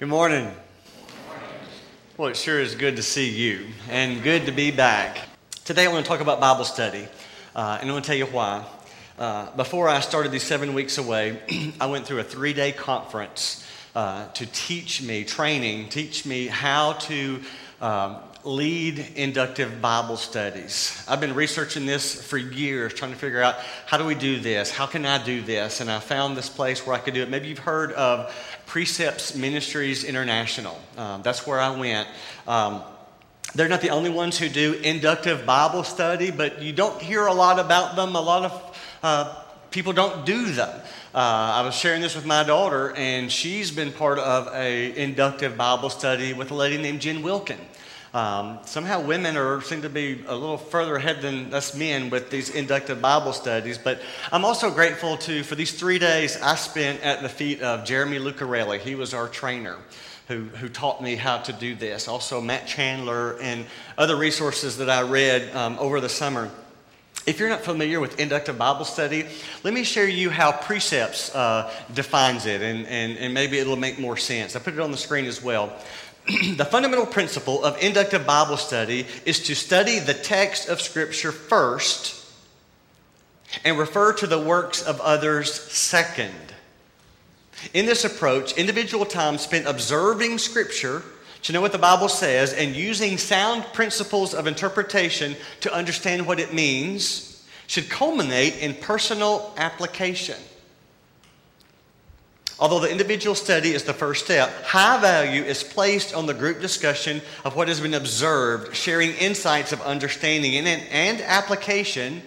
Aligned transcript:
Good 0.00 0.08
morning. 0.08 0.50
Well, 2.16 2.28
it 2.28 2.36
sure 2.36 2.60
is 2.60 2.74
good 2.74 2.96
to 2.96 3.02
see 3.02 3.30
you 3.30 3.68
and 3.88 4.24
good 4.24 4.46
to 4.46 4.52
be 4.52 4.72
back. 4.72 5.20
Today 5.64 5.84
I 5.84 5.88
want 5.88 6.04
to 6.04 6.08
talk 6.08 6.20
about 6.20 6.40
Bible 6.40 6.64
study, 6.64 7.06
uh, 7.54 7.78
and 7.80 7.88
I 7.88 7.92
want 7.92 8.04
to 8.04 8.08
tell 8.08 8.18
you 8.18 8.26
why. 8.26 8.64
Uh, 9.16 9.54
before 9.54 9.88
I 9.88 10.00
started 10.00 10.32
these 10.32 10.42
seven 10.42 10.74
weeks 10.74 10.98
away, 10.98 11.38
I 11.80 11.86
went 11.86 12.06
through 12.06 12.18
a 12.18 12.24
three 12.24 12.52
day 12.52 12.72
conference 12.72 13.64
uh, 13.94 14.26
to 14.32 14.46
teach 14.46 15.00
me, 15.00 15.22
training, 15.22 15.90
teach 15.90 16.26
me 16.26 16.48
how 16.48 16.94
to 16.94 17.40
um, 17.80 18.16
lead 18.44 19.06
inductive 19.16 19.80
Bible 19.80 20.18
studies. 20.18 21.02
I've 21.08 21.20
been 21.20 21.34
researching 21.34 21.86
this 21.86 22.22
for 22.22 22.36
years, 22.36 22.92
trying 22.92 23.12
to 23.12 23.16
figure 23.16 23.42
out 23.42 23.56
how 23.86 23.96
do 23.96 24.04
we 24.04 24.14
do 24.14 24.38
this? 24.38 24.70
How 24.70 24.86
can 24.86 25.06
I 25.06 25.22
do 25.22 25.40
this? 25.40 25.80
And 25.80 25.90
I 25.90 25.98
found 25.98 26.36
this 26.36 26.50
place 26.50 26.86
where 26.86 26.94
I 26.94 26.98
could 26.98 27.14
do 27.14 27.22
it. 27.22 27.30
Maybe 27.30 27.48
you've 27.48 27.58
heard 27.58 27.92
of 27.92 28.34
Precepts 28.66 29.34
Ministries 29.34 30.04
International. 30.04 30.78
Um, 30.98 31.22
that's 31.22 31.46
where 31.46 31.58
I 31.58 31.70
went. 31.70 32.06
Um, 32.46 32.82
they're 33.54 33.68
not 33.68 33.80
the 33.80 33.90
only 33.90 34.10
ones 34.10 34.38
who 34.38 34.48
do 34.48 34.74
inductive 34.74 35.46
Bible 35.46 35.84
study, 35.84 36.30
but 36.30 36.60
you 36.60 36.72
don't 36.72 37.00
hear 37.00 37.26
a 37.26 37.32
lot 37.32 37.58
about 37.58 37.96
them. 37.96 38.14
A 38.14 38.20
lot 38.20 38.44
of 38.44 38.78
uh, 39.02 39.42
people 39.70 39.92
don't 39.92 40.26
do 40.26 40.52
them. 40.52 40.80
Uh, 41.14 41.18
I 41.54 41.62
was 41.62 41.74
sharing 41.74 42.02
this 42.02 42.14
with 42.14 42.26
my 42.26 42.42
daughter, 42.42 42.92
and 42.96 43.30
she's 43.30 43.70
been 43.70 43.92
part 43.92 44.18
of 44.18 44.52
a 44.52 45.00
inductive 45.00 45.56
Bible 45.56 45.88
study 45.88 46.32
with 46.32 46.50
a 46.50 46.54
lady 46.54 46.76
named 46.76 47.00
Jen 47.00 47.22
Wilkin. 47.22 47.60
Um, 48.14 48.60
somehow 48.64 49.00
women 49.00 49.36
are 49.36 49.60
seem 49.60 49.82
to 49.82 49.88
be 49.88 50.22
a 50.28 50.36
little 50.36 50.56
further 50.56 50.94
ahead 50.94 51.20
than 51.20 51.52
us 51.52 51.74
men 51.74 52.10
with 52.10 52.30
these 52.30 52.48
inductive 52.48 53.02
Bible 53.02 53.32
studies. 53.32 53.76
But 53.76 54.00
I'm 54.30 54.44
also 54.44 54.70
grateful 54.70 55.16
to 55.18 55.42
for 55.42 55.56
these 55.56 55.72
three 55.72 55.98
days 55.98 56.40
I 56.40 56.54
spent 56.54 57.02
at 57.02 57.22
the 57.22 57.28
feet 57.28 57.60
of 57.60 57.84
Jeremy 57.84 58.18
Lucarelli. 58.18 58.78
He 58.78 58.94
was 58.94 59.14
our 59.14 59.28
trainer. 59.28 59.76
Who, 60.28 60.44
who 60.44 60.70
taught 60.70 61.02
me 61.02 61.16
how 61.16 61.36
to 61.36 61.52
do 61.52 61.74
this. 61.74 62.08
Also, 62.08 62.40
Matt 62.40 62.66
Chandler 62.66 63.38
and 63.42 63.66
other 63.98 64.16
resources 64.16 64.78
that 64.78 64.88
I 64.88 65.02
read 65.02 65.54
um, 65.54 65.78
over 65.78 66.00
the 66.00 66.08
summer. 66.08 66.50
If 67.26 67.38
you're 67.38 67.50
not 67.50 67.60
familiar 67.60 68.00
with 68.00 68.18
inductive 68.18 68.56
Bible 68.56 68.86
study, 68.86 69.26
let 69.64 69.74
me 69.74 69.82
share 69.82 70.08
you 70.08 70.30
how 70.30 70.52
Precepts 70.52 71.34
uh, 71.34 71.70
defines 71.92 72.44
it, 72.44 72.60
and, 72.60 72.86
and, 72.86 73.18
and 73.18 73.34
maybe 73.34 73.58
it'll 73.58 73.76
make 73.76 73.98
more 73.98 74.16
sense. 74.16 74.56
I 74.56 74.60
put 74.60 74.72
it 74.72 74.80
on 74.80 74.90
the 74.90 74.96
screen 74.96 75.24
as 75.24 75.42
well. 75.42 75.74
the 76.56 76.64
fundamental 76.64 77.04
principle 77.04 77.62
of 77.64 77.82
inductive 77.82 78.26
Bible 78.26 78.56
study 78.56 79.06
is 79.26 79.40
to 79.40 79.54
study 79.54 79.98
the 79.98 80.14
text 80.14 80.68
of 80.68 80.80
Scripture 80.80 81.32
first 81.32 82.24
and 83.64 83.78
refer 83.78 84.12
to 84.14 84.26
the 84.26 84.38
works 84.38 84.82
of 84.82 85.00
others 85.00 85.52
second. 85.52 86.34
In 87.74 87.84
this 87.86 88.04
approach, 88.04 88.52
individual 88.54 89.04
time 89.04 89.36
spent 89.36 89.66
observing 89.66 90.38
Scripture 90.38 91.02
to 91.42 91.52
know 91.52 91.60
what 91.60 91.72
the 91.72 91.78
Bible 91.78 92.08
says 92.08 92.54
and 92.54 92.74
using 92.74 93.18
sound 93.18 93.64
principles 93.74 94.32
of 94.32 94.46
interpretation 94.46 95.36
to 95.60 95.72
understand 95.72 96.26
what 96.26 96.40
it 96.40 96.54
means 96.54 97.46
should 97.66 97.90
culminate 97.90 98.56
in 98.58 98.74
personal 98.74 99.52
application. 99.58 100.36
Although 102.58 102.80
the 102.80 102.90
individual 102.90 103.34
study 103.34 103.72
is 103.72 103.82
the 103.82 103.92
first 103.92 104.24
step, 104.24 104.64
high 104.64 105.00
value 105.00 105.42
is 105.42 105.64
placed 105.64 106.14
on 106.14 106.26
the 106.26 106.34
group 106.34 106.60
discussion 106.60 107.20
of 107.44 107.56
what 107.56 107.68
has 107.68 107.80
been 107.80 107.94
observed, 107.94 108.76
sharing 108.76 109.10
insights 109.14 109.72
of 109.72 109.80
understanding 109.82 110.54
and, 110.54 110.68
and 110.68 111.20
application 111.20 112.22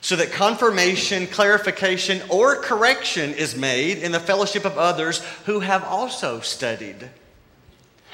so 0.00 0.16
that 0.16 0.32
confirmation, 0.32 1.26
clarification, 1.26 2.20
or 2.28 2.56
correction 2.56 3.32
is 3.32 3.56
made 3.56 3.98
in 3.98 4.12
the 4.12 4.20
fellowship 4.20 4.66
of 4.66 4.76
others 4.76 5.24
who 5.46 5.60
have 5.60 5.82
also 5.82 6.40
studied. 6.40 7.08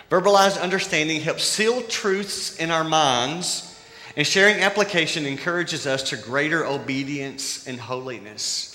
Verbalized 0.09 0.61
understanding 0.63 1.21
helps 1.21 1.43
seal 1.43 1.83
truths 1.83 2.57
in 2.57 2.71
our 2.71 2.85
minds, 2.85 3.77
and 4.17 4.25
sharing 4.25 4.61
application 4.61 5.27
encourages 5.27 5.85
us 5.85 6.11
to 6.11 6.17
greater 6.17 6.65
obedience 6.65 7.67
and 7.67 7.81
holiness. 7.81 8.70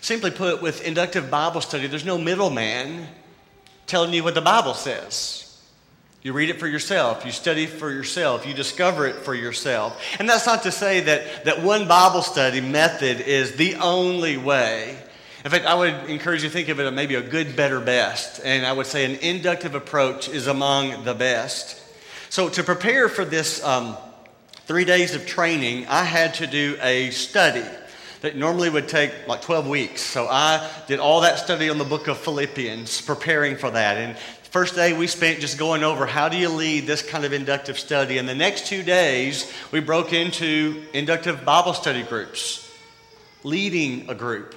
Simply 0.00 0.30
put, 0.30 0.62
with 0.62 0.82
inductive 0.82 1.30
Bible 1.30 1.60
study, 1.60 1.86
there's 1.86 2.04
no 2.04 2.18
middleman 2.18 3.06
telling 3.86 4.12
you 4.12 4.24
what 4.24 4.34
the 4.34 4.40
Bible 4.40 4.74
says. 4.74 5.40
You 6.22 6.32
read 6.32 6.48
it 6.48 6.58
for 6.58 6.66
yourself, 6.66 7.26
you 7.26 7.32
study 7.32 7.66
for 7.66 7.90
yourself, 7.90 8.46
you 8.46 8.54
discover 8.54 9.06
it 9.06 9.16
for 9.16 9.34
yourself. 9.34 10.02
And 10.18 10.26
that's 10.26 10.46
not 10.46 10.62
to 10.62 10.72
say 10.72 11.00
that, 11.00 11.44
that 11.44 11.62
one 11.62 11.86
Bible 11.86 12.22
study 12.22 12.62
method 12.62 13.20
is 13.20 13.56
the 13.56 13.74
only 13.74 14.38
way. 14.38 14.98
In 15.44 15.50
fact, 15.50 15.66
I 15.66 15.74
would 15.74 16.08
encourage 16.08 16.42
you 16.42 16.48
to 16.48 16.52
think 16.52 16.70
of 16.70 16.80
it 16.80 16.86
as 16.86 16.94
maybe 16.94 17.16
a 17.16 17.20
good, 17.20 17.54
better, 17.56 17.78
best. 17.78 18.40
And 18.42 18.64
I 18.64 18.72
would 18.72 18.86
say 18.86 19.04
an 19.04 19.20
inductive 19.20 19.74
approach 19.74 20.30
is 20.30 20.46
among 20.46 21.04
the 21.04 21.12
best. 21.12 21.78
So, 22.30 22.48
to 22.48 22.64
prepare 22.64 23.10
for 23.10 23.26
this 23.26 23.62
um, 23.62 23.94
three 24.64 24.86
days 24.86 25.14
of 25.14 25.26
training, 25.26 25.86
I 25.88 26.04
had 26.04 26.32
to 26.34 26.46
do 26.46 26.78
a 26.80 27.10
study 27.10 27.66
that 28.24 28.36
normally 28.36 28.70
would 28.70 28.88
take 28.88 29.28
like 29.28 29.42
12 29.42 29.68
weeks. 29.68 30.00
So 30.00 30.26
I 30.26 30.66
did 30.86 30.98
all 30.98 31.20
that 31.20 31.38
study 31.38 31.68
on 31.68 31.76
the 31.76 31.84
book 31.84 32.08
of 32.08 32.16
Philippians, 32.16 33.02
preparing 33.02 33.54
for 33.54 33.70
that. 33.70 33.98
And 33.98 34.16
first 34.44 34.74
day 34.74 34.94
we 34.94 35.08
spent 35.08 35.40
just 35.40 35.58
going 35.58 35.84
over 35.84 36.06
how 36.06 36.30
do 36.30 36.38
you 36.38 36.48
lead 36.48 36.86
this 36.86 37.02
kind 37.02 37.26
of 37.26 37.34
inductive 37.34 37.78
study. 37.78 38.16
And 38.16 38.26
the 38.26 38.34
next 38.34 38.66
two 38.66 38.82
days 38.82 39.52
we 39.72 39.80
broke 39.80 40.14
into 40.14 40.82
inductive 40.94 41.44
Bible 41.44 41.74
study 41.74 42.02
groups, 42.02 42.66
leading 43.42 44.08
a 44.08 44.14
group. 44.14 44.54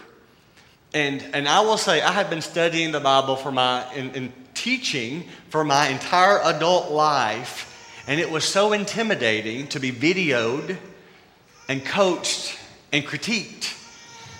And, 0.93 1.21
and 1.33 1.45
I 1.45 1.59
will 1.59 1.77
say, 1.77 2.01
I 2.01 2.13
have 2.13 2.29
been 2.29 2.41
studying 2.41 2.93
the 2.93 3.01
Bible 3.01 3.35
for 3.35 3.51
my, 3.51 3.85
in, 3.93 4.11
in 4.11 4.33
teaching 4.53 5.25
for 5.49 5.65
my 5.65 5.89
entire 5.89 6.39
adult 6.41 6.89
life. 6.89 8.01
And 8.07 8.21
it 8.21 8.31
was 8.31 8.45
so 8.45 8.71
intimidating 8.71 9.67
to 9.67 9.81
be 9.81 9.91
videoed 9.91 10.77
and 11.67 11.85
coached 11.85 12.56
and 12.91 13.03
critiqued 13.03 13.73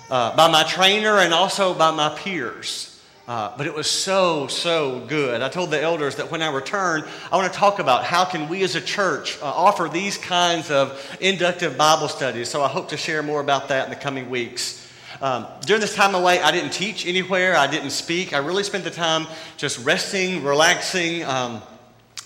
uh, 0.09 0.35
by 0.35 0.49
my 0.49 0.63
trainer 0.63 1.17
and 1.17 1.33
also 1.33 1.73
by 1.73 1.91
my 1.91 2.09
peers. 2.17 2.93
Uh, 3.27 3.53
but 3.57 3.67
it 3.67 3.73
was 3.73 3.89
so 3.89 4.47
so 4.47 5.01
good. 5.07 5.41
I 5.41 5.49
told 5.49 5.69
the 5.69 5.81
elders 5.81 6.15
that 6.15 6.31
when 6.31 6.41
i 6.41 6.49
return 6.49 7.03
i 7.29 7.35
want 7.35 7.51
to 7.51 7.59
talk 7.59 7.79
about 7.79 8.05
how 8.05 8.23
can 8.23 8.47
we 8.47 8.63
as 8.63 8.75
a 8.75 8.81
church 8.81 9.37
uh, 9.41 9.45
offer 9.45 9.89
these 9.89 10.17
kinds 10.17 10.71
of 10.71 11.17
inductive 11.19 11.77
bible 11.77 12.07
studies. 12.07 12.47
So 12.47 12.63
i 12.63 12.69
hope 12.69 12.87
to 12.89 12.97
share 12.97 13.21
more 13.21 13.41
about 13.41 13.67
that 13.67 13.83
in 13.83 13.89
the 13.89 13.97
coming 13.97 14.29
weeks. 14.29 14.89
Um, 15.19 15.45
during 15.65 15.81
this 15.81 15.93
time 15.93 16.15
away 16.15 16.39
i 16.39 16.51
didn't 16.51 16.71
teach 16.71 17.05
anywhere. 17.05 17.57
I 17.57 17.67
didn't 17.67 17.89
speak. 17.89 18.31
I 18.31 18.37
really 18.37 18.63
spent 18.63 18.85
the 18.85 18.91
time 18.91 19.27
just 19.57 19.85
resting 19.85 20.41
relaxing 20.41 21.25
um, 21.25 21.61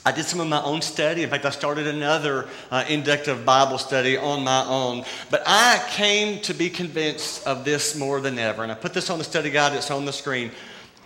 I 0.03 0.11
did 0.11 0.25
some 0.25 0.39
of 0.39 0.47
my 0.47 0.61
own 0.63 0.81
study. 0.81 1.21
In 1.21 1.29
fact, 1.29 1.45
I 1.45 1.51
started 1.51 1.85
another 1.85 2.49
uh, 2.71 2.83
inductive 2.89 3.45
Bible 3.45 3.77
study 3.77 4.17
on 4.17 4.43
my 4.43 4.65
own. 4.65 5.03
But 5.29 5.43
I 5.45 5.83
came 5.91 6.41
to 6.41 6.53
be 6.55 6.69
convinced 6.69 7.45
of 7.45 7.65
this 7.65 7.95
more 7.95 8.19
than 8.19 8.39
ever. 8.39 8.63
And 8.63 8.71
I 8.71 8.75
put 8.75 8.93
this 8.93 9.11
on 9.11 9.19
the 9.19 9.23
study 9.23 9.51
guide, 9.51 9.73
it's 9.73 9.91
on 9.91 10.05
the 10.05 10.13
screen. 10.13 10.51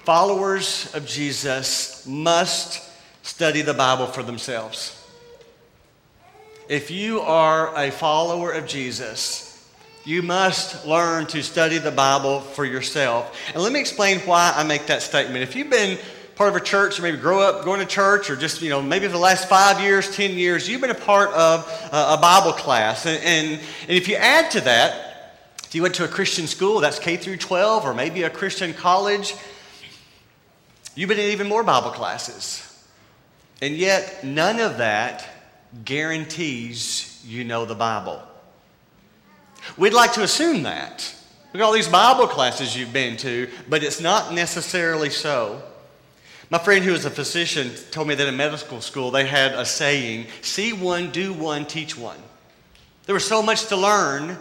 Followers 0.06 0.94
of 0.96 1.06
Jesus 1.06 2.06
must 2.08 2.90
study 3.24 3.64
the 3.64 3.74
Bible 3.74 4.06
for 4.08 4.24
themselves. 4.24 5.02
If 6.70 6.90
you 6.90 7.20
are 7.22 7.78
a 7.78 7.92
follower 7.92 8.52
of 8.52 8.66
Jesus, 8.66 9.46
you 10.06 10.22
must 10.22 10.86
learn 10.86 11.26
to 11.28 11.44
study 11.44 11.80
the 11.80 11.92
Bible 11.92 12.40
for 12.40 12.64
yourself. 12.64 13.36
And 13.54 13.62
let 13.62 13.74
me 13.74 13.80
explain 13.80 14.20
why 14.20 14.54
I 14.56 14.64
make 14.64 14.86
that 14.86 15.02
statement. 15.02 15.42
If 15.44 15.56
you've 15.56 15.70
been 15.70 15.98
part 16.36 16.50
of 16.50 16.56
a 16.56 16.64
church, 16.64 17.00
or 17.00 17.02
maybe 17.02 17.18
grow 17.18 17.40
up 17.40 17.64
going 17.64 17.80
to 17.80 17.86
church, 17.86 18.30
or 18.30 18.36
just, 18.36 18.62
you 18.62 18.70
know, 18.70 18.82
maybe 18.82 19.06
for 19.06 19.14
the 19.14 19.18
last 19.18 19.48
five 19.48 19.80
years, 19.80 20.14
10 20.16 20.32
years, 20.38 20.68
you've 20.68 20.82
been 20.82 20.90
a 20.90 20.96
part 20.96 21.32
of 21.32 21.66
a 21.92 22.18
Bible 22.18 22.52
class. 22.52 23.06
And, 23.06 23.24
and, 23.24 23.62
and 23.88 23.92
if 23.92 24.08
you 24.08 24.16
add 24.16 24.52
to 24.52 24.62
that, 24.62 25.54
if 25.64 25.74
you 25.74 25.82
went 25.82 25.96
to 25.96 26.06
a 26.06 26.08
Christian 26.08 26.48
school, 26.48 26.82
that's 26.82 27.00
K 27.00 27.18
through 27.18 27.38
12, 27.38 27.86
or 27.86 27.94
maybe 27.94 28.24
a 28.24 28.30
Christian 28.30 28.74
college, 28.74 29.36
you've 30.94 31.10
been 31.10 31.20
in 31.20 31.32
even 31.32 31.48
more 31.48 31.64
Bible 31.64 31.92
classes. 31.92 32.62
And 33.62 33.76
yet, 33.76 34.24
none 34.24 34.60
of 34.60 34.78
that 34.78 35.28
guarantees 35.84 37.24
you 37.26 37.44
know 37.44 37.66
the 37.66 37.76
Bible. 37.76 38.22
We'd 39.78 39.94
like 39.94 40.14
to 40.14 40.24
assume 40.24 40.64
that. 40.64 41.14
Look 41.54 41.62
at 41.62 41.66
all 41.66 41.74
these 41.74 41.88
Bible 41.88 42.28
classes 42.28 42.78
you've 42.78 42.94
been 42.94 43.18
to, 43.18 43.50
but 43.70 43.84
it's 43.84 44.02
not 44.02 44.34
necessarily 44.34 45.10
so. 45.10 45.64
My 46.56 46.64
friend 46.64 46.86
who 46.86 46.94
was 46.94 47.04
a 47.04 47.10
physician 47.10 47.70
told 47.92 48.08
me 48.08 48.16
that 48.16 48.30
in 48.30 48.38
medical 48.38 48.80
school 48.80 49.12
they 49.12 49.26
had 49.26 49.52
a 49.52 49.66
saying 49.66 50.28
see 50.42 50.72
one, 50.72 51.12
do 51.12 51.34
one, 51.34 51.66
teach 51.66 51.98
one. 51.98 52.18
There 53.08 53.14
was 53.14 53.28
so 53.28 53.44
much 53.44 53.66
to 53.66 53.76
learn, 53.76 54.30
you 54.30 54.38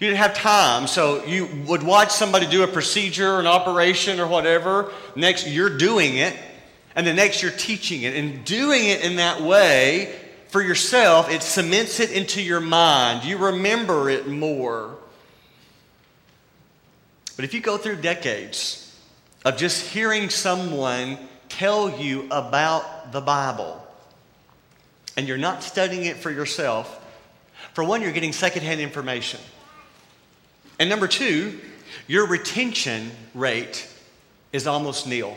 didn't 0.00 0.16
have 0.16 0.32
time. 0.32 0.86
So 0.86 1.22
you 1.26 1.46
would 1.66 1.82
watch 1.82 2.12
somebody 2.12 2.46
do 2.46 2.62
a 2.62 2.66
procedure, 2.66 3.32
or 3.32 3.40
an 3.40 3.46
operation, 3.46 4.20
or 4.20 4.26
whatever. 4.26 4.90
Next, 5.16 5.46
you're 5.46 5.76
doing 5.76 6.16
it. 6.16 6.34
And 6.96 7.06
the 7.06 7.12
next, 7.12 7.42
you're 7.42 7.52
teaching 7.52 8.04
it. 8.04 8.16
And 8.16 8.42
doing 8.46 8.86
it 8.86 9.04
in 9.04 9.16
that 9.16 9.42
way 9.42 10.18
for 10.48 10.62
yourself, 10.62 11.30
it 11.30 11.42
cements 11.42 12.00
it 12.00 12.10
into 12.10 12.40
your 12.40 12.60
mind. 12.60 13.22
You 13.22 13.36
remember 13.36 14.08
it 14.08 14.26
more. 14.26 14.96
But 17.36 17.44
if 17.44 17.52
you 17.52 17.60
go 17.60 17.76
through 17.76 17.96
decades, 17.96 18.80
of 19.44 19.58
just 19.58 19.86
hearing 19.88 20.30
someone 20.30 21.18
tell 21.54 22.00
you 22.00 22.26
about 22.30 23.12
the 23.12 23.20
Bible 23.20 23.80
and 25.16 25.28
you're 25.28 25.38
not 25.38 25.62
studying 25.62 26.04
it 26.04 26.16
for 26.16 26.30
yourself, 26.30 27.00
for 27.74 27.84
one, 27.84 28.02
you're 28.02 28.12
getting 28.12 28.32
secondhand 28.32 28.80
information. 28.80 29.40
And 30.80 30.90
number 30.90 31.06
two, 31.06 31.60
your 32.08 32.26
retention 32.26 33.10
rate 33.34 33.88
is 34.52 34.66
almost 34.66 35.06
nil. 35.06 35.36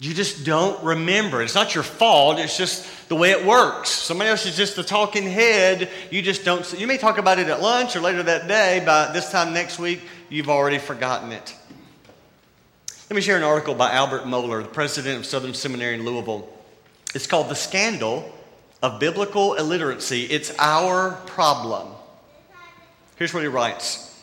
You 0.00 0.14
just 0.14 0.44
don't 0.44 0.82
remember. 0.82 1.42
It's 1.42 1.54
not 1.54 1.74
your 1.74 1.84
fault. 1.84 2.38
It's 2.38 2.56
just 2.56 3.08
the 3.08 3.14
way 3.14 3.30
it 3.30 3.46
works. 3.46 3.90
Somebody 3.90 4.30
else 4.30 4.46
is 4.46 4.56
just 4.56 4.74
the 4.74 4.82
talking 4.82 5.24
head. 5.24 5.88
You 6.10 6.22
just 6.22 6.44
don't. 6.44 6.72
You 6.76 6.88
may 6.88 6.96
talk 6.96 7.18
about 7.18 7.38
it 7.38 7.46
at 7.48 7.62
lunch 7.62 7.94
or 7.94 8.00
later 8.00 8.22
that 8.24 8.48
day. 8.48 8.82
By 8.84 9.12
this 9.12 9.30
time 9.30 9.52
next 9.52 9.78
week, 9.78 10.00
you've 10.28 10.48
already 10.48 10.78
forgotten 10.78 11.30
it. 11.30 11.54
Let 13.12 13.16
me 13.16 13.20
share 13.20 13.36
an 13.36 13.42
article 13.42 13.74
by 13.74 13.92
Albert 13.92 14.22
Mohler, 14.22 14.62
the 14.62 14.70
president 14.70 15.18
of 15.18 15.26
Southern 15.26 15.52
Seminary 15.52 15.96
in 15.96 16.02
Louisville. 16.02 16.48
It's 17.14 17.26
called 17.26 17.50
The 17.50 17.54
Scandal 17.54 18.32
of 18.82 19.00
Biblical 19.00 19.52
Illiteracy. 19.52 20.22
It's 20.30 20.50
Our 20.58 21.10
Problem. 21.26 21.88
Here's 23.16 23.34
what 23.34 23.42
he 23.42 23.50
writes 23.50 24.18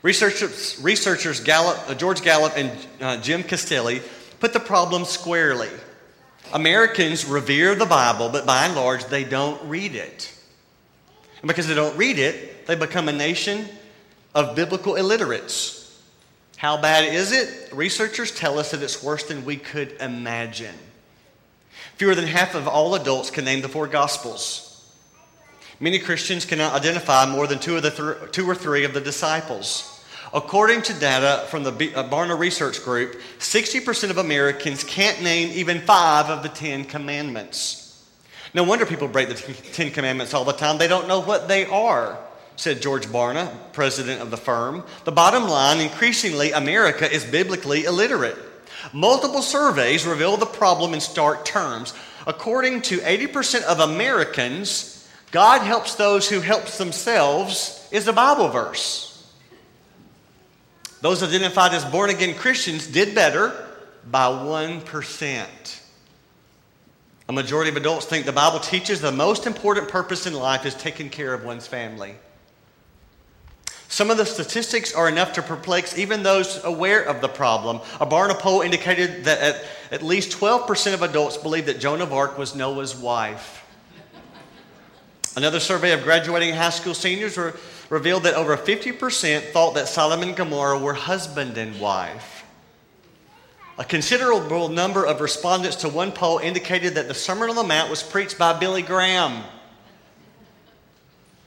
Researchers, 0.00 0.80
researchers 0.80 1.40
Gallup, 1.40 1.78
uh, 1.86 1.94
George 1.94 2.22
Gallup 2.22 2.54
and 2.56 2.72
uh, 3.02 3.18
Jim 3.18 3.42
Castelli 3.42 4.00
put 4.40 4.54
the 4.54 4.58
problem 4.58 5.04
squarely. 5.04 5.68
Americans 6.54 7.26
revere 7.26 7.74
the 7.74 7.84
Bible, 7.84 8.30
but 8.30 8.46
by 8.46 8.64
and 8.64 8.74
large, 8.74 9.04
they 9.04 9.24
don't 9.24 9.62
read 9.68 9.94
it. 9.94 10.34
And 11.42 11.46
because 11.46 11.68
they 11.68 11.74
don't 11.74 11.98
read 11.98 12.18
it, 12.18 12.66
they 12.66 12.74
become 12.74 13.10
a 13.10 13.12
nation 13.12 13.68
of 14.34 14.56
biblical 14.56 14.94
illiterates. 14.94 15.83
How 16.56 16.80
bad 16.80 17.12
is 17.12 17.32
it? 17.32 17.72
Researchers 17.72 18.30
tell 18.30 18.58
us 18.58 18.70
that 18.70 18.82
it's 18.82 19.02
worse 19.02 19.24
than 19.24 19.44
we 19.44 19.56
could 19.56 19.96
imagine. 20.00 20.74
Fewer 21.96 22.14
than 22.14 22.26
half 22.26 22.54
of 22.54 22.66
all 22.66 22.94
adults 22.94 23.30
can 23.30 23.44
name 23.44 23.60
the 23.60 23.68
four 23.68 23.86
Gospels. 23.86 24.70
Many 25.80 25.98
Christians 25.98 26.44
cannot 26.44 26.72
identify 26.72 27.26
more 27.26 27.46
than 27.46 27.58
two, 27.58 27.76
of 27.76 27.82
the 27.82 27.90
th- 27.90 28.32
two 28.32 28.48
or 28.48 28.54
three 28.54 28.84
of 28.84 28.94
the 28.94 29.00
disciples. 29.00 29.90
According 30.32 30.82
to 30.82 30.94
data 30.94 31.46
from 31.48 31.64
the 31.64 31.70
uh, 31.70 32.08
Barna 32.08 32.38
Research 32.38 32.82
Group, 32.82 33.20
60% 33.38 34.10
of 34.10 34.18
Americans 34.18 34.82
can't 34.84 35.22
name 35.22 35.50
even 35.54 35.80
five 35.80 36.26
of 36.30 36.42
the 36.42 36.48
Ten 36.48 36.84
Commandments. 36.84 38.04
No 38.52 38.64
wonder 38.64 38.86
people 38.86 39.08
break 39.08 39.28
the 39.28 39.34
Ten 39.34 39.90
Commandments 39.90 40.32
all 40.34 40.44
the 40.44 40.52
time. 40.52 40.78
They 40.78 40.88
don't 40.88 41.08
know 41.08 41.20
what 41.20 41.48
they 41.48 41.66
are 41.66 42.18
said 42.56 42.82
George 42.82 43.06
Barna, 43.06 43.52
president 43.72 44.20
of 44.20 44.30
the 44.30 44.36
firm. 44.36 44.84
The 45.04 45.12
bottom 45.12 45.44
line 45.48 45.80
increasingly, 45.80 46.52
America 46.52 47.10
is 47.10 47.24
biblically 47.24 47.84
illiterate. 47.84 48.38
Multiple 48.92 49.42
surveys 49.42 50.06
reveal 50.06 50.36
the 50.36 50.46
problem 50.46 50.94
in 50.94 51.00
stark 51.00 51.44
terms. 51.44 51.94
According 52.26 52.82
to 52.82 52.98
80% 52.98 53.62
of 53.64 53.80
Americans, 53.80 55.08
God 55.30 55.62
helps 55.62 55.96
those 55.96 56.28
who 56.28 56.40
helps 56.40 56.78
themselves 56.78 57.88
is 57.90 58.06
a 58.06 58.12
Bible 58.12 58.48
verse. 58.48 59.10
Those 61.00 61.22
identified 61.22 61.74
as 61.74 61.84
born 61.84 62.10
again 62.10 62.34
Christians 62.34 62.86
did 62.86 63.14
better 63.14 63.52
by 64.10 64.26
1%. 64.26 65.80
A 67.26 67.32
majority 67.32 67.70
of 67.70 67.76
adults 67.76 68.06
think 68.06 68.26
the 68.26 68.32
Bible 68.32 68.60
teaches 68.60 69.00
the 69.00 69.12
most 69.12 69.46
important 69.46 69.88
purpose 69.88 70.26
in 70.26 70.34
life 70.34 70.66
is 70.66 70.74
taking 70.74 71.08
care 71.08 71.32
of 71.32 71.44
one's 71.44 71.66
family. 71.66 72.14
Some 73.94 74.10
of 74.10 74.16
the 74.16 74.26
statistics 74.26 74.92
are 74.92 75.08
enough 75.08 75.34
to 75.34 75.42
perplex 75.42 75.96
even 75.96 76.24
those 76.24 76.64
aware 76.64 77.04
of 77.04 77.20
the 77.20 77.28
problem. 77.28 77.76
A 78.00 78.06
Barna 78.06 78.36
poll 78.36 78.60
indicated 78.60 79.26
that 79.26 79.40
at, 79.40 79.64
at 79.92 80.02
least 80.02 80.36
12% 80.36 80.94
of 80.94 81.02
adults 81.02 81.36
believe 81.36 81.66
that 81.66 81.78
Joan 81.78 82.00
of 82.00 82.12
Arc 82.12 82.36
was 82.36 82.56
Noah's 82.56 82.96
wife. 82.96 83.64
Another 85.36 85.60
survey 85.60 85.92
of 85.92 86.02
graduating 86.02 86.54
high 86.54 86.70
school 86.70 86.92
seniors 86.92 87.38
re- 87.38 87.52
revealed 87.88 88.24
that 88.24 88.34
over 88.34 88.56
50% 88.56 89.52
thought 89.52 89.74
that 89.74 89.86
Sodom 89.86 90.22
and 90.22 90.34
Gomorrah 90.34 90.80
were 90.80 90.94
husband 90.94 91.56
and 91.56 91.78
wife. 91.78 92.44
A 93.78 93.84
considerable 93.84 94.70
number 94.70 95.06
of 95.06 95.20
respondents 95.20 95.76
to 95.76 95.88
one 95.88 96.10
poll 96.10 96.38
indicated 96.38 96.96
that 96.96 97.06
the 97.06 97.14
Sermon 97.14 97.48
on 97.48 97.54
the 97.54 97.62
Mount 97.62 97.90
was 97.90 98.02
preached 98.02 98.38
by 98.38 98.58
Billy 98.58 98.82
Graham. 98.82 99.44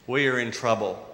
We 0.08 0.30
are 0.30 0.40
in 0.40 0.52
trouble. 0.52 1.07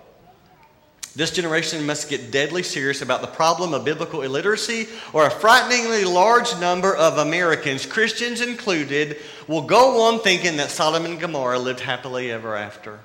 This 1.15 1.30
generation 1.30 1.86
must 1.86 2.10
get 2.10 2.31
deadly 2.31 2.63
serious 2.63 3.04
about 3.04 3.21
the 3.21 3.27
problem 3.27 3.74
of 3.75 3.86
biblical 3.86 4.24
illiteracy, 4.24 4.88
or 5.13 5.27
a 5.27 5.30
frighteningly 5.30 6.06
large 6.06 6.57
number 6.60 6.95
of 6.95 7.19
Americans, 7.19 7.86
Christians 7.86 8.42
included, 8.42 9.18
will 9.48 9.62
go 9.62 10.01
on 10.01 10.19
thinking 10.21 10.57
that 10.57 10.71
Sodom 10.71 11.06
and 11.06 11.19
Gomorrah 11.19 11.60
lived 11.60 11.81
happily 11.81 12.31
ever 12.31 12.56
after. 12.56 13.00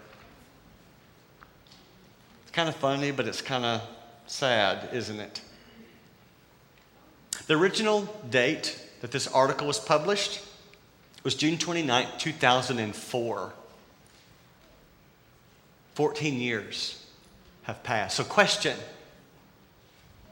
It's 2.43 2.53
kind 2.53 2.69
of 2.69 2.77
funny, 2.77 3.11
but 3.11 3.27
it's 3.27 3.43
kind 3.43 3.67
of 3.67 3.83
sad, 4.27 4.89
isn't 4.95 5.21
it? 5.21 5.43
The 7.47 7.59
original 7.59 8.03
date 8.31 8.83
that 9.03 9.11
this 9.11 9.27
article 9.27 9.67
was 9.67 9.79
published 9.79 10.41
was 11.25 11.35
June 11.35 11.59
29, 11.59 12.07
2004. 12.17 13.53
14 15.95 16.35
years 16.35 17.05
have 17.69 17.83
passed. 17.85 18.17
So, 18.17 18.25
question 18.25 18.77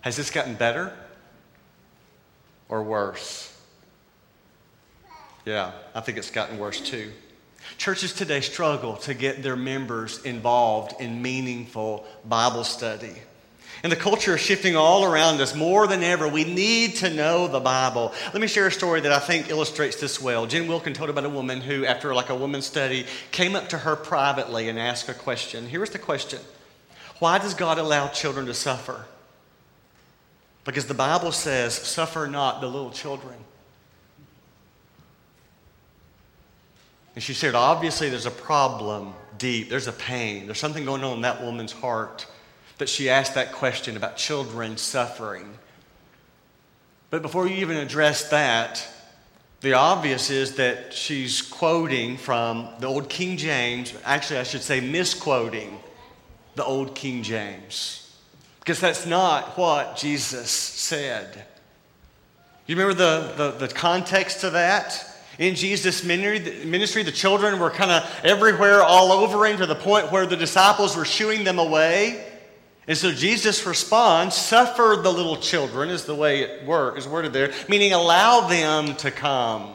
Has 0.00 0.16
this 0.16 0.30
gotten 0.30 0.54
better 0.54 0.92
or 2.68 2.82
worse? 2.82 3.52
Yeah, 5.44 5.70
I 5.94 6.00
think 6.00 6.18
it's 6.18 6.30
gotten 6.30 6.58
worse 6.58 6.80
too. 6.80 7.12
Churches 7.78 8.12
today 8.12 8.40
struggle 8.40 8.96
to 8.98 9.14
get 9.14 9.42
their 9.42 9.54
members 9.54 10.22
involved 10.22 11.00
in 11.00 11.22
meaningful 11.22 12.04
Bible 12.24 12.64
study. 12.64 13.14
And 13.82 13.92
the 13.92 13.96
culture 13.96 14.36
is 14.36 14.40
shifting 14.40 14.74
all 14.74 15.04
around 15.04 15.40
us 15.40 15.54
more 15.54 15.86
than 15.86 16.02
ever. 16.02 16.26
We 16.26 16.44
need 16.44 16.96
to 16.96 17.10
know 17.10 17.46
the 17.46 17.60
Bible. 17.60 18.14
Let 18.32 18.40
me 18.40 18.46
share 18.46 18.68
a 18.68 18.72
story 18.72 19.00
that 19.02 19.12
I 19.12 19.18
think 19.18 19.50
illustrates 19.50 20.00
this 20.00 20.20
well. 20.20 20.46
Jen 20.46 20.66
Wilkin 20.66 20.94
told 20.94 21.10
about 21.10 21.24
a 21.24 21.28
woman 21.28 21.60
who, 21.60 21.84
after 21.84 22.14
like 22.14 22.30
a 22.30 22.34
woman's 22.34 22.64
study, 22.64 23.04
came 23.32 23.54
up 23.54 23.68
to 23.68 23.78
her 23.78 23.94
privately 23.94 24.68
and 24.68 24.78
asked 24.78 25.08
a 25.08 25.14
question. 25.14 25.68
Here 25.68 25.80
was 25.80 25.90
the 25.90 25.98
question 25.98 26.40
why 27.18 27.38
does 27.38 27.54
God 27.54 27.78
allow 27.78 28.08
children 28.08 28.46
to 28.46 28.54
suffer? 28.54 29.04
Because 30.64 30.86
the 30.86 30.94
Bible 30.94 31.32
says, 31.32 31.74
Suffer 31.74 32.26
not 32.26 32.60
the 32.60 32.66
little 32.66 32.90
children. 32.90 33.36
And 37.14 37.22
she 37.22 37.32
said, 37.32 37.54
Obviously, 37.54 38.10
there's 38.10 38.26
a 38.26 38.30
problem 38.30 39.14
deep. 39.38 39.70
There's 39.70 39.86
a 39.86 39.92
pain. 39.92 40.46
There's 40.46 40.58
something 40.58 40.84
going 40.84 41.04
on 41.04 41.14
in 41.14 41.20
that 41.22 41.42
woman's 41.42 41.72
heart 41.72 42.26
that 42.78 42.88
she 42.88 43.08
asked 43.08 43.34
that 43.34 43.52
question 43.52 43.96
about 43.96 44.16
children 44.16 44.76
suffering. 44.76 45.56
But 47.10 47.22
before 47.22 47.46
you 47.46 47.56
even 47.56 47.76
address 47.76 48.28
that, 48.30 48.86
the 49.60 49.74
obvious 49.74 50.28
is 50.30 50.56
that 50.56 50.92
she's 50.92 51.40
quoting 51.40 52.16
from 52.18 52.68
the 52.80 52.86
old 52.86 53.08
King 53.08 53.36
James. 53.36 53.94
Actually, 54.04 54.40
I 54.40 54.42
should 54.42 54.62
say 54.62 54.80
misquoting 54.80 55.78
the 56.56 56.64
old 56.64 56.94
King 56.94 57.22
James. 57.22 58.02
Because 58.58 58.80
that's 58.80 59.06
not 59.06 59.56
what 59.56 59.96
Jesus 59.96 60.50
said. 60.50 61.44
You 62.66 62.74
remember 62.74 62.94
the, 62.94 63.32
the, 63.36 63.66
the 63.66 63.72
context 63.72 64.42
of 64.42 64.54
that? 64.54 65.12
In 65.38 65.54
Jesus' 65.54 66.02
ministry, 66.02 67.02
the 67.02 67.12
children 67.12 67.60
were 67.60 67.70
kind 67.70 67.90
of 67.90 68.20
everywhere, 68.24 68.82
all 68.82 69.12
over 69.12 69.46
him, 69.46 69.58
to 69.58 69.66
the 69.66 69.74
point 69.74 70.10
where 70.10 70.26
the 70.26 70.36
disciples 70.36 70.96
were 70.96 71.04
shooing 71.04 71.44
them 71.44 71.58
away. 71.58 72.26
And 72.88 72.96
so 72.96 73.12
Jesus 73.12 73.66
responds, 73.66 74.34
suffer 74.34 74.98
the 75.00 75.12
little 75.12 75.36
children, 75.36 75.90
is 75.90 76.04
the 76.04 76.14
way 76.14 76.40
it 76.40 76.64
word, 76.64 76.96
is 76.96 77.06
worded 77.06 77.32
there, 77.32 77.52
meaning 77.68 77.92
allow 77.92 78.48
them 78.48 78.96
to 78.96 79.10
come. 79.10 79.74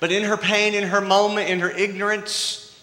But 0.00 0.10
in 0.10 0.24
her 0.24 0.36
pain, 0.36 0.74
in 0.74 0.84
her 0.84 1.00
moment, 1.00 1.48
in 1.48 1.60
her 1.60 1.70
ignorance, 1.70 2.76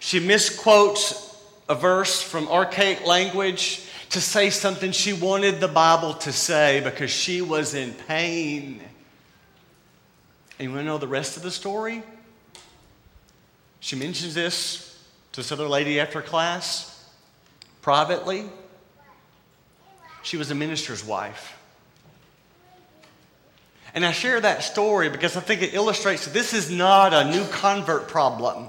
she 0.00 0.20
misquotes 0.20 1.33
a 1.68 1.74
verse 1.74 2.22
from 2.22 2.48
archaic 2.48 3.06
language 3.06 3.86
to 4.10 4.20
say 4.20 4.50
something 4.50 4.92
she 4.92 5.12
wanted 5.12 5.60
the 5.60 5.68
Bible 5.68 6.14
to 6.14 6.32
say 6.32 6.80
because 6.84 7.10
she 7.10 7.40
was 7.40 7.74
in 7.74 7.92
pain. 7.92 8.80
And 10.58 10.68
you 10.68 10.70
want 10.70 10.82
to 10.82 10.84
know 10.84 10.98
the 10.98 11.08
rest 11.08 11.36
of 11.36 11.42
the 11.42 11.50
story? 11.50 12.02
She 13.80 13.96
mentions 13.96 14.34
this 14.34 14.98
to 15.32 15.40
this 15.40 15.50
other 15.50 15.68
lady 15.68 15.98
after 15.98 16.22
class 16.22 17.10
privately. 17.82 18.44
She 20.22 20.36
was 20.36 20.50
a 20.50 20.54
minister's 20.54 21.04
wife. 21.04 21.58
And 23.94 24.04
I 24.04 24.12
share 24.12 24.40
that 24.40 24.62
story 24.64 25.08
because 25.08 25.36
I 25.36 25.40
think 25.40 25.62
it 25.62 25.74
illustrates 25.74 26.26
this 26.26 26.52
is 26.52 26.70
not 26.70 27.14
a 27.14 27.30
new 27.30 27.44
convert 27.48 28.08
problem. 28.08 28.68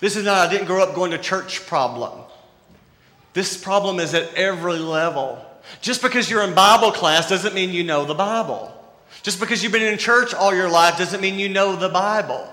This 0.00 0.16
is 0.16 0.24
not, 0.24 0.48
I 0.48 0.50
didn't 0.50 0.66
grow 0.66 0.82
up 0.82 0.94
going 0.94 1.10
to 1.10 1.18
church 1.18 1.66
problem. 1.66 2.20
This 3.32 3.56
problem 3.56 3.98
is 3.98 4.14
at 4.14 4.34
every 4.34 4.78
level. 4.78 5.44
Just 5.80 6.02
because 6.02 6.28
you're 6.28 6.42
in 6.42 6.54
Bible 6.54 6.92
class 6.92 7.28
doesn't 7.28 7.54
mean 7.54 7.70
you 7.70 7.84
know 7.84 8.04
the 8.04 8.14
Bible. 8.14 8.72
Just 9.22 9.40
because 9.40 9.62
you've 9.62 9.72
been 9.72 9.82
in 9.82 9.98
church 9.98 10.34
all 10.34 10.54
your 10.54 10.68
life 10.68 10.98
doesn't 10.98 11.20
mean 11.20 11.38
you 11.38 11.48
know 11.48 11.76
the 11.76 11.88
Bible. 11.88 12.48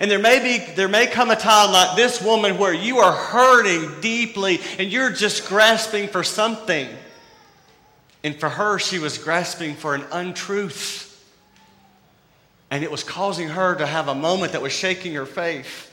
And 0.00 0.10
there 0.10 0.18
may 0.18 0.40
be 0.40 0.72
there 0.74 0.88
may 0.88 1.06
come 1.06 1.30
a 1.30 1.36
time 1.36 1.72
like 1.72 1.96
this 1.96 2.20
woman 2.20 2.58
where 2.58 2.74
you 2.74 2.98
are 2.98 3.12
hurting 3.12 4.00
deeply 4.00 4.60
and 4.78 4.90
you're 4.90 5.12
just 5.12 5.48
grasping 5.48 6.08
for 6.08 6.22
something. 6.22 6.88
And 8.22 8.38
for 8.38 8.48
her, 8.48 8.78
she 8.78 8.98
was 8.98 9.18
grasping 9.18 9.74
for 9.74 9.94
an 9.94 10.04
untruth. 10.10 11.04
And 12.70 12.82
it 12.82 12.90
was 12.90 13.04
causing 13.04 13.48
her 13.48 13.76
to 13.76 13.86
have 13.86 14.08
a 14.08 14.14
moment 14.14 14.52
that 14.52 14.62
was 14.62 14.72
shaking 14.72 15.14
her 15.14 15.26
faith. 15.26 15.85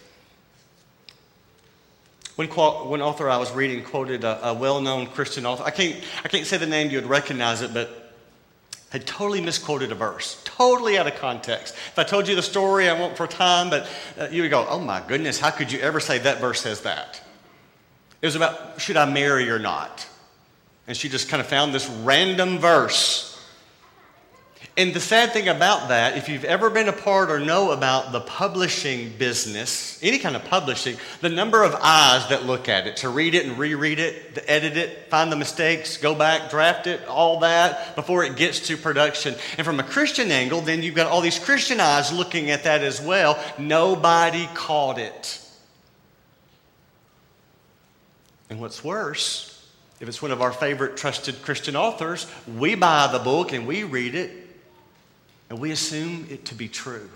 One, 2.35 2.47
quote, 2.47 2.87
one 2.87 3.01
author 3.01 3.29
I 3.29 3.37
was 3.37 3.51
reading 3.51 3.83
quoted 3.83 4.23
a, 4.23 4.49
a 4.49 4.53
well 4.53 4.81
known 4.81 5.07
Christian 5.07 5.45
author. 5.45 5.63
I 5.63 5.71
can't, 5.71 5.95
I 6.23 6.27
can't 6.27 6.45
say 6.47 6.57
the 6.57 6.65
name, 6.65 6.89
you 6.89 6.97
would 6.97 7.09
recognize 7.09 7.61
it, 7.61 7.73
but 7.73 8.11
had 8.89 9.05
totally 9.07 9.41
misquoted 9.41 9.91
a 9.91 9.95
verse, 9.95 10.41
totally 10.43 10.97
out 10.97 11.07
of 11.07 11.15
context. 11.15 11.73
If 11.73 11.97
I 11.97 12.03
told 12.03 12.27
you 12.27 12.35
the 12.35 12.43
story, 12.43 12.89
I 12.89 12.99
won't 12.99 13.17
for 13.17 13.25
time, 13.25 13.69
but 13.69 13.87
uh, 14.19 14.27
you 14.31 14.43
would 14.43 14.51
go, 14.51 14.67
oh 14.69 14.79
my 14.79 15.01
goodness, 15.07 15.39
how 15.39 15.49
could 15.49 15.71
you 15.71 15.79
ever 15.79 15.99
say 15.99 16.19
that 16.19 16.39
verse 16.39 16.61
says 16.61 16.81
that? 16.81 17.21
It 18.21 18.27
was 18.27 18.35
about 18.35 18.79
should 18.79 18.97
I 18.97 19.11
marry 19.11 19.49
or 19.49 19.59
not? 19.59 20.07
And 20.87 20.95
she 20.95 21.09
just 21.09 21.29
kind 21.29 21.41
of 21.41 21.47
found 21.47 21.73
this 21.73 21.87
random 21.89 22.59
verse 22.59 23.32
and 24.75 24.91
the 24.91 24.99
sad 24.99 25.33
thing 25.33 25.49
about 25.49 25.89
that, 25.89 26.17
if 26.17 26.27
you've 26.27 26.43
ever 26.43 26.71
been 26.71 26.87
a 26.87 26.93
part 26.93 27.29
or 27.29 27.39
know 27.39 27.71
about 27.71 28.11
the 28.11 28.21
publishing 28.21 29.13
business, 29.19 29.99
any 30.01 30.17
kind 30.17 30.35
of 30.35 30.43
publishing, 30.45 30.97
the 31.21 31.29
number 31.29 31.61
of 31.61 31.75
eyes 31.75 32.27
that 32.29 32.47
look 32.47 32.67
at 32.67 32.87
it, 32.87 32.97
to 32.97 33.09
read 33.09 33.35
it 33.35 33.45
and 33.45 33.59
reread 33.59 33.99
it, 33.99 34.33
to 34.33 34.51
edit 34.51 34.75
it, 34.75 35.09
find 35.11 35.31
the 35.31 35.35
mistakes, 35.35 35.97
go 35.97 36.15
back, 36.15 36.49
draft 36.49 36.87
it, 36.87 37.05
all 37.07 37.41
that 37.41 37.95
before 37.95 38.23
it 38.23 38.35
gets 38.35 38.67
to 38.67 38.75
production. 38.75 39.35
And 39.59 39.65
from 39.65 39.79
a 39.79 39.83
Christian 39.83 40.31
angle, 40.31 40.61
then 40.61 40.81
you've 40.81 40.95
got 40.95 41.05
all 41.05 41.21
these 41.21 41.37
Christian 41.37 41.79
eyes 41.79 42.11
looking 42.11 42.49
at 42.49 42.63
that 42.63 42.81
as 42.81 42.99
well. 42.99 43.39
Nobody 43.59 44.49
caught 44.55 44.97
it. 44.97 45.39
And 48.49 48.59
what's 48.59 48.83
worse, 48.83 49.67
if 49.99 50.07
it's 50.07 50.21
one 50.21 50.31
of 50.31 50.41
our 50.41 50.51
favorite 50.51 50.97
trusted 50.97 51.43
Christian 51.43 51.75
authors, 51.75 52.25
we 52.57 52.73
buy 52.73 53.07
the 53.11 53.19
book 53.19 53.53
and 53.53 53.67
we 53.67 53.83
read 53.83 54.15
it 54.15 54.42
and 55.53 55.61
we 55.61 55.69
assume 55.69 56.25
it 56.31 56.45
to 56.45 56.55
be 56.55 56.67
true, 56.67 57.07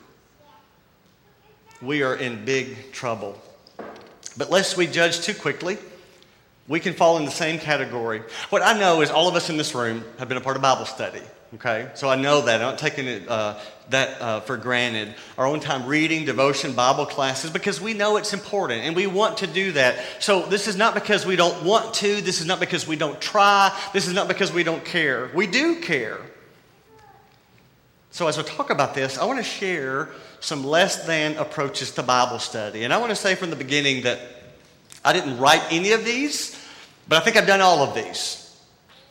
we 1.81 2.03
are 2.03 2.15
in 2.15 2.45
big 2.45 2.91
trouble. 2.91 3.35
But 4.37 4.51
lest 4.51 4.77
we 4.77 4.85
judge 4.85 5.21
too 5.21 5.33
quickly, 5.33 5.79
we 6.67 6.79
can 6.79 6.93
fall 6.93 7.17
in 7.17 7.25
the 7.25 7.31
same 7.31 7.57
category. 7.57 8.21
What 8.51 8.61
I 8.61 8.79
know 8.79 9.01
is 9.01 9.09
all 9.09 9.27
of 9.27 9.33
us 9.33 9.49
in 9.49 9.57
this 9.57 9.73
room 9.73 10.05
have 10.19 10.29
been 10.29 10.37
a 10.37 10.41
part 10.41 10.55
of 10.55 10.61
Bible 10.61 10.85
study. 10.85 11.23
Okay, 11.55 11.89
so 11.95 12.09
I 12.09 12.15
know 12.15 12.41
that. 12.41 12.61
I'm 12.61 12.67
not 12.67 12.77
taking 12.77 13.07
it, 13.07 13.27
uh, 13.27 13.57
that 13.89 14.21
uh, 14.21 14.41
for 14.41 14.55
granted. 14.55 15.15
Our 15.39 15.47
own 15.47 15.59
time 15.59 15.87
reading, 15.87 16.23
devotion, 16.23 16.73
Bible 16.73 17.07
classes, 17.07 17.49
because 17.49 17.81
we 17.81 17.95
know 17.95 18.17
it's 18.17 18.33
important 18.33 18.83
and 18.83 18.95
we 18.95 19.07
want 19.07 19.37
to 19.37 19.47
do 19.47 19.71
that. 19.71 19.97
So 20.19 20.45
this 20.45 20.67
is 20.67 20.75
not 20.75 20.93
because 20.93 21.25
we 21.25 21.37
don't 21.37 21.63
want 21.63 21.95
to. 21.95 22.21
This 22.21 22.39
is 22.39 22.45
not 22.45 22.59
because 22.59 22.85
we 22.85 22.97
don't 22.97 23.19
try. 23.19 23.75
This 23.93 24.05
is 24.05 24.13
not 24.13 24.27
because 24.27 24.53
we 24.53 24.61
don't 24.61 24.85
care. 24.85 25.31
We 25.33 25.47
do 25.47 25.81
care. 25.81 26.19
So, 28.17 28.27
as 28.27 28.39
I 28.39 28.41
talk 28.41 28.71
about 28.71 28.95
this, 28.95 29.19
I 29.19 29.25
want 29.25 29.37
to 29.37 29.43
share 29.43 30.09
some 30.39 30.65
less 30.65 31.05
than 31.05 31.37
approaches 31.37 31.91
to 31.91 32.01
Bible 32.01 32.39
study. 32.39 32.83
And 32.83 32.91
I 32.91 32.97
want 32.97 33.11
to 33.11 33.15
say 33.15 33.35
from 33.35 33.51
the 33.51 33.55
beginning 33.55 34.01
that 34.05 34.19
I 35.05 35.13
didn't 35.13 35.37
write 35.37 35.61
any 35.69 35.91
of 35.91 36.03
these, 36.03 36.59
but 37.07 37.21
I 37.21 37.23
think 37.23 37.37
I've 37.37 37.45
done 37.45 37.61
all 37.61 37.83
of 37.83 37.93
these. 37.93 38.59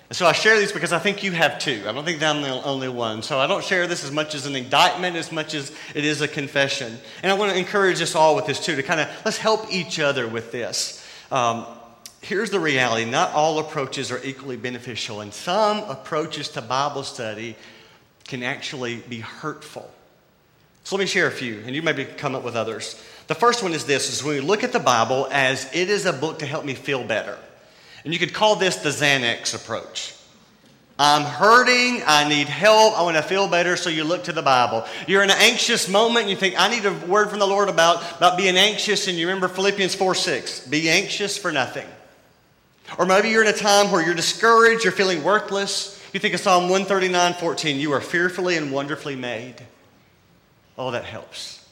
And 0.08 0.16
so 0.16 0.26
I 0.26 0.32
share 0.32 0.58
these 0.58 0.72
because 0.72 0.92
I 0.92 0.98
think 0.98 1.22
you 1.22 1.30
have 1.30 1.60
too. 1.60 1.84
I 1.86 1.92
don't 1.92 2.04
think 2.04 2.20
I'm 2.20 2.42
the 2.42 2.60
only 2.64 2.88
one. 2.88 3.22
So 3.22 3.38
I 3.38 3.46
don't 3.46 3.62
share 3.62 3.86
this 3.86 4.02
as 4.02 4.10
much 4.10 4.34
as 4.34 4.44
an 4.44 4.56
indictment 4.56 5.14
as 5.14 5.30
much 5.30 5.54
as 5.54 5.70
it 5.94 6.04
is 6.04 6.20
a 6.20 6.26
confession. 6.26 6.98
And 7.22 7.30
I 7.30 7.36
want 7.36 7.52
to 7.52 7.58
encourage 7.58 8.02
us 8.02 8.16
all 8.16 8.34
with 8.34 8.46
this 8.46 8.58
too 8.58 8.74
to 8.74 8.82
kind 8.82 8.98
of 8.98 9.08
let's 9.24 9.38
help 9.38 9.72
each 9.72 10.00
other 10.00 10.26
with 10.26 10.50
this. 10.50 11.06
Um, 11.30 11.64
here's 12.22 12.50
the 12.50 12.58
reality 12.58 13.08
not 13.08 13.30
all 13.34 13.60
approaches 13.60 14.10
are 14.10 14.20
equally 14.24 14.56
beneficial, 14.56 15.20
and 15.20 15.32
some 15.32 15.84
approaches 15.88 16.48
to 16.48 16.60
Bible 16.60 17.04
study 17.04 17.54
can 18.26 18.42
actually 18.42 18.96
be 18.96 19.20
hurtful. 19.20 19.90
So 20.84 20.96
let 20.96 21.00
me 21.00 21.06
share 21.06 21.26
a 21.26 21.32
few, 21.32 21.62
and 21.66 21.74
you 21.74 21.82
maybe 21.82 22.04
come 22.04 22.34
up 22.34 22.44
with 22.44 22.54
others. 22.54 23.00
The 23.26 23.34
first 23.34 23.62
one 23.62 23.72
is 23.72 23.86
this 23.86 24.12
is 24.12 24.22
when 24.22 24.36
we 24.36 24.40
look 24.40 24.62
at 24.62 24.72
the 24.72 24.78
Bible 24.78 25.26
as 25.32 25.68
it 25.74 25.90
is 25.90 26.06
a 26.06 26.12
book 26.12 26.38
to 26.38 26.46
help 26.46 26.64
me 26.64 26.74
feel 26.74 27.02
better. 27.02 27.36
And 28.04 28.12
you 28.12 28.20
could 28.20 28.32
call 28.32 28.54
this 28.54 28.76
the 28.76 28.90
Xanax 28.90 29.54
approach. 29.54 30.14
I'm 30.98 31.22
hurting, 31.22 32.02
I 32.06 32.26
need 32.28 32.46
help, 32.46 32.98
I 32.98 33.02
want 33.02 33.16
to 33.16 33.22
feel 33.22 33.48
better, 33.48 33.76
so 33.76 33.90
you 33.90 34.04
look 34.04 34.24
to 34.24 34.32
the 34.32 34.42
Bible. 34.42 34.86
You're 35.06 35.22
in 35.22 35.30
an 35.30 35.36
anxious 35.40 35.88
moment, 35.88 36.22
and 36.22 36.30
you 36.30 36.36
think, 36.36 36.54
I 36.56 36.68
need 36.68 36.86
a 36.86 36.92
word 36.92 37.28
from 37.28 37.38
the 37.38 37.46
Lord 37.46 37.68
about, 37.68 38.02
about 38.16 38.38
being 38.38 38.56
anxious, 38.56 39.06
and 39.06 39.18
you 39.18 39.26
remember 39.26 39.48
Philippians 39.48 39.94
4 39.94 40.14
6, 40.14 40.68
be 40.68 40.88
anxious 40.88 41.36
for 41.36 41.52
nothing. 41.52 41.86
Or 42.96 43.04
maybe 43.04 43.28
you're 43.28 43.42
in 43.42 43.48
a 43.48 43.52
time 43.52 43.90
where 43.90 44.02
you're 44.02 44.14
discouraged, 44.14 44.84
you're 44.84 44.92
feeling 44.92 45.22
worthless, 45.22 45.95
you 46.12 46.20
think 46.20 46.34
of 46.34 46.40
Psalm 46.40 46.64
139 46.64 47.34
14, 47.34 47.80
you 47.80 47.92
are 47.92 48.00
fearfully 48.00 48.56
and 48.56 48.72
wonderfully 48.72 49.16
made. 49.16 49.56
Oh, 50.78 50.90
that 50.90 51.04
helps. 51.04 51.66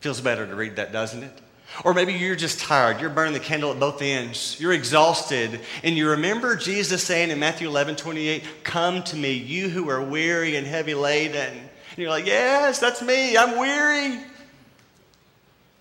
Feels 0.00 0.20
better 0.20 0.46
to 0.46 0.54
read 0.54 0.76
that, 0.76 0.92
doesn't 0.92 1.22
it? 1.22 1.32
Or 1.84 1.92
maybe 1.92 2.12
you're 2.12 2.36
just 2.36 2.60
tired. 2.60 3.00
You're 3.00 3.10
burning 3.10 3.34
the 3.34 3.40
candle 3.40 3.72
at 3.72 3.80
both 3.80 4.00
ends. 4.00 4.58
You're 4.60 4.72
exhausted. 4.72 5.60
And 5.82 5.96
you 5.96 6.10
remember 6.10 6.56
Jesus 6.56 7.02
saying 7.02 7.30
in 7.30 7.38
Matthew 7.38 7.68
11 7.68 7.96
28, 7.96 8.44
Come 8.62 9.02
to 9.04 9.16
me, 9.16 9.32
you 9.32 9.68
who 9.68 9.90
are 9.90 10.02
weary 10.02 10.56
and 10.56 10.66
heavy 10.66 10.94
laden. 10.94 11.52
And 11.52 11.98
you're 11.98 12.10
like, 12.10 12.26
Yes, 12.26 12.78
that's 12.78 13.02
me. 13.02 13.36
I'm 13.36 13.58
weary. 13.58 14.18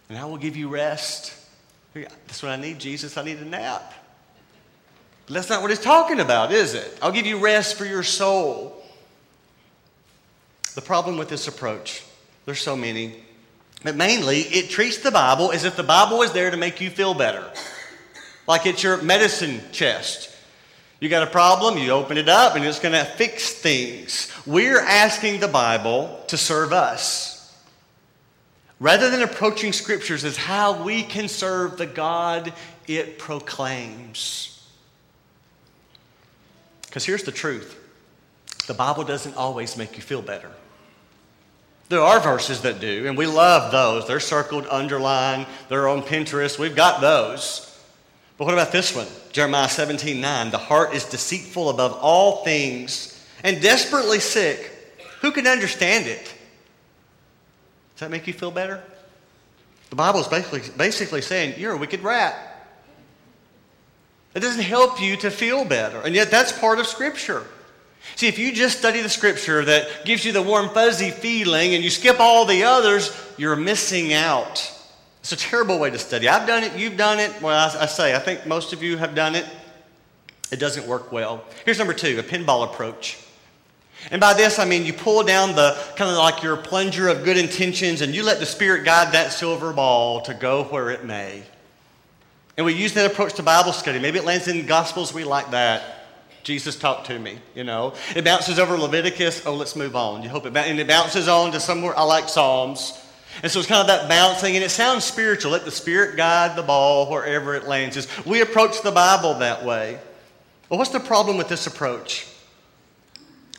And 0.09 0.17
I 0.17 0.25
will 0.25 0.37
give 0.37 0.55
you 0.55 0.69
rest. 0.69 1.33
That's 1.93 2.43
what 2.43 2.51
I 2.51 2.57
need, 2.57 2.79
Jesus. 2.79 3.17
I 3.17 3.23
need 3.23 3.37
a 3.37 3.45
nap. 3.45 3.93
But 5.25 5.33
that's 5.33 5.49
not 5.49 5.61
what 5.61 5.71
he's 5.71 5.79
talking 5.79 6.19
about, 6.19 6.51
is 6.51 6.73
it? 6.73 6.97
I'll 7.01 7.11
give 7.11 7.25
you 7.25 7.39
rest 7.39 7.75
for 7.75 7.85
your 7.85 8.03
soul. 8.03 8.83
The 10.75 10.81
problem 10.81 11.17
with 11.17 11.29
this 11.29 11.47
approach, 11.47 12.03
there's 12.45 12.59
so 12.59 12.75
many, 12.75 13.15
but 13.83 13.95
mainly 13.95 14.41
it 14.41 14.69
treats 14.69 14.97
the 14.97 15.11
Bible 15.11 15.51
as 15.51 15.63
if 15.63 15.75
the 15.75 15.83
Bible 15.83 16.21
is 16.21 16.31
there 16.31 16.51
to 16.51 16.57
make 16.57 16.81
you 16.81 16.89
feel 16.89 17.13
better. 17.13 17.49
Like 18.47 18.65
it's 18.65 18.83
your 18.83 19.01
medicine 19.01 19.61
chest. 19.71 20.31
You 20.99 21.09
got 21.09 21.23
a 21.23 21.31
problem, 21.31 21.77
you 21.77 21.91
open 21.91 22.17
it 22.17 22.29
up, 22.29 22.55
and 22.55 22.63
it's 22.63 22.79
going 22.79 22.93
to 22.93 23.03
fix 23.03 23.53
things. 23.53 24.31
We're 24.45 24.79
asking 24.79 25.39
the 25.39 25.47
Bible 25.47 26.23
to 26.27 26.37
serve 26.37 26.71
us. 26.73 27.35
Rather 28.79 29.09
than 29.09 29.21
approaching 29.21 29.71
scriptures 29.73 30.23
as 30.23 30.37
how 30.37 30.83
we 30.83 31.03
can 31.03 31.27
serve 31.27 31.77
the 31.77 31.85
God 31.85 32.53
it 32.87 33.17
proclaims. 33.17 34.54
Because 36.95 37.03
here's 37.07 37.23
the 37.23 37.31
truth 37.33 37.77
the 38.67 38.73
Bible 38.73 39.03
doesn't 39.03 39.35
always 39.35 39.75
make 39.75 39.97
you 39.97 40.01
feel 40.01 40.21
better. 40.21 40.49
There 41.89 41.99
are 41.99 42.21
verses 42.21 42.61
that 42.61 42.79
do, 42.79 43.05
and 43.05 43.17
we 43.17 43.25
love 43.25 43.73
those. 43.73 44.07
They're 44.07 44.21
circled, 44.21 44.65
underlined, 44.71 45.45
they're 45.67 45.89
on 45.89 46.03
Pinterest. 46.03 46.57
We've 46.57 46.73
got 46.73 47.01
those. 47.01 47.77
But 48.37 48.45
what 48.45 48.53
about 48.53 48.71
this 48.71 48.95
one? 48.95 49.07
Jeremiah 49.33 49.67
17 49.67 50.21
9. 50.21 50.51
The 50.51 50.57
heart 50.57 50.93
is 50.93 51.03
deceitful 51.03 51.69
above 51.69 51.99
all 52.01 52.45
things 52.45 53.21
and 53.43 53.61
desperately 53.61 54.21
sick. 54.21 54.71
Who 55.19 55.33
can 55.33 55.47
understand 55.47 56.07
it? 56.07 56.23
Does 56.23 57.99
that 57.99 58.09
make 58.09 58.25
you 58.25 58.31
feel 58.31 58.51
better? 58.51 58.81
The 59.89 59.97
Bible 59.97 60.21
is 60.21 60.29
basically, 60.29 60.61
basically 60.77 61.21
saying 61.21 61.59
you're 61.59 61.73
a 61.73 61.77
wicked 61.77 62.03
rat. 62.03 62.54
It 64.35 64.41
doesn't 64.41 64.63
help 64.63 65.01
you 65.01 65.15
to 65.17 65.31
feel 65.31 65.65
better. 65.65 66.01
And 66.01 66.13
yet, 66.13 66.29
that's 66.29 66.51
part 66.51 66.77
of 66.77 66.87
Scripture. 66.87 67.43
See, 68.17 68.27
if 68.27 68.37
you 68.37 68.53
just 68.53 68.77
study 68.77 69.01
the 69.01 69.09
Scripture 69.09 69.65
that 69.65 70.05
gives 70.05 70.23
you 70.25 70.31
the 70.31 70.41
warm, 70.41 70.69
fuzzy 70.69 71.09
feeling 71.09 71.73
and 71.73 71.83
you 71.83 71.89
skip 71.89 72.19
all 72.19 72.45
the 72.45 72.63
others, 72.63 73.17
you're 73.37 73.55
missing 73.55 74.13
out. 74.13 74.71
It's 75.21 75.31
a 75.31 75.37
terrible 75.37 75.79
way 75.79 75.89
to 75.89 75.97
study. 75.97 76.29
I've 76.29 76.47
done 76.47 76.63
it, 76.63 76.77
you've 76.77 76.97
done 76.97 77.19
it. 77.19 77.41
Well, 77.41 77.57
I, 77.57 77.83
I 77.83 77.85
say, 77.87 78.13
I 78.13 78.19
think 78.19 78.45
most 78.45 78.73
of 78.73 78.83
you 78.83 78.97
have 78.97 79.15
done 79.15 79.35
it. 79.35 79.45
It 80.51 80.59
doesn't 80.59 80.85
work 80.85 81.11
well. 81.11 81.43
Here's 81.63 81.79
number 81.79 81.93
two 81.93 82.19
a 82.19 82.23
pinball 82.23 82.63
approach. 82.63 83.17
And 84.11 84.21
by 84.21 84.33
this, 84.33 84.59
I 84.59 84.65
mean 84.65 84.85
you 84.85 84.93
pull 84.93 85.23
down 85.23 85.55
the 85.55 85.81
kind 85.95 86.11
of 86.11 86.17
like 86.17 86.43
your 86.43 86.57
plunger 86.57 87.07
of 87.07 87.23
good 87.23 87.37
intentions 87.37 88.01
and 88.01 88.13
you 88.13 88.21
let 88.21 88.39
the 88.39 88.45
Spirit 88.45 88.85
guide 88.85 89.13
that 89.13 89.31
silver 89.31 89.73
ball 89.73 90.21
to 90.21 90.33
go 90.33 90.65
where 90.65 90.91
it 90.91 91.05
may. 91.05 91.43
And 92.57 92.65
we 92.65 92.73
use 92.73 92.93
that 92.93 93.11
approach 93.11 93.33
to 93.33 93.43
Bible 93.43 93.73
study. 93.73 93.99
Maybe 93.99 94.17
it 94.17 94.25
lands 94.25 94.47
in 94.47 94.65
Gospels, 94.65 95.13
we 95.13 95.23
like 95.23 95.51
that. 95.51 95.83
Jesus 96.43 96.77
talked 96.77 97.07
to 97.07 97.17
me, 97.17 97.39
you 97.55 97.63
know. 97.63 97.93
It 98.15 98.23
bounces 98.23 98.59
over 98.59 98.77
Leviticus, 98.77 99.45
oh, 99.45 99.55
let's 99.55 99.75
move 99.75 99.95
on. 99.95 100.21
You 100.21 100.29
hope 100.29 100.45
it, 100.45 100.55
and 100.55 100.79
it 100.79 100.87
bounces 100.87 101.27
on 101.27 101.51
to 101.53 101.59
somewhere, 101.59 101.97
I 101.97 102.03
like 102.03 102.29
Psalms. 102.29 102.93
And 103.43 103.51
so 103.51 103.59
it's 103.59 103.67
kind 103.67 103.81
of 103.81 103.87
that 103.87 104.07
bouncing, 104.07 104.55
and 104.55 104.63
it 104.63 104.69
sounds 104.69 105.03
spiritual. 105.03 105.51
Let 105.51 105.65
the 105.65 105.71
Spirit 105.71 106.15
guide 106.15 106.55
the 106.55 106.63
ball 106.63 107.09
wherever 107.09 107.55
it 107.55 107.67
lands. 107.67 107.97
Is 107.97 108.07
We 108.25 108.41
approach 108.41 108.81
the 108.81 108.91
Bible 108.91 109.39
that 109.39 109.65
way. 109.65 109.99
Well, 110.69 110.77
what's 110.77 110.91
the 110.91 110.99
problem 110.99 111.37
with 111.37 111.49
this 111.49 111.67
approach? 111.67 112.27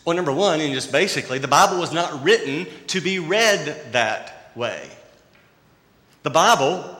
Well, 0.04 0.16
number 0.16 0.32
one, 0.32 0.60
and 0.60 0.72
just 0.72 0.92
basically, 0.92 1.38
the 1.38 1.48
Bible 1.48 1.78
was 1.78 1.92
not 1.92 2.24
written 2.24 2.66
to 2.88 3.00
be 3.00 3.18
read 3.18 3.92
that 3.92 4.52
way. 4.54 4.88
The 6.22 6.30
Bible 6.30 6.96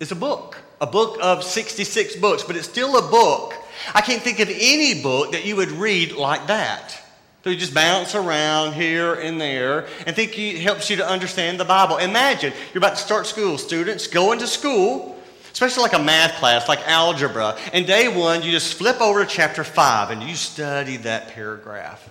is 0.00 0.10
a 0.10 0.16
book, 0.16 0.56
a 0.80 0.86
book 0.86 1.18
of 1.20 1.44
66 1.44 2.16
books, 2.16 2.42
but 2.42 2.56
it's 2.56 2.68
still 2.68 2.96
a 2.96 3.10
book. 3.10 3.54
I 3.94 4.00
can't 4.00 4.22
think 4.22 4.40
of 4.40 4.48
any 4.48 5.02
book 5.02 5.32
that 5.32 5.44
you 5.44 5.56
would 5.56 5.70
read 5.70 6.12
like 6.12 6.46
that. 6.46 7.00
So 7.44 7.50
you 7.50 7.56
just 7.56 7.72
bounce 7.72 8.14
around 8.14 8.74
here 8.74 9.14
and 9.14 9.40
there 9.40 9.86
and 10.06 10.14
think 10.14 10.38
it 10.38 10.60
helps 10.60 10.90
you 10.90 10.96
to 10.96 11.06
understand 11.06 11.58
the 11.58 11.64
Bible. 11.64 11.96
Imagine 11.96 12.52
you're 12.72 12.80
about 12.80 12.96
to 12.96 13.02
start 13.02 13.26
school, 13.26 13.56
students, 13.56 14.06
going 14.06 14.38
to 14.40 14.46
school, 14.46 15.18
especially 15.50 15.82
like 15.82 15.94
a 15.94 16.02
math 16.02 16.34
class, 16.34 16.68
like 16.68 16.86
algebra. 16.86 17.56
And 17.72 17.86
day 17.86 18.14
one, 18.14 18.42
you 18.42 18.50
just 18.50 18.74
flip 18.74 19.00
over 19.00 19.24
to 19.24 19.30
chapter 19.30 19.64
five 19.64 20.10
and 20.10 20.22
you 20.22 20.34
study 20.34 20.98
that 20.98 21.28
paragraph 21.28 22.08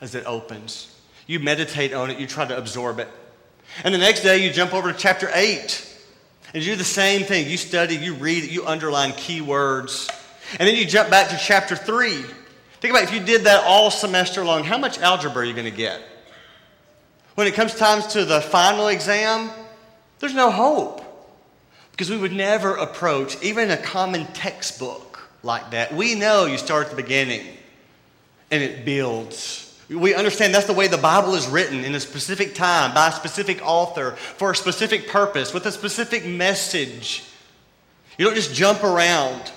as 0.00 0.14
it 0.14 0.24
opens. 0.24 0.94
You 1.26 1.40
meditate 1.40 1.92
on 1.92 2.10
it, 2.10 2.18
you 2.18 2.26
try 2.26 2.46
to 2.46 2.56
absorb 2.56 2.98
it. 2.98 3.08
And 3.84 3.92
the 3.92 3.98
next 3.98 4.22
day, 4.22 4.38
you 4.38 4.50
jump 4.50 4.72
over 4.72 4.90
to 4.90 4.98
chapter 4.98 5.28
8 5.34 5.95
and 6.56 6.64
you 6.64 6.72
do 6.72 6.76
the 6.76 6.84
same 6.84 7.22
thing. 7.22 7.50
You 7.50 7.58
study, 7.58 7.96
you 7.96 8.14
read 8.14 8.50
you 8.50 8.64
underline 8.64 9.12
key 9.12 9.42
words. 9.42 10.08
And 10.58 10.66
then 10.66 10.74
you 10.74 10.86
jump 10.86 11.10
back 11.10 11.28
to 11.28 11.36
chapter 11.36 11.76
3. 11.76 12.14
Think 12.80 12.94
about 12.94 13.02
if 13.02 13.12
you 13.12 13.20
did 13.20 13.42
that 13.44 13.62
all 13.64 13.90
semester 13.90 14.42
long, 14.42 14.64
how 14.64 14.78
much 14.78 14.98
algebra 14.98 15.42
are 15.42 15.44
you 15.44 15.52
going 15.52 15.66
to 15.66 15.70
get? 15.70 16.00
When 17.34 17.46
it 17.46 17.52
comes 17.52 17.74
time 17.74 18.00
to 18.12 18.24
the 18.24 18.40
final 18.40 18.88
exam, 18.88 19.50
there's 20.18 20.32
no 20.32 20.50
hope. 20.50 21.02
Because 21.90 22.08
we 22.08 22.16
would 22.16 22.32
never 22.32 22.74
approach 22.74 23.36
even 23.42 23.70
a 23.70 23.76
common 23.76 24.24
textbook 24.28 25.28
like 25.42 25.72
that. 25.72 25.92
We 25.94 26.14
know 26.14 26.46
you 26.46 26.56
start 26.56 26.84
at 26.84 26.90
the 26.90 26.96
beginning 26.96 27.46
and 28.50 28.62
it 28.62 28.86
builds 28.86 29.65
we 29.88 30.14
understand 30.14 30.54
that's 30.54 30.66
the 30.66 30.72
way 30.72 30.88
the 30.88 30.98
Bible 30.98 31.34
is 31.34 31.46
written 31.46 31.84
in 31.84 31.94
a 31.94 32.00
specific 32.00 32.54
time, 32.54 32.92
by 32.94 33.08
a 33.08 33.12
specific 33.12 33.60
author, 33.64 34.12
for 34.12 34.50
a 34.50 34.56
specific 34.56 35.08
purpose, 35.08 35.54
with 35.54 35.66
a 35.66 35.72
specific 35.72 36.26
message. 36.26 37.24
You 38.18 38.24
don't 38.24 38.34
just 38.34 38.54
jump 38.54 38.82
around. 38.82 39.52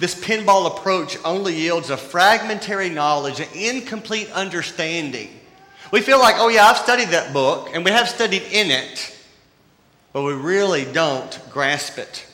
This 0.00 0.14
pinball 0.14 0.76
approach 0.76 1.16
only 1.24 1.54
yields 1.54 1.90
a 1.90 1.96
fragmentary 1.96 2.90
knowledge, 2.90 3.40
an 3.40 3.48
incomplete 3.54 4.30
understanding. 4.32 5.30
We 5.92 6.00
feel 6.00 6.18
like, 6.18 6.34
oh, 6.38 6.48
yeah, 6.48 6.64
I've 6.64 6.76
studied 6.76 7.08
that 7.08 7.32
book, 7.32 7.70
and 7.72 7.84
we 7.84 7.90
have 7.92 8.08
studied 8.08 8.42
in 8.50 8.70
it, 8.70 9.16
but 10.12 10.22
we 10.22 10.32
really 10.32 10.84
don't 10.84 11.40
grasp 11.50 11.98
it. 11.98 12.26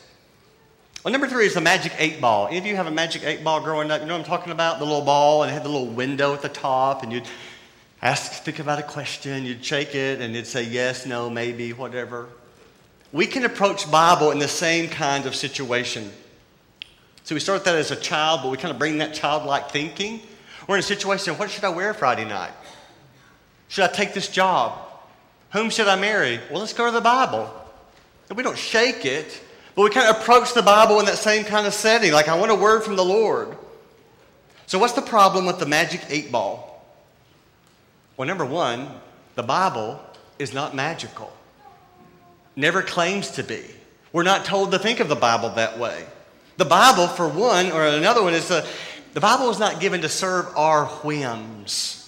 Well, 1.02 1.12
number 1.12 1.28
three 1.28 1.46
is 1.46 1.54
the 1.54 1.62
magic 1.62 1.94
eight 1.96 2.20
ball. 2.20 2.48
Any 2.48 2.58
of 2.58 2.66
you 2.66 2.76
have 2.76 2.86
a 2.86 2.90
magic 2.90 3.24
eight 3.24 3.42
ball 3.42 3.62
growing 3.62 3.90
up? 3.90 4.02
You 4.02 4.06
know 4.06 4.12
what 4.12 4.18
I'm 4.18 4.26
talking 4.26 4.52
about? 4.52 4.80
The 4.80 4.84
little 4.84 5.00
ball, 5.00 5.42
and 5.42 5.50
it 5.50 5.54
had 5.54 5.64
the 5.64 5.70
little 5.70 5.86
window 5.86 6.34
at 6.34 6.42
the 6.42 6.50
top, 6.50 7.02
and 7.02 7.10
you'd 7.10 7.26
ask, 8.02 8.30
think 8.42 8.58
about 8.58 8.78
a 8.78 8.82
question, 8.82 9.46
you'd 9.46 9.64
shake 9.64 9.94
it, 9.94 10.20
and 10.20 10.36
it'd 10.36 10.46
say 10.46 10.62
yes, 10.62 11.06
no, 11.06 11.30
maybe, 11.30 11.72
whatever. 11.72 12.28
We 13.12 13.26
can 13.26 13.46
approach 13.46 13.90
Bible 13.90 14.30
in 14.30 14.38
the 14.38 14.46
same 14.46 14.90
kind 14.90 15.24
of 15.24 15.34
situation. 15.34 16.12
So 17.24 17.34
we 17.34 17.40
start 17.40 17.64
that 17.64 17.76
as 17.76 17.90
a 17.90 17.96
child, 17.96 18.40
but 18.42 18.50
we 18.50 18.58
kind 18.58 18.70
of 18.70 18.78
bring 18.78 18.98
that 18.98 19.14
childlike 19.14 19.70
thinking. 19.70 20.20
We're 20.66 20.74
in 20.74 20.80
a 20.80 20.82
situation, 20.82 21.32
what 21.38 21.50
should 21.50 21.64
I 21.64 21.70
wear 21.70 21.94
Friday 21.94 22.26
night? 22.26 22.52
Should 23.68 23.84
I 23.84 23.88
take 23.88 24.12
this 24.12 24.28
job? 24.28 24.78
Whom 25.54 25.70
should 25.70 25.88
I 25.88 25.98
marry? 25.98 26.40
Well, 26.50 26.60
let's 26.60 26.74
go 26.74 26.84
to 26.84 26.92
the 26.92 27.00
Bible. 27.00 27.50
And 28.28 28.36
we 28.36 28.42
don't 28.42 28.58
shake 28.58 29.06
it. 29.06 29.40
But 29.74 29.82
we 29.82 29.90
kind 29.90 30.08
of 30.08 30.20
approach 30.20 30.52
the 30.54 30.62
Bible 30.62 30.98
in 31.00 31.06
that 31.06 31.18
same 31.18 31.44
kind 31.44 31.66
of 31.66 31.74
setting, 31.74 32.12
like 32.12 32.28
I 32.28 32.36
want 32.36 32.50
a 32.50 32.54
word 32.54 32.82
from 32.82 32.96
the 32.96 33.04
Lord. 33.04 33.56
So, 34.66 34.78
what's 34.78 34.92
the 34.92 35.02
problem 35.02 35.46
with 35.46 35.58
the 35.58 35.66
magic 35.66 36.02
eight 36.08 36.30
ball? 36.30 36.84
Well, 38.16 38.28
number 38.28 38.44
one, 38.44 38.88
the 39.34 39.42
Bible 39.42 40.00
is 40.38 40.52
not 40.52 40.74
magical, 40.74 41.32
never 42.56 42.82
claims 42.82 43.30
to 43.32 43.42
be. 43.42 43.62
We're 44.12 44.24
not 44.24 44.44
told 44.44 44.72
to 44.72 44.78
think 44.78 45.00
of 45.00 45.08
the 45.08 45.16
Bible 45.16 45.50
that 45.50 45.78
way. 45.78 46.04
The 46.56 46.64
Bible, 46.64 47.06
for 47.06 47.28
one, 47.28 47.70
or 47.70 47.86
another 47.86 48.22
one, 48.22 48.34
is 48.34 48.50
a, 48.50 48.66
the 49.14 49.20
Bible 49.20 49.50
is 49.50 49.58
not 49.58 49.80
given 49.80 50.02
to 50.02 50.08
serve 50.08 50.46
our 50.56 50.86
whims. 50.86 51.99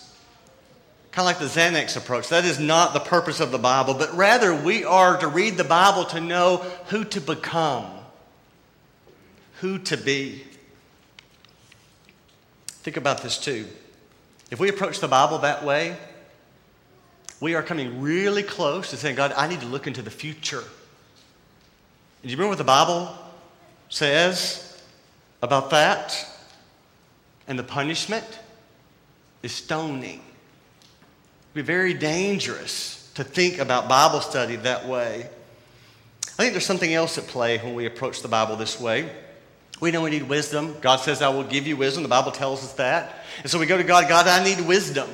Kind 1.12 1.28
of 1.28 1.36
like 1.36 1.38
the 1.38 1.60
Xanax 1.60 1.98
approach. 1.98 2.30
That 2.30 2.46
is 2.46 2.58
not 2.58 2.94
the 2.94 3.00
purpose 3.00 3.38
of 3.40 3.50
the 3.50 3.58
Bible, 3.58 3.92
but 3.92 4.16
rather 4.16 4.54
we 4.54 4.84
are 4.84 5.18
to 5.18 5.28
read 5.28 5.58
the 5.58 5.64
Bible 5.64 6.06
to 6.06 6.20
know 6.20 6.56
who 6.86 7.04
to 7.04 7.20
become, 7.20 7.86
who 9.60 9.78
to 9.80 9.98
be. 9.98 10.42
Think 12.66 12.96
about 12.96 13.22
this 13.22 13.36
too. 13.36 13.66
If 14.50 14.58
we 14.58 14.70
approach 14.70 15.00
the 15.00 15.08
Bible 15.08 15.38
that 15.38 15.62
way, 15.64 15.98
we 17.40 17.56
are 17.56 17.62
coming 17.62 18.00
really 18.00 18.42
close 18.42 18.88
to 18.90 18.96
saying, 18.96 19.16
God, 19.16 19.34
I 19.36 19.48
need 19.48 19.60
to 19.60 19.66
look 19.66 19.86
into 19.86 20.00
the 20.00 20.10
future. 20.10 20.60
And 20.60 20.64
do 22.22 22.28
you 22.30 22.36
remember 22.36 22.52
what 22.52 22.58
the 22.58 22.64
Bible 22.64 23.14
says 23.90 24.82
about 25.42 25.68
that? 25.70 26.26
And 27.46 27.58
the 27.58 27.64
punishment 27.64 28.24
is 29.42 29.52
stoning 29.52 30.22
be 31.54 31.62
very 31.62 31.94
dangerous 31.94 33.10
to 33.14 33.24
think 33.24 33.58
about 33.58 33.88
Bible 33.88 34.20
study 34.20 34.56
that 34.56 34.86
way. 34.86 35.28
I 36.24 36.30
think 36.36 36.52
there's 36.52 36.66
something 36.66 36.92
else 36.94 37.18
at 37.18 37.26
play 37.26 37.58
when 37.58 37.74
we 37.74 37.86
approach 37.86 38.22
the 38.22 38.28
Bible 38.28 38.56
this 38.56 38.80
way. 38.80 39.10
We 39.80 39.90
know 39.90 40.02
we 40.02 40.10
need 40.10 40.28
wisdom. 40.28 40.76
God 40.80 40.96
says, 40.96 41.20
I 41.20 41.28
will 41.28 41.44
give 41.44 41.66
you 41.66 41.76
wisdom. 41.76 42.04
The 42.04 42.08
Bible 42.08 42.30
tells 42.30 42.64
us 42.64 42.72
that. 42.74 43.24
And 43.42 43.50
so 43.50 43.58
we 43.58 43.66
go 43.66 43.76
to 43.76 43.84
God, 43.84 44.08
God, 44.08 44.26
I 44.26 44.42
need 44.42 44.66
wisdom. 44.66 45.10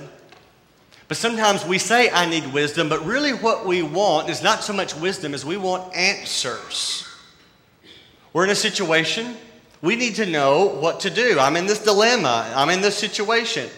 But 1.08 1.16
sometimes 1.16 1.64
we 1.64 1.78
say, 1.78 2.10
I 2.10 2.28
need 2.28 2.52
wisdom, 2.52 2.88
but 2.88 3.04
really 3.04 3.32
what 3.32 3.66
we 3.66 3.82
want 3.82 4.28
is 4.28 4.42
not 4.42 4.62
so 4.62 4.74
much 4.74 4.94
wisdom 4.94 5.32
as 5.32 5.44
we 5.44 5.56
want 5.56 5.94
answers. 5.96 7.06
We're 8.34 8.44
in 8.44 8.50
a 8.50 8.54
situation, 8.54 9.36
we 9.80 9.96
need 9.96 10.16
to 10.16 10.26
know 10.26 10.66
what 10.66 11.00
to 11.00 11.10
do. 11.10 11.38
I'm 11.40 11.56
in 11.56 11.66
this 11.66 11.82
dilemma, 11.82 12.52
I'm 12.54 12.68
in 12.68 12.82
this 12.82 12.96
situation. 12.96 13.70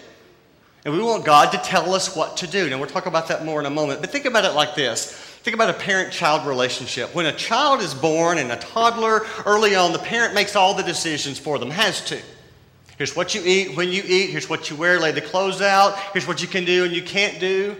And 0.84 0.94
we 0.94 1.02
want 1.02 1.24
God 1.24 1.52
to 1.52 1.58
tell 1.58 1.94
us 1.94 2.16
what 2.16 2.38
to 2.38 2.46
do. 2.46 2.66
And 2.66 2.80
we'll 2.80 2.88
talk 2.88 3.06
about 3.06 3.28
that 3.28 3.44
more 3.44 3.60
in 3.60 3.66
a 3.66 3.70
moment. 3.70 4.00
But 4.00 4.10
think 4.10 4.24
about 4.24 4.44
it 4.44 4.52
like 4.52 4.74
this 4.74 5.26
think 5.40 5.54
about 5.54 5.70
a 5.70 5.74
parent 5.74 6.12
child 6.12 6.46
relationship. 6.46 7.14
When 7.14 7.24
a 7.24 7.32
child 7.32 7.80
is 7.80 7.94
born 7.94 8.36
and 8.36 8.52
a 8.52 8.56
toddler, 8.56 9.22
early 9.46 9.74
on, 9.74 9.92
the 9.92 9.98
parent 9.98 10.34
makes 10.34 10.54
all 10.54 10.74
the 10.74 10.82
decisions 10.82 11.38
for 11.38 11.58
them, 11.58 11.70
has 11.70 12.04
to. 12.06 12.20
Here's 12.98 13.16
what 13.16 13.34
you 13.34 13.40
eat, 13.42 13.74
when 13.74 13.88
you 13.88 14.02
eat, 14.04 14.28
here's 14.28 14.50
what 14.50 14.68
you 14.68 14.76
wear, 14.76 15.00
lay 15.00 15.12
the 15.12 15.22
clothes 15.22 15.62
out, 15.62 15.98
here's 16.12 16.28
what 16.28 16.42
you 16.42 16.48
can 16.48 16.66
do 16.66 16.84
and 16.84 16.92
you 16.92 17.02
can't 17.02 17.40
do. 17.40 17.74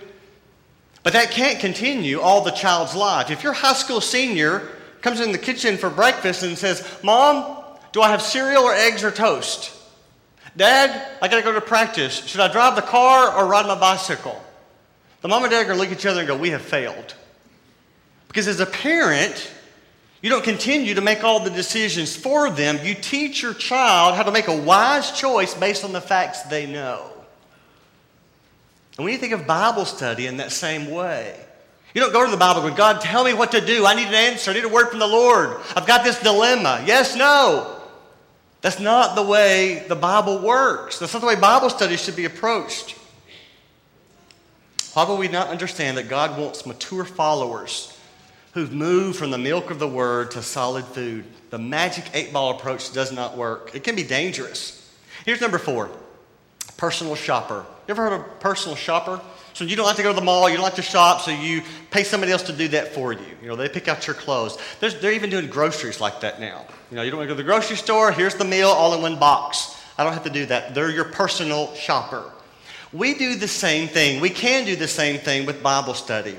But 1.02 1.12
that 1.12 1.30
can't 1.30 1.60
continue 1.60 2.20
all 2.20 2.42
the 2.42 2.50
child's 2.50 2.94
life. 2.94 3.30
If 3.30 3.42
your 3.42 3.52
high 3.52 3.74
school 3.74 4.00
senior 4.00 4.68
comes 5.02 5.20
in 5.20 5.32
the 5.32 5.38
kitchen 5.38 5.76
for 5.76 5.90
breakfast 5.90 6.42
and 6.42 6.56
says, 6.56 6.86
Mom, 7.02 7.62
do 7.92 8.00
I 8.00 8.08
have 8.08 8.22
cereal 8.22 8.62
or 8.62 8.72
eggs 8.72 9.04
or 9.04 9.10
toast? 9.10 9.76
Dad, 10.56 11.16
I 11.22 11.28
got 11.28 11.36
to 11.36 11.42
go 11.42 11.52
to 11.52 11.60
practice. 11.60 12.26
Should 12.26 12.40
I 12.40 12.50
drive 12.50 12.76
the 12.76 12.82
car 12.82 13.34
or 13.34 13.46
ride 13.46 13.66
my 13.66 13.78
bicycle? 13.78 14.40
The 15.20 15.28
mom 15.28 15.44
and 15.44 15.50
dad 15.50 15.66
are 15.66 15.72
to 15.72 15.78
look 15.78 15.88
at 15.88 15.98
each 15.98 16.06
other 16.06 16.20
and 16.20 16.28
go, 16.28 16.36
We 16.36 16.50
have 16.50 16.62
failed. 16.62 17.14
Because 18.28 18.48
as 18.48 18.60
a 18.60 18.66
parent, 18.66 19.50
you 20.22 20.30
don't 20.30 20.44
continue 20.44 20.94
to 20.94 21.00
make 21.00 21.24
all 21.24 21.40
the 21.40 21.50
decisions 21.50 22.14
for 22.14 22.50
them. 22.50 22.78
You 22.82 22.94
teach 22.94 23.42
your 23.42 23.54
child 23.54 24.14
how 24.14 24.22
to 24.22 24.30
make 24.30 24.48
a 24.48 24.56
wise 24.56 25.12
choice 25.12 25.54
based 25.54 25.84
on 25.84 25.92
the 25.92 26.00
facts 26.00 26.42
they 26.42 26.66
know. 26.66 27.10
And 28.96 29.04
when 29.04 29.12
you 29.12 29.18
think 29.18 29.32
of 29.32 29.46
Bible 29.46 29.84
study 29.84 30.26
in 30.26 30.36
that 30.36 30.52
same 30.52 30.90
way, 30.90 31.38
you 31.94 32.00
don't 32.00 32.12
go 32.12 32.24
to 32.24 32.30
the 32.30 32.36
Bible 32.36 32.60
going, 32.60 32.74
God, 32.74 33.00
tell 33.00 33.24
me 33.24 33.32
what 33.32 33.52
to 33.52 33.60
do. 33.60 33.84
I 33.86 33.94
need 33.94 34.08
an 34.08 34.14
answer. 34.14 34.50
I 34.50 34.54
need 34.54 34.64
a 34.64 34.68
word 34.68 34.90
from 34.90 35.00
the 35.00 35.08
Lord. 35.08 35.56
I've 35.74 35.86
got 35.86 36.04
this 36.04 36.20
dilemma. 36.20 36.84
Yes, 36.86 37.16
no. 37.16 37.79
That's 38.60 38.78
not 38.78 39.14
the 39.14 39.22
way 39.22 39.84
the 39.88 39.96
Bible 39.96 40.38
works. 40.38 40.98
That's 40.98 41.12
not 41.14 41.20
the 41.20 41.26
way 41.26 41.36
Bible 41.36 41.70
study 41.70 41.96
should 41.96 42.16
be 42.16 42.26
approached. 42.26 42.96
Why 44.92 45.04
would 45.08 45.18
we 45.18 45.28
not 45.28 45.48
understand 45.48 45.96
that 45.96 46.08
God 46.08 46.38
wants 46.38 46.66
mature 46.66 47.04
followers 47.04 47.96
who've 48.52 48.72
moved 48.72 49.18
from 49.18 49.30
the 49.30 49.38
milk 49.38 49.70
of 49.70 49.78
the 49.78 49.88
word 49.88 50.32
to 50.32 50.42
solid 50.42 50.84
food? 50.84 51.24
The 51.50 51.58
magic 51.58 52.04
eight 52.12 52.32
ball 52.32 52.56
approach 52.56 52.92
does 52.92 53.12
not 53.12 53.36
work. 53.36 53.70
It 53.74 53.84
can 53.84 53.96
be 53.96 54.02
dangerous. 54.02 54.76
Here's 55.24 55.40
number 55.40 55.58
four 55.58 55.90
personal 56.76 57.14
shopper. 57.14 57.64
You 57.90 57.94
ever 57.94 58.08
heard 58.08 58.20
of 58.20 58.20
a 58.20 58.34
personal 58.38 58.76
shopper? 58.76 59.20
So 59.52 59.64
you 59.64 59.74
don't 59.74 59.84
like 59.84 59.96
to 59.96 60.04
go 60.04 60.10
to 60.10 60.14
the 60.14 60.24
mall, 60.24 60.48
you 60.48 60.54
don't 60.54 60.62
like 60.62 60.76
to 60.76 60.80
shop, 60.80 61.22
so 61.22 61.32
you 61.32 61.60
pay 61.90 62.04
somebody 62.04 62.30
else 62.30 62.44
to 62.44 62.52
do 62.52 62.68
that 62.68 62.94
for 62.94 63.12
you. 63.12 63.26
You 63.42 63.48
know, 63.48 63.56
they 63.56 63.68
pick 63.68 63.88
out 63.88 64.06
your 64.06 64.14
clothes. 64.14 64.58
There's, 64.78 65.00
they're 65.00 65.10
even 65.10 65.28
doing 65.28 65.48
groceries 65.48 66.00
like 66.00 66.20
that 66.20 66.38
now. 66.38 66.66
You 66.92 66.96
know, 66.98 67.02
you 67.02 67.10
don't 67.10 67.18
want 67.18 67.28
to 67.28 67.34
go 67.34 67.36
to 67.36 67.42
the 67.42 67.48
grocery 67.48 67.76
store, 67.76 68.12
here's 68.12 68.36
the 68.36 68.44
meal 68.44 68.68
all 68.68 68.94
in 68.94 69.02
one 69.02 69.18
box. 69.18 69.76
I 69.98 70.04
don't 70.04 70.12
have 70.12 70.22
to 70.22 70.30
do 70.30 70.46
that. 70.46 70.72
They're 70.72 70.88
your 70.88 71.06
personal 71.06 71.74
shopper. 71.74 72.30
We 72.92 73.14
do 73.14 73.34
the 73.34 73.48
same 73.48 73.88
thing. 73.88 74.20
We 74.20 74.30
can 74.30 74.64
do 74.66 74.76
the 74.76 74.86
same 74.86 75.18
thing 75.18 75.44
with 75.44 75.60
Bible 75.60 75.94
study. 75.94 76.36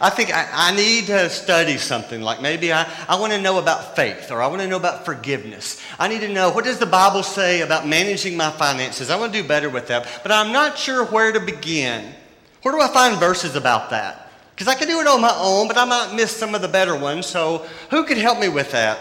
I 0.00 0.10
think 0.10 0.34
I, 0.34 0.48
I, 0.52 0.74
need 0.74 1.06
to 1.06 1.28
study 1.28 1.76
something. 1.76 2.22
Like 2.22 2.40
maybe 2.40 2.72
I, 2.72 2.90
I 3.08 3.20
want 3.20 3.32
to 3.32 3.40
know 3.40 3.58
about 3.58 3.94
faith 3.94 4.30
or 4.30 4.40
I 4.40 4.46
want 4.46 4.62
to 4.62 4.68
know 4.68 4.76
about 4.76 5.04
forgiveness. 5.04 5.82
I 5.98 6.08
need 6.08 6.20
to 6.20 6.28
know 6.28 6.50
what 6.50 6.64
does 6.64 6.78
the 6.78 6.86
Bible 6.86 7.22
say 7.22 7.60
about 7.60 7.86
managing 7.86 8.36
my 8.36 8.50
finances. 8.50 9.10
I 9.10 9.18
want 9.18 9.32
to 9.32 9.42
do 9.42 9.46
better 9.46 9.68
with 9.68 9.88
that. 9.88 10.06
But 10.22 10.32
I'm 10.32 10.52
not 10.52 10.78
sure 10.78 11.04
where 11.04 11.32
to 11.32 11.40
begin. 11.40 12.14
Where 12.62 12.74
do 12.74 12.80
I 12.80 12.88
find 12.88 13.18
verses 13.18 13.54
about 13.54 13.90
that? 13.90 14.30
Because 14.54 14.68
I 14.68 14.74
can 14.74 14.88
do 14.88 15.00
it 15.00 15.06
on 15.06 15.20
my 15.20 15.34
own, 15.36 15.68
but 15.68 15.76
I 15.76 15.84
might 15.84 16.14
miss 16.14 16.34
some 16.34 16.54
of 16.54 16.62
the 16.62 16.68
better 16.68 16.96
ones. 16.96 17.26
So 17.26 17.66
who 17.90 18.04
could 18.04 18.18
help 18.18 18.38
me 18.38 18.48
with 18.48 18.70
that? 18.72 18.98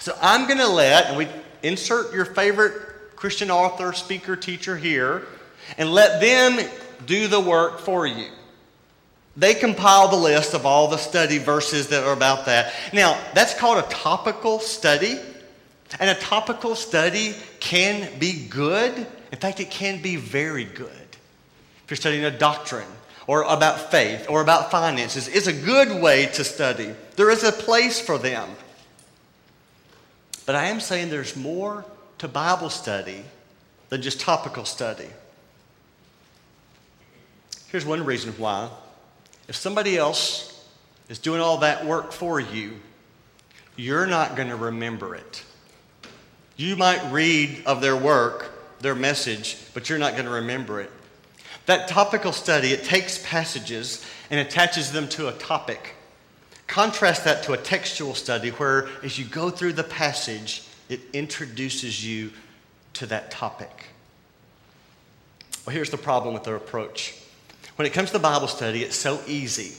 So 0.00 0.16
I'm 0.20 0.46
going 0.46 0.58
to 0.58 0.68
let, 0.68 1.06
and 1.06 1.16
we 1.16 1.28
insert 1.62 2.14
your 2.14 2.24
favorite 2.24 2.72
Christian 3.16 3.50
author, 3.50 3.92
speaker, 3.92 4.34
teacher 4.34 4.76
here, 4.76 5.26
and 5.76 5.92
let 5.92 6.20
them 6.20 6.66
do 7.06 7.28
the 7.28 7.40
work 7.40 7.80
for 7.80 8.06
you. 8.06 8.28
They 9.40 9.54
compile 9.54 10.08
the 10.08 10.16
list 10.16 10.52
of 10.52 10.66
all 10.66 10.88
the 10.88 10.98
study 10.98 11.38
verses 11.38 11.88
that 11.88 12.04
are 12.04 12.12
about 12.12 12.44
that. 12.44 12.74
Now, 12.92 13.18
that's 13.32 13.54
called 13.54 13.82
a 13.82 13.88
topical 13.88 14.60
study. 14.60 15.18
And 15.98 16.10
a 16.10 16.14
topical 16.20 16.74
study 16.74 17.34
can 17.58 18.18
be 18.18 18.46
good. 18.48 18.94
In 19.32 19.38
fact, 19.38 19.58
it 19.58 19.70
can 19.70 20.02
be 20.02 20.16
very 20.16 20.64
good. 20.64 20.90
If 20.90 21.84
you're 21.88 21.96
studying 21.96 22.26
a 22.26 22.30
doctrine 22.30 22.86
or 23.26 23.42
about 23.44 23.90
faith 23.90 24.26
or 24.28 24.42
about 24.42 24.70
finances, 24.70 25.26
it's 25.26 25.46
a 25.46 25.54
good 25.54 26.02
way 26.02 26.26
to 26.34 26.44
study. 26.44 26.92
There 27.16 27.30
is 27.30 27.42
a 27.42 27.50
place 27.50 27.98
for 27.98 28.18
them. 28.18 28.46
But 30.44 30.54
I 30.54 30.66
am 30.66 30.80
saying 30.80 31.08
there's 31.08 31.34
more 31.34 31.86
to 32.18 32.28
Bible 32.28 32.68
study 32.68 33.24
than 33.88 34.02
just 34.02 34.20
topical 34.20 34.66
study. 34.66 35.08
Here's 37.68 37.86
one 37.86 38.04
reason 38.04 38.34
why. 38.34 38.68
If 39.50 39.56
somebody 39.56 39.98
else 39.98 40.64
is 41.08 41.18
doing 41.18 41.40
all 41.40 41.56
that 41.58 41.84
work 41.84 42.12
for 42.12 42.38
you, 42.38 42.76
you're 43.74 44.06
not 44.06 44.36
going 44.36 44.46
to 44.46 44.54
remember 44.54 45.16
it. 45.16 45.42
You 46.56 46.76
might 46.76 47.10
read 47.10 47.64
of 47.66 47.80
their 47.80 47.96
work, 47.96 48.78
their 48.78 48.94
message, 48.94 49.58
but 49.74 49.90
you're 49.90 49.98
not 49.98 50.12
going 50.12 50.26
to 50.26 50.30
remember 50.30 50.80
it. 50.80 50.92
That 51.66 51.88
topical 51.88 52.30
study, 52.30 52.68
it 52.68 52.84
takes 52.84 53.18
passages 53.26 54.06
and 54.30 54.38
attaches 54.38 54.92
them 54.92 55.08
to 55.08 55.26
a 55.26 55.32
topic. 55.32 55.96
Contrast 56.68 57.24
that 57.24 57.42
to 57.42 57.52
a 57.52 57.58
textual 57.58 58.14
study 58.14 58.50
where, 58.50 58.86
as 59.02 59.18
you 59.18 59.24
go 59.24 59.50
through 59.50 59.72
the 59.72 59.82
passage, 59.82 60.62
it 60.88 61.00
introduces 61.12 62.06
you 62.06 62.30
to 62.92 63.06
that 63.06 63.32
topic. 63.32 63.86
Well, 65.66 65.74
here's 65.74 65.90
the 65.90 65.98
problem 65.98 66.34
with 66.34 66.44
their 66.44 66.54
approach. 66.54 67.19
When 67.80 67.86
it 67.86 67.94
comes 67.94 68.10
to 68.10 68.18
Bible 68.18 68.46
study, 68.46 68.82
it's 68.82 68.94
so 68.94 69.22
easy 69.26 69.72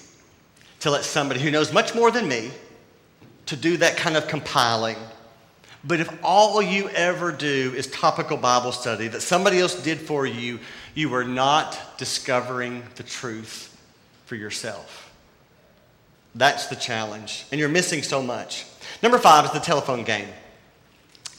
to 0.79 0.89
let 0.89 1.03
somebody 1.03 1.39
who 1.39 1.51
knows 1.51 1.71
much 1.71 1.93
more 1.93 2.09
than 2.09 2.27
me 2.27 2.49
to 3.45 3.55
do 3.55 3.77
that 3.77 3.95
kind 3.95 4.17
of 4.17 4.27
compiling. 4.27 4.97
But 5.83 5.99
if 5.99 6.11
all 6.23 6.63
you 6.63 6.89
ever 6.89 7.31
do 7.31 7.71
is 7.77 7.85
topical 7.85 8.37
Bible 8.37 8.71
study 8.71 9.07
that 9.09 9.21
somebody 9.21 9.59
else 9.59 9.75
did 9.83 9.99
for 9.99 10.25
you, 10.25 10.57
you 10.95 11.13
are 11.13 11.23
not 11.23 11.79
discovering 11.99 12.81
the 12.95 13.03
truth 13.03 13.79
for 14.25 14.33
yourself. 14.33 15.11
That's 16.33 16.69
the 16.69 16.77
challenge. 16.77 17.45
And 17.51 17.59
you're 17.59 17.69
missing 17.69 18.01
so 18.01 18.23
much. 18.23 18.65
Number 19.03 19.19
five 19.19 19.45
is 19.45 19.51
the 19.51 19.59
telephone 19.59 20.03
game. 20.05 20.27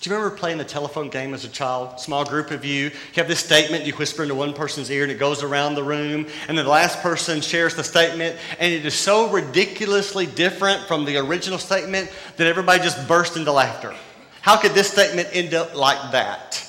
Do 0.02 0.10
you 0.10 0.16
remember 0.16 0.36
playing 0.36 0.58
the 0.58 0.64
telephone 0.64 1.10
game 1.10 1.32
as 1.32 1.44
a 1.44 1.48
child? 1.48 2.00
Small 2.00 2.24
group 2.24 2.50
of 2.50 2.64
you. 2.64 2.86
You 2.86 2.90
have 3.14 3.28
this 3.28 3.38
statement, 3.38 3.86
you 3.86 3.92
whisper 3.92 4.24
into 4.24 4.34
one 4.34 4.52
person's 4.52 4.90
ear, 4.90 5.04
and 5.04 5.12
it 5.12 5.18
goes 5.20 5.44
around 5.44 5.76
the 5.76 5.84
room. 5.84 6.26
And 6.48 6.58
then 6.58 6.64
the 6.64 6.72
last 6.72 6.98
person 7.02 7.40
shares 7.40 7.76
the 7.76 7.84
statement, 7.84 8.36
and 8.58 8.72
it 8.72 8.84
is 8.84 8.94
so 8.94 9.30
ridiculously 9.30 10.26
different 10.26 10.88
from 10.88 11.04
the 11.04 11.18
original 11.18 11.56
statement 11.56 12.10
that 12.36 12.48
everybody 12.48 12.82
just 12.82 13.06
burst 13.06 13.36
into 13.36 13.52
laughter. 13.52 13.94
How 14.40 14.56
could 14.56 14.72
this 14.72 14.90
statement 14.90 15.28
end 15.32 15.54
up 15.54 15.76
like 15.76 16.10
that? 16.10 16.68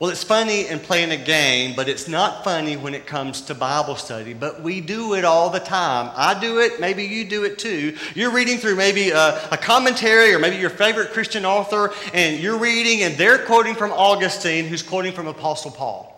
Well, 0.00 0.08
it's 0.08 0.24
funny 0.24 0.66
in 0.66 0.80
playing 0.80 1.10
a 1.10 1.18
game, 1.18 1.76
but 1.76 1.86
it's 1.86 2.08
not 2.08 2.42
funny 2.42 2.78
when 2.78 2.94
it 2.94 3.06
comes 3.06 3.42
to 3.42 3.54
Bible 3.54 3.96
study. 3.96 4.32
But 4.32 4.62
we 4.62 4.80
do 4.80 5.12
it 5.12 5.26
all 5.26 5.50
the 5.50 5.60
time. 5.60 6.10
I 6.16 6.40
do 6.40 6.58
it, 6.60 6.80
maybe 6.80 7.04
you 7.04 7.26
do 7.26 7.44
it 7.44 7.58
too. 7.58 7.94
You're 8.14 8.30
reading 8.30 8.56
through 8.56 8.76
maybe 8.76 9.10
a, 9.10 9.48
a, 9.50 9.58
commentary 9.58 10.32
or 10.32 10.38
maybe 10.38 10.56
your 10.56 10.70
favorite 10.70 11.10
Christian 11.10 11.44
author, 11.44 11.92
and 12.14 12.40
you're 12.40 12.56
reading, 12.56 13.02
and 13.02 13.14
they're 13.18 13.44
quoting 13.44 13.74
from 13.74 13.92
Augustine, 13.92 14.64
who's 14.64 14.82
quoting 14.82 15.12
from 15.12 15.26
Apostle 15.26 15.70
Paul. 15.70 16.16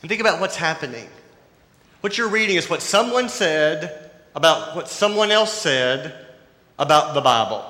And 0.00 0.08
think 0.08 0.22
about 0.22 0.40
what's 0.40 0.56
happening. 0.56 1.06
What 2.00 2.16
you're 2.16 2.30
reading 2.30 2.56
is 2.56 2.70
what 2.70 2.80
someone 2.80 3.28
said 3.28 4.10
about 4.34 4.74
what 4.74 4.88
someone 4.88 5.30
else 5.30 5.52
said 5.52 6.14
about 6.78 7.12
the 7.12 7.20
Bible. 7.20 7.62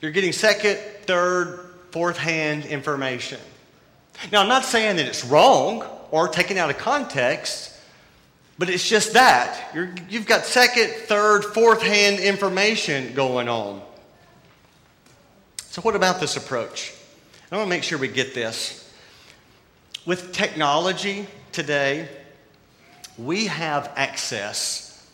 You're 0.00 0.12
getting 0.12 0.30
second, 0.30 0.78
third, 1.06 1.61
fourth 1.92 2.16
hand 2.16 2.64
information. 2.64 3.38
Now, 4.32 4.42
I'm 4.42 4.48
not 4.48 4.64
saying 4.64 4.96
that 4.96 5.06
it's 5.06 5.24
wrong 5.24 5.84
or 6.10 6.28
taken 6.28 6.58
out 6.58 6.70
of 6.70 6.78
context, 6.78 7.72
but 8.58 8.68
it's 8.68 8.86
just 8.86 9.12
that. 9.12 9.70
you 9.74 9.92
you've 10.08 10.26
got 10.26 10.44
second, 10.44 10.90
third, 11.06 11.44
fourth 11.44 11.82
hand 11.82 12.18
information 12.18 13.14
going 13.14 13.48
on. 13.48 13.82
So, 15.56 15.80
what 15.82 15.96
about 15.96 16.20
this 16.20 16.36
approach? 16.36 16.94
I 17.50 17.56
want 17.56 17.66
to 17.66 17.70
make 17.70 17.82
sure 17.82 17.98
we 17.98 18.08
get 18.08 18.34
this. 18.34 18.90
With 20.06 20.32
technology 20.32 21.26
today, 21.52 22.08
we 23.18 23.46
have 23.46 23.92
access 23.96 25.06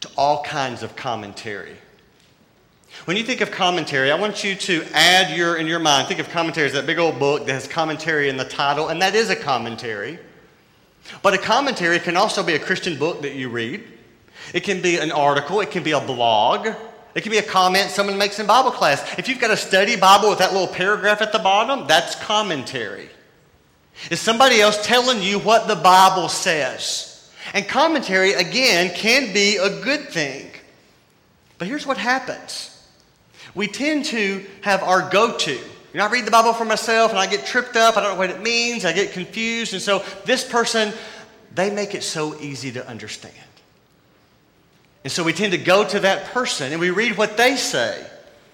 to 0.00 0.08
all 0.16 0.42
kinds 0.44 0.82
of 0.82 0.96
commentary. 0.96 1.76
When 3.04 3.16
you 3.16 3.24
think 3.24 3.40
of 3.40 3.50
commentary, 3.50 4.10
I 4.10 4.16
want 4.16 4.44
you 4.44 4.54
to 4.54 4.84
add 4.92 5.36
your, 5.36 5.56
in 5.56 5.66
your 5.66 5.78
mind, 5.78 6.08
think 6.08 6.20
of 6.20 6.28
commentary 6.28 6.66
as 6.66 6.74
that 6.74 6.86
big 6.86 6.98
old 6.98 7.18
book 7.18 7.46
that 7.46 7.52
has 7.52 7.66
commentary 7.66 8.28
in 8.28 8.36
the 8.36 8.44
title, 8.44 8.88
and 8.88 9.00
that 9.00 9.14
is 9.14 9.30
a 9.30 9.36
commentary. 9.36 10.18
But 11.22 11.34
a 11.34 11.38
commentary 11.38 11.98
can 11.98 12.16
also 12.16 12.42
be 12.42 12.54
a 12.54 12.58
Christian 12.58 12.98
book 12.98 13.22
that 13.22 13.34
you 13.34 13.48
read. 13.48 13.84
It 14.52 14.60
can 14.60 14.82
be 14.82 14.98
an 14.98 15.12
article, 15.12 15.60
it 15.60 15.70
can 15.70 15.82
be 15.82 15.92
a 15.92 16.00
blog, 16.00 16.68
it 17.14 17.22
can 17.22 17.32
be 17.32 17.38
a 17.38 17.42
comment 17.42 17.90
someone 17.90 18.18
makes 18.18 18.38
in 18.38 18.46
Bible 18.46 18.70
class. 18.70 19.18
If 19.18 19.28
you've 19.28 19.40
got 19.40 19.50
a 19.50 19.56
study 19.56 19.96
Bible 19.96 20.28
with 20.28 20.38
that 20.38 20.52
little 20.52 20.68
paragraph 20.68 21.22
at 21.22 21.32
the 21.32 21.38
bottom, 21.38 21.86
that's 21.86 22.14
commentary. 22.16 23.08
Is 24.10 24.20
somebody 24.20 24.60
else 24.60 24.84
telling 24.86 25.22
you 25.22 25.38
what 25.38 25.68
the 25.68 25.76
Bible 25.76 26.28
says? 26.28 27.30
And 27.52 27.66
commentary, 27.66 28.32
again, 28.34 28.94
can 28.94 29.32
be 29.32 29.56
a 29.56 29.82
good 29.82 30.08
thing. 30.08 30.50
But 31.58 31.68
here's 31.68 31.86
what 31.86 31.98
happens 31.98 32.69
we 33.54 33.66
tend 33.66 34.06
to 34.06 34.44
have 34.62 34.82
our 34.82 35.08
go 35.10 35.36
to. 35.36 35.52
You 35.52 35.98
know, 35.98 36.06
I 36.06 36.10
read 36.10 36.24
the 36.24 36.30
Bible 36.30 36.52
for 36.52 36.64
myself 36.64 37.10
and 37.10 37.18
I 37.18 37.26
get 37.26 37.46
tripped 37.46 37.76
up. 37.76 37.96
I 37.96 38.02
don't 38.02 38.12
know 38.12 38.18
what 38.18 38.30
it 38.30 38.40
means. 38.40 38.84
I 38.84 38.92
get 38.92 39.12
confused. 39.12 39.72
And 39.72 39.82
so 39.82 40.04
this 40.24 40.44
person, 40.44 40.92
they 41.54 41.70
make 41.70 41.94
it 41.94 42.02
so 42.02 42.38
easy 42.40 42.70
to 42.72 42.86
understand. 42.86 43.34
And 45.02 45.12
so 45.12 45.24
we 45.24 45.32
tend 45.32 45.52
to 45.52 45.58
go 45.58 45.86
to 45.88 46.00
that 46.00 46.26
person 46.26 46.72
and 46.72 46.80
we 46.80 46.90
read 46.90 47.16
what 47.16 47.36
they 47.36 47.56
say 47.56 48.06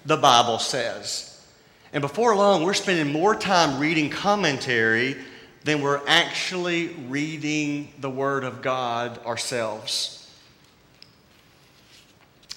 the 0.05 0.17
Bible 0.17 0.57
says. 0.57 1.45
And 1.93 2.01
before 2.01 2.35
long, 2.35 2.63
we're 2.63 2.73
spending 2.73 3.11
more 3.11 3.35
time 3.35 3.79
reading 3.79 4.09
commentary 4.09 5.17
than 5.63 5.81
we're 5.81 6.01
actually 6.07 6.87
reading 6.87 7.91
the 7.99 8.09
Word 8.09 8.43
of 8.45 8.61
God 8.61 9.23
ourselves. 9.25 10.13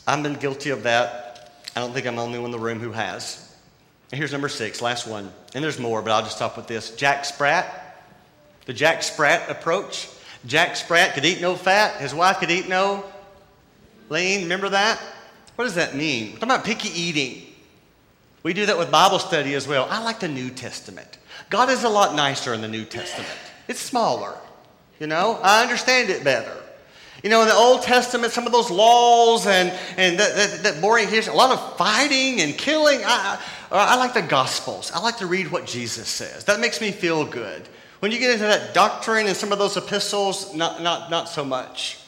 I've 0.06 0.22
been 0.22 0.34
guilty 0.34 0.70
of 0.70 0.84
that 0.84 1.29
I 1.76 1.80
don't 1.80 1.92
think 1.92 2.06
I'm 2.06 2.16
the 2.16 2.22
only 2.22 2.38
one 2.38 2.46
in 2.46 2.52
the 2.52 2.58
room 2.58 2.80
who 2.80 2.92
has. 2.92 3.54
And 4.10 4.18
here's 4.18 4.32
number 4.32 4.48
six, 4.48 4.82
last 4.82 5.06
one. 5.06 5.32
And 5.54 5.62
there's 5.62 5.78
more, 5.78 6.02
but 6.02 6.10
I'll 6.10 6.22
just 6.22 6.36
stop 6.36 6.56
with 6.56 6.66
this. 6.66 6.96
Jack 6.96 7.24
Sprat, 7.24 8.04
the 8.66 8.72
Jack 8.72 9.02
Sprat 9.02 9.48
approach. 9.48 10.08
Jack 10.46 10.74
Sprat 10.76 11.14
could 11.14 11.24
eat 11.24 11.40
no 11.40 11.54
fat. 11.54 12.00
His 12.00 12.14
wife 12.14 12.38
could 12.38 12.50
eat 12.50 12.68
no 12.68 13.04
lean. 14.08 14.42
Remember 14.42 14.68
that? 14.70 14.98
What 15.54 15.64
does 15.64 15.74
that 15.74 15.94
mean? 15.94 16.26
We're 16.26 16.38
talking 16.38 16.50
about 16.50 16.64
picky 16.64 16.88
eating. 16.88 17.46
We 18.42 18.54
do 18.54 18.66
that 18.66 18.78
with 18.78 18.90
Bible 18.90 19.18
study 19.18 19.54
as 19.54 19.68
well. 19.68 19.86
I 19.90 20.02
like 20.02 20.18
the 20.18 20.28
New 20.28 20.50
Testament. 20.50 21.18
God 21.50 21.68
is 21.68 21.84
a 21.84 21.88
lot 21.88 22.14
nicer 22.14 22.54
in 22.54 22.62
the 22.62 22.68
New 22.68 22.84
Testament. 22.84 23.28
It's 23.68 23.80
smaller. 23.80 24.34
You 24.98 25.06
know, 25.06 25.38
I 25.42 25.62
understand 25.62 26.10
it 26.10 26.24
better. 26.24 26.56
You 27.22 27.28
know, 27.28 27.42
in 27.42 27.48
the 27.48 27.54
Old 27.54 27.82
Testament, 27.82 28.32
some 28.32 28.46
of 28.46 28.52
those 28.52 28.70
laws 28.70 29.46
and, 29.46 29.70
and 29.96 30.18
that, 30.18 30.34
that, 30.36 30.62
that 30.62 30.80
boring 30.80 31.08
history, 31.08 31.32
a 31.34 31.36
lot 31.36 31.50
of 31.50 31.76
fighting 31.76 32.40
and 32.40 32.56
killing. 32.56 33.00
I, 33.04 33.38
I 33.70 33.96
like 33.96 34.14
the 34.14 34.22
Gospels. 34.22 34.90
I 34.94 35.00
like 35.00 35.18
to 35.18 35.26
read 35.26 35.50
what 35.50 35.66
Jesus 35.66 36.08
says. 36.08 36.44
That 36.44 36.60
makes 36.60 36.80
me 36.80 36.90
feel 36.90 37.26
good. 37.26 37.68
When 38.00 38.10
you 38.10 38.18
get 38.18 38.30
into 38.30 38.44
that 38.44 38.72
doctrine 38.72 39.26
and 39.26 39.36
some 39.36 39.52
of 39.52 39.58
those 39.58 39.76
epistles, 39.76 40.54
not, 40.54 40.82
not, 40.82 41.10
not 41.10 41.28
so 41.28 41.44
much. 41.44 41.98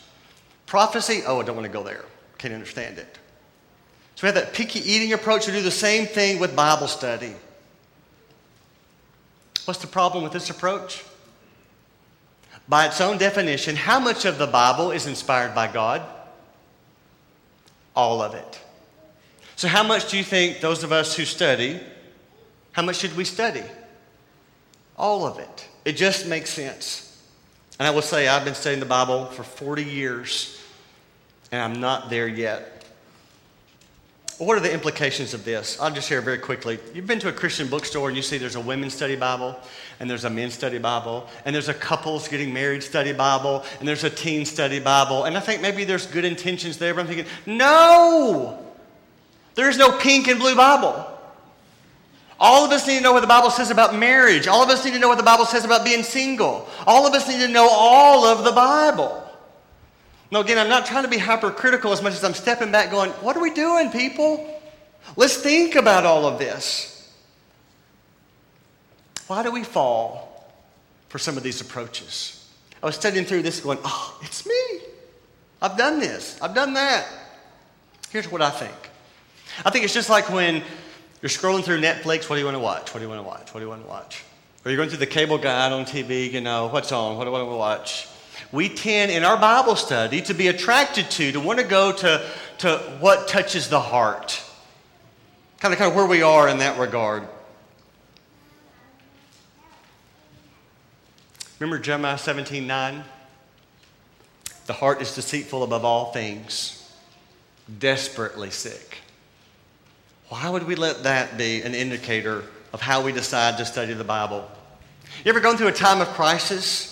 Prophecy, 0.66 1.22
oh, 1.26 1.40
I 1.40 1.44
don't 1.44 1.56
want 1.56 1.66
to 1.66 1.72
go 1.72 1.82
there. 1.82 2.06
Can't 2.38 2.54
understand 2.54 2.96
it. 2.96 3.18
So 4.14 4.26
we 4.26 4.26
have 4.28 4.34
that 4.36 4.54
picky 4.54 4.80
eating 4.80 5.12
approach. 5.12 5.46
We 5.46 5.52
do 5.52 5.60
the 5.60 5.70
same 5.70 6.06
thing 6.06 6.38
with 6.38 6.56
Bible 6.56 6.88
study. 6.88 7.34
What's 9.66 9.80
the 9.80 9.86
problem 9.86 10.24
with 10.24 10.32
this 10.32 10.48
approach? 10.48 11.04
By 12.72 12.86
its 12.86 13.02
own 13.02 13.18
definition, 13.18 13.76
how 13.76 14.00
much 14.00 14.24
of 14.24 14.38
the 14.38 14.46
Bible 14.46 14.92
is 14.92 15.06
inspired 15.06 15.54
by 15.54 15.70
God? 15.70 16.00
All 17.94 18.22
of 18.22 18.32
it. 18.32 18.58
So, 19.56 19.68
how 19.68 19.82
much 19.82 20.10
do 20.10 20.16
you 20.16 20.24
think 20.24 20.60
those 20.60 20.82
of 20.82 20.90
us 20.90 21.14
who 21.14 21.26
study, 21.26 21.78
how 22.72 22.80
much 22.80 22.96
should 22.96 23.14
we 23.14 23.26
study? 23.26 23.62
All 24.96 25.26
of 25.26 25.38
it. 25.38 25.68
It 25.84 25.98
just 25.98 26.26
makes 26.26 26.48
sense. 26.48 27.22
And 27.78 27.86
I 27.86 27.90
will 27.90 28.00
say, 28.00 28.26
I've 28.26 28.46
been 28.46 28.54
studying 28.54 28.80
the 28.80 28.86
Bible 28.86 29.26
for 29.26 29.42
40 29.42 29.84
years, 29.84 30.58
and 31.50 31.60
I'm 31.60 31.78
not 31.78 32.08
there 32.08 32.26
yet. 32.26 32.71
What 34.42 34.56
are 34.56 34.60
the 34.60 34.72
implications 34.72 35.34
of 35.34 35.44
this? 35.44 35.80
I'll 35.80 35.92
just 35.92 36.08
share 36.08 36.20
very 36.20 36.38
quickly. 36.38 36.80
You've 36.92 37.06
been 37.06 37.20
to 37.20 37.28
a 37.28 37.32
Christian 37.32 37.68
bookstore 37.68 38.08
and 38.08 38.16
you 38.16 38.24
see 38.24 38.38
there's 38.38 38.56
a 38.56 38.60
women's 38.60 38.92
study 38.92 39.14
Bible, 39.14 39.56
and 40.00 40.10
there's 40.10 40.24
a 40.24 40.30
men's 40.30 40.54
study 40.54 40.78
Bible, 40.78 41.28
and 41.44 41.54
there's 41.54 41.68
a 41.68 41.74
couples 41.74 42.26
getting 42.26 42.52
married 42.52 42.82
study 42.82 43.12
Bible, 43.12 43.64
and 43.78 43.86
there's 43.86 44.02
a 44.02 44.10
teen 44.10 44.44
study 44.44 44.80
Bible. 44.80 45.24
And 45.24 45.36
I 45.36 45.40
think 45.40 45.62
maybe 45.62 45.84
there's 45.84 46.06
good 46.06 46.24
intentions 46.24 46.76
there, 46.76 46.92
but 46.92 47.02
I'm 47.02 47.06
thinking, 47.06 47.26
no! 47.46 48.58
There's 49.54 49.78
no 49.78 49.96
pink 49.98 50.26
and 50.26 50.40
blue 50.40 50.56
Bible. 50.56 51.06
All 52.40 52.64
of 52.64 52.72
us 52.72 52.84
need 52.88 52.96
to 52.96 53.02
know 53.02 53.12
what 53.12 53.20
the 53.20 53.28
Bible 53.28 53.50
says 53.50 53.70
about 53.70 53.94
marriage. 53.94 54.48
All 54.48 54.64
of 54.64 54.70
us 54.70 54.84
need 54.84 54.94
to 54.94 54.98
know 54.98 55.08
what 55.08 55.18
the 55.18 55.24
Bible 55.24 55.44
says 55.44 55.64
about 55.64 55.84
being 55.84 56.02
single. 56.02 56.68
All 56.84 57.06
of 57.06 57.14
us 57.14 57.28
need 57.28 57.38
to 57.46 57.48
know 57.48 57.68
all 57.70 58.24
of 58.24 58.42
the 58.42 58.50
Bible. 58.50 59.21
Now, 60.32 60.40
again, 60.40 60.56
I'm 60.56 60.70
not 60.70 60.86
trying 60.86 61.02
to 61.02 61.10
be 61.10 61.18
hypercritical 61.18 61.92
as 61.92 62.00
much 62.00 62.14
as 62.14 62.24
I'm 62.24 62.32
stepping 62.32 62.72
back 62.72 62.90
going, 62.90 63.10
what 63.20 63.36
are 63.36 63.42
we 63.42 63.52
doing, 63.52 63.90
people? 63.90 64.58
Let's 65.14 65.36
think 65.36 65.74
about 65.74 66.06
all 66.06 66.24
of 66.24 66.38
this. 66.38 67.12
Why 69.26 69.42
do 69.42 69.50
we 69.52 69.62
fall 69.62 70.50
for 71.10 71.18
some 71.18 71.36
of 71.36 71.42
these 71.42 71.60
approaches? 71.60 72.50
I 72.82 72.86
was 72.86 72.94
studying 72.94 73.26
through 73.26 73.42
this 73.42 73.60
going, 73.60 73.78
oh, 73.84 74.18
it's 74.22 74.46
me. 74.46 74.80
I've 75.60 75.76
done 75.76 76.00
this. 76.00 76.40
I've 76.40 76.54
done 76.54 76.72
that. 76.74 77.06
Here's 78.08 78.32
what 78.32 78.40
I 78.40 78.48
think. 78.48 78.90
I 79.66 79.70
think 79.70 79.84
it's 79.84 79.92
just 79.92 80.08
like 80.08 80.30
when 80.30 80.62
you're 81.20 81.28
scrolling 81.28 81.62
through 81.62 81.82
Netflix, 81.82 82.30
what 82.30 82.36
do 82.36 82.38
you 82.38 82.46
want 82.46 82.54
to 82.54 82.60
watch? 82.60 82.94
What 82.94 83.00
do 83.00 83.04
you 83.04 83.08
want 83.10 83.20
to 83.20 83.28
watch? 83.28 83.52
What 83.52 83.60
do 83.60 83.66
you 83.66 83.68
want 83.68 83.82
to 83.82 83.88
watch? 83.88 84.24
Or 84.64 84.70
you're 84.70 84.78
going 84.78 84.88
through 84.88 84.98
the 84.98 85.06
cable 85.06 85.36
guide 85.36 85.72
on 85.72 85.84
TV, 85.84 86.32
you 86.32 86.40
know, 86.40 86.68
what's 86.68 86.90
on? 86.90 87.18
What 87.18 87.24
do 87.24 87.34
I 87.34 87.42
want 87.42 87.52
to 87.52 87.56
watch? 87.56 88.08
We 88.50 88.68
tend 88.68 89.10
in 89.10 89.24
our 89.24 89.36
Bible 89.36 89.76
study 89.76 90.22
to 90.22 90.34
be 90.34 90.48
attracted 90.48 91.10
to, 91.12 91.32
to 91.32 91.40
want 91.40 91.58
to 91.58 91.64
go 91.64 91.92
to, 91.92 92.26
to 92.58 92.78
what 93.00 93.28
touches 93.28 93.68
the 93.68 93.80
heart. 93.80 94.42
Kind 95.58 95.72
of, 95.72 95.78
kind 95.78 95.90
of 95.90 95.96
where 95.96 96.06
we 96.06 96.22
are 96.22 96.48
in 96.48 96.58
that 96.58 96.78
regard. 96.78 97.26
Remember 101.58 101.78
Jeremiah 101.78 102.18
17 102.18 102.66
9? 102.66 103.04
The 104.66 104.72
heart 104.72 105.00
is 105.00 105.14
deceitful 105.14 105.62
above 105.62 105.84
all 105.84 106.12
things, 106.12 106.92
desperately 107.78 108.50
sick. 108.50 108.98
Why 110.28 110.48
would 110.48 110.64
we 110.64 110.76
let 110.76 111.02
that 111.02 111.36
be 111.36 111.62
an 111.62 111.74
indicator 111.74 112.44
of 112.72 112.80
how 112.80 113.02
we 113.02 113.12
decide 113.12 113.58
to 113.58 113.64
study 113.64 113.92
the 113.92 114.02
Bible? 114.02 114.50
You 115.24 115.28
ever 115.30 115.40
gone 115.40 115.56
through 115.56 115.68
a 115.68 115.72
time 115.72 116.00
of 116.00 116.08
crisis? 116.08 116.91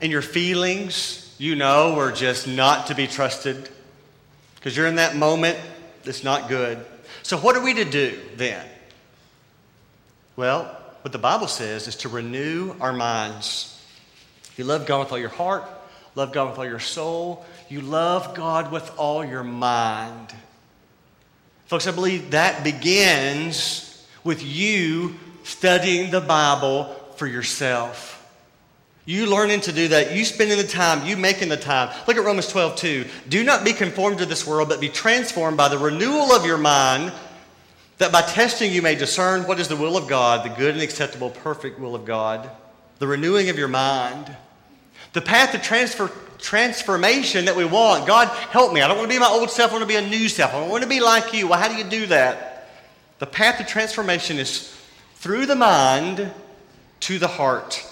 And 0.00 0.12
your 0.12 0.22
feelings, 0.22 1.34
you 1.38 1.56
know, 1.56 1.98
are 1.98 2.12
just 2.12 2.46
not 2.46 2.88
to 2.88 2.94
be 2.94 3.06
trusted 3.06 3.68
because 4.56 4.76
you're 4.76 4.86
in 4.86 4.96
that 4.96 5.16
moment 5.16 5.58
that's 6.04 6.24
not 6.24 6.48
good. 6.48 6.84
So, 7.22 7.36
what 7.36 7.56
are 7.56 7.62
we 7.62 7.74
to 7.74 7.84
do 7.84 8.18
then? 8.36 8.66
Well, 10.36 10.64
what 11.02 11.12
the 11.12 11.18
Bible 11.18 11.46
says 11.46 11.88
is 11.88 11.96
to 11.96 12.08
renew 12.08 12.74
our 12.80 12.92
minds. 12.92 13.72
You 14.56 14.64
love 14.64 14.86
God 14.86 15.00
with 15.00 15.12
all 15.12 15.18
your 15.18 15.28
heart, 15.28 15.64
love 16.14 16.32
God 16.32 16.50
with 16.50 16.58
all 16.58 16.66
your 16.66 16.80
soul, 16.80 17.44
you 17.68 17.80
love 17.80 18.34
God 18.34 18.72
with 18.72 18.90
all 18.98 19.24
your 19.24 19.44
mind. 19.44 20.34
Folks, 21.66 21.86
I 21.86 21.92
believe 21.92 22.30
that 22.30 22.62
begins 22.62 24.06
with 24.24 24.42
you 24.42 25.16
studying 25.44 26.10
the 26.10 26.20
Bible 26.20 26.94
for 27.16 27.26
yourself. 27.26 28.15
You 29.06 29.26
learning 29.26 29.60
to 29.62 29.72
do 29.72 29.86
that, 29.88 30.16
you 30.16 30.24
spending 30.24 30.58
the 30.58 30.66
time, 30.66 31.06
you 31.06 31.16
making 31.16 31.48
the 31.48 31.56
time. 31.56 31.96
Look 32.08 32.16
at 32.16 32.24
Romans 32.24 32.48
12, 32.48 32.74
2. 32.74 33.04
Do 33.28 33.44
not 33.44 33.64
be 33.64 33.72
conformed 33.72 34.18
to 34.18 34.26
this 34.26 34.44
world, 34.44 34.68
but 34.68 34.80
be 34.80 34.88
transformed 34.88 35.56
by 35.56 35.68
the 35.68 35.78
renewal 35.78 36.32
of 36.32 36.44
your 36.44 36.58
mind, 36.58 37.12
that 37.98 38.10
by 38.10 38.22
testing 38.22 38.72
you 38.72 38.82
may 38.82 38.96
discern 38.96 39.46
what 39.46 39.60
is 39.60 39.68
the 39.68 39.76
will 39.76 39.96
of 39.96 40.08
God, 40.08 40.44
the 40.44 40.54
good 40.56 40.74
and 40.74 40.82
acceptable, 40.82 41.30
perfect 41.30 41.78
will 41.78 41.94
of 41.94 42.04
God. 42.04 42.50
The 42.98 43.06
renewing 43.06 43.48
of 43.48 43.56
your 43.56 43.68
mind. 43.68 44.36
The 45.12 45.20
path 45.20 45.52
to 45.52 45.58
transfer, 45.58 46.10
transformation 46.38 47.44
that 47.44 47.54
we 47.54 47.64
want. 47.64 48.08
God, 48.08 48.26
help 48.26 48.72
me. 48.72 48.82
I 48.82 48.88
don't 48.88 48.98
want 48.98 49.08
to 49.08 49.14
be 49.14 49.20
my 49.20 49.28
old 49.28 49.50
self, 49.50 49.70
I 49.70 49.74
want 49.74 49.82
to 49.82 49.88
be 49.88 50.04
a 50.04 50.08
new 50.08 50.28
self. 50.28 50.52
I 50.52 50.66
want 50.66 50.82
to 50.82 50.88
be 50.88 50.98
like 50.98 51.32
you. 51.32 51.46
Well, 51.46 51.60
how 51.60 51.68
do 51.68 51.76
you 51.76 51.84
do 51.84 52.06
that? 52.06 52.68
The 53.20 53.26
path 53.26 53.58
to 53.58 53.64
transformation 53.64 54.38
is 54.38 54.76
through 55.14 55.46
the 55.46 55.54
mind 55.54 56.32
to 57.00 57.18
the 57.20 57.28
heart. 57.28 57.85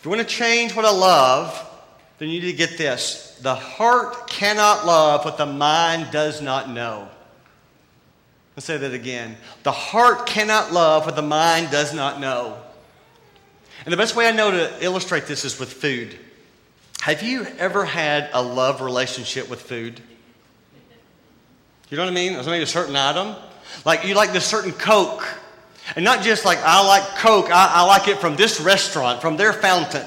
If 0.00 0.06
you 0.06 0.10
want 0.10 0.26
to 0.26 0.34
change 0.34 0.74
what 0.74 0.86
I 0.86 0.90
love, 0.90 1.70
then 2.16 2.30
you 2.30 2.40
need 2.40 2.50
to 2.50 2.56
get 2.56 2.78
this. 2.78 3.38
The 3.42 3.54
heart 3.54 4.28
cannot 4.28 4.86
love 4.86 5.26
what 5.26 5.36
the 5.36 5.44
mind 5.44 6.10
does 6.10 6.40
not 6.40 6.70
know. 6.70 7.06
Let's 8.56 8.64
say 8.64 8.78
that 8.78 8.94
again. 8.94 9.36
The 9.62 9.72
heart 9.72 10.26
cannot 10.26 10.72
love 10.72 11.04
what 11.04 11.16
the 11.16 11.22
mind 11.22 11.70
does 11.70 11.92
not 11.92 12.18
know. 12.18 12.56
And 13.84 13.92
the 13.92 13.98
best 13.98 14.16
way 14.16 14.26
I 14.26 14.32
know 14.32 14.50
to 14.50 14.72
illustrate 14.82 15.26
this 15.26 15.44
is 15.44 15.60
with 15.60 15.70
food. 15.70 16.18
Have 17.02 17.22
you 17.22 17.46
ever 17.58 17.84
had 17.84 18.30
a 18.32 18.42
love 18.42 18.80
relationship 18.80 19.50
with 19.50 19.60
food? 19.60 20.00
You 21.90 21.98
know 21.98 22.04
what 22.04 22.10
I 22.10 22.14
mean? 22.14 22.32
Maybe 22.32 22.62
a 22.62 22.66
certain 22.66 22.96
item. 22.96 23.36
Like 23.84 24.06
you 24.06 24.14
like 24.14 24.32
this 24.32 24.46
certain 24.46 24.72
Coke 24.72 25.28
and 25.96 26.04
not 26.04 26.22
just 26.22 26.44
like, 26.44 26.58
I 26.62 26.86
like 26.86 27.02
Coke, 27.16 27.50
I, 27.50 27.70
I 27.74 27.82
like 27.82 28.08
it 28.08 28.18
from 28.18 28.36
this 28.36 28.60
restaurant, 28.60 29.20
from 29.20 29.36
their 29.36 29.52
fountain. 29.52 30.06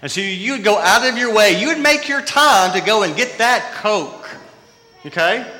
And 0.00 0.10
so 0.10 0.20
you 0.20 0.52
would 0.52 0.64
go 0.64 0.78
out 0.78 1.06
of 1.06 1.18
your 1.18 1.34
way, 1.34 1.60
you 1.60 1.68
would 1.68 1.80
make 1.80 2.08
your 2.08 2.22
time 2.22 2.72
to 2.78 2.84
go 2.84 3.02
and 3.02 3.16
get 3.16 3.38
that 3.38 3.72
Coke. 3.74 4.28
Okay? 5.06 5.50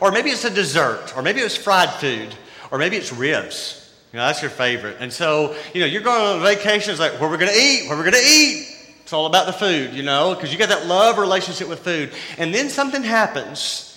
Or 0.00 0.10
maybe 0.10 0.30
it's 0.30 0.44
a 0.44 0.50
dessert, 0.50 1.16
or 1.16 1.22
maybe 1.22 1.40
it's 1.40 1.56
fried 1.56 1.90
food, 1.90 2.34
or 2.70 2.78
maybe 2.78 2.96
it's 2.96 3.12
ribs. 3.12 3.80
You 4.12 4.18
know, 4.18 4.26
that's 4.26 4.42
your 4.42 4.50
favorite. 4.50 4.96
And 5.00 5.12
so, 5.12 5.56
you 5.72 5.80
know, 5.80 5.86
you're 5.86 6.02
going 6.02 6.20
on 6.20 6.42
vacation, 6.42 6.90
it's 6.90 7.00
like, 7.00 7.20
where 7.20 7.28
we're 7.30 7.36
going 7.36 7.52
to 7.52 7.58
eat, 7.58 7.88
where 7.88 7.96
we're 7.96 8.10
going 8.10 8.22
to 8.22 8.28
eat. 8.28 8.68
It's 9.02 9.12
all 9.12 9.26
about 9.26 9.46
the 9.46 9.52
food, 9.52 9.92
you 9.92 10.02
know, 10.02 10.34
because 10.34 10.52
you 10.52 10.58
got 10.58 10.70
that 10.70 10.86
love 10.86 11.18
relationship 11.18 11.68
with 11.68 11.80
food. 11.80 12.12
And 12.38 12.54
then 12.54 12.68
something 12.68 13.02
happens. 13.02 13.90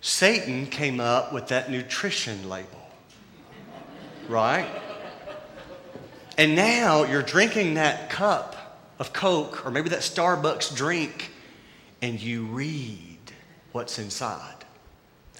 Satan 0.00 0.66
came 0.66 1.00
up 1.00 1.32
with 1.32 1.48
that 1.48 1.70
nutrition 1.70 2.48
label 2.48 2.85
right? 4.28 4.68
And 6.38 6.54
now 6.54 7.04
you're 7.04 7.22
drinking 7.22 7.74
that 7.74 8.10
cup 8.10 8.56
of 8.98 9.12
Coke 9.12 9.64
or 9.64 9.70
maybe 9.70 9.88
that 9.90 10.00
Starbucks 10.00 10.76
drink, 10.76 11.32
and 12.02 12.20
you 12.20 12.44
read 12.44 13.18
what's 13.72 13.98
inside. 13.98 14.64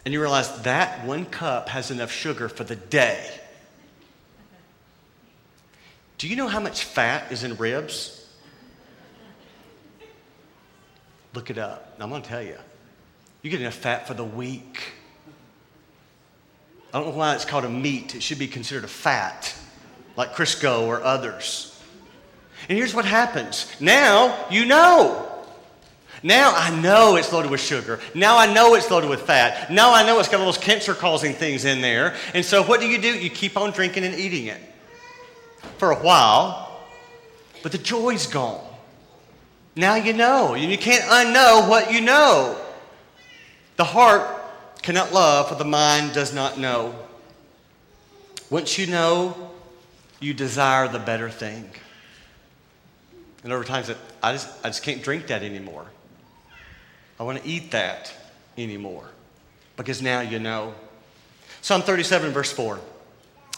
And 0.05 0.15
you 0.15 0.21
realize 0.21 0.63
that 0.63 1.05
one 1.05 1.27
cup 1.27 1.69
has 1.69 1.91
enough 1.91 2.13
sugar 2.13 2.49
for 2.49 2.65
the 2.65 2.77
day. 2.77 3.29
Do 6.19 6.29
you 6.29 6.37
know 6.37 6.49
how 6.49 6.61
much 6.61 6.85
fat 6.85 7.31
is 7.31 7.45
in 7.45 7.57
ribs? 7.57 8.27
Look 11.35 11.51
it 11.51 11.59
up. 11.59 11.95
I'm 12.01 12.09
going 12.09 12.23
to 12.23 12.29
tell 12.29 12.43
you. 12.43 12.57
You 13.43 13.51
get 13.51 13.61
enough 13.61 13.75
fat 13.75 14.07
for 14.07 14.15
the 14.15 14.25
week. 14.25 14.81
I 16.97 17.01
don't 17.01 17.11
know 17.11 17.19
why 17.19 17.35
it's 17.35 17.45
called 17.45 17.67
a 17.67 17.69
meat. 17.69 18.15
It 18.15 18.23
should 18.23 18.39
be 18.39 18.49
considered 18.49 18.85
a 18.85 18.89
fat, 18.89 19.55
like 20.17 20.33
Crisco 20.33 20.87
or 20.87 21.03
others. 21.03 21.79
And 22.71 22.79
here's 22.79 22.95
what 22.95 23.05
happens 23.05 23.71
now 23.81 24.47
you 24.51 24.65
know. 24.65 25.31
Now 26.23 26.55
I 26.57 26.71
know 26.81 27.17
it's 27.17 27.35
loaded 27.35 27.51
with 27.51 27.61
sugar. 27.61 28.01
Now 28.15 28.39
I 28.39 28.51
know 28.51 28.77
it's 28.77 28.91
loaded 28.91 29.11
with 29.11 29.21
fat. 29.21 29.71
Now 29.71 29.93
I 29.93 30.07
know 30.07 30.19
it's 30.21 30.31
got 30.31 30.41
all 30.41 30.47
those 30.47 30.57
cancer 30.57 30.95
causing 30.95 31.35
things 31.35 31.67
in 31.67 31.83
there. 31.83 32.15
And 32.33 32.43
so 32.43 32.63
what 32.63 32.81
do 32.81 32.87
you 32.87 32.99
do? 32.99 33.09
You 33.09 33.29
keep 33.29 33.59
on 33.59 33.73
drinking 33.73 34.05
and 34.05 34.15
eating 34.15 34.47
it 34.47 34.61
for 35.77 35.91
a 35.91 35.97
while, 35.97 36.81
but 37.63 37.73
the 37.73 37.79
joy's 37.79 38.27
gone. 38.27 38.67
Now 39.77 39.97
you 39.97 40.15
know. 40.15 40.55
You 40.55 40.79
can't 40.79 41.05
unknow 41.05 41.69
what 41.69 41.93
you 41.93 42.01
know. 42.01 42.59
The 43.77 43.85
heart 43.85 44.36
cannot 44.87 45.13
love 45.13 45.51
what 45.51 45.59
the 45.59 45.65
mind 45.65 46.13
does 46.13 46.33
not 46.33 46.61
know. 46.61 46.95
Once 48.51 48.79
you 48.79 48.87
know, 48.87 49.51
you 50.21 50.33
desire 50.33 50.87
the 50.87 51.01
better 51.01 51.29
thing. 51.29 51.69
And 53.43 53.53
over 53.53 53.65
time, 53.65 53.83
I 54.23 54.33
just, 54.35 54.49
I 54.65 54.69
just 54.69 54.85
can't 54.85 55.03
drink 55.03 55.27
that 55.27 55.43
anymore. 55.43 55.87
I 57.19 57.25
want 57.25 57.43
to 57.43 57.49
eat 57.49 57.73
that 57.73 58.15
anymore 58.57 59.09
because 59.77 60.01
now 60.01 60.21
you 60.21 60.39
know. 60.39 60.73
Psalm 61.63 61.83
37, 61.83 62.31
verse 62.31 62.53
4. 62.53 62.79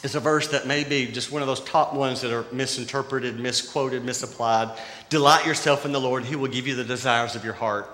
is 0.04 0.14
a 0.14 0.20
verse 0.20 0.48
that 0.48 0.66
may 0.66 0.82
be 0.82 1.12
just 1.12 1.30
one 1.30 1.42
of 1.42 1.48
those 1.48 1.60
top 1.60 1.92
ones 1.92 2.22
that 2.22 2.32
are 2.32 2.46
misinterpreted, 2.54 3.38
misquoted, 3.38 4.02
misapplied. 4.02 4.70
Delight 5.10 5.44
yourself 5.44 5.84
in 5.84 5.92
the 5.92 6.00
Lord, 6.00 6.24
He 6.24 6.36
will 6.36 6.48
give 6.48 6.66
you 6.66 6.74
the 6.74 6.84
desires 6.84 7.36
of 7.36 7.44
your 7.44 7.52
heart. 7.52 7.86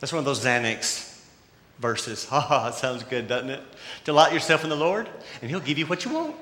That's 0.00 0.12
one 0.12 0.18
of 0.18 0.24
those 0.24 0.44
Xanax 0.44 1.11
verses. 1.82 2.24
Ha 2.30 2.40
ha, 2.40 2.70
sounds 2.70 3.02
good, 3.02 3.28
doesn't 3.28 3.50
it? 3.50 3.60
Delight 4.04 4.32
yourself 4.32 4.64
in 4.64 4.70
the 4.70 4.76
Lord, 4.76 5.06
and 5.42 5.50
He'll 5.50 5.60
give 5.60 5.76
you 5.76 5.84
what 5.84 6.06
you 6.06 6.14
want. 6.14 6.36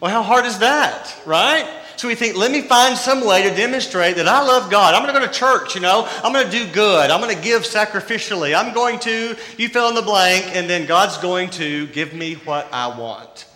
Well, 0.00 0.10
how 0.10 0.22
hard 0.22 0.44
is 0.44 0.58
that, 0.58 1.16
right? 1.24 1.64
So 1.96 2.08
we 2.08 2.16
think, 2.16 2.36
let 2.36 2.50
me 2.50 2.60
find 2.60 2.98
some 2.98 3.24
way 3.24 3.48
to 3.48 3.54
demonstrate 3.54 4.16
that 4.16 4.26
I 4.26 4.44
love 4.44 4.68
God. 4.68 4.94
I'm 4.94 5.02
going 5.02 5.14
to 5.14 5.20
go 5.20 5.24
to 5.24 5.32
church, 5.32 5.76
you 5.76 5.80
know. 5.80 6.08
I'm 6.24 6.32
going 6.32 6.44
to 6.44 6.50
do 6.50 6.66
good. 6.72 7.08
I'm 7.08 7.20
going 7.20 7.34
to 7.34 7.40
give 7.40 7.62
sacrificially. 7.62 8.52
I'm 8.52 8.74
going 8.74 8.98
to, 9.00 9.36
you 9.56 9.68
fill 9.68 9.88
in 9.88 9.94
the 9.94 10.02
blank, 10.02 10.56
and 10.56 10.68
then 10.68 10.86
God's 10.86 11.18
going 11.18 11.50
to 11.50 11.86
give 11.88 12.12
me 12.12 12.34
what 12.34 12.66
I 12.72 12.98
want. 12.98 13.46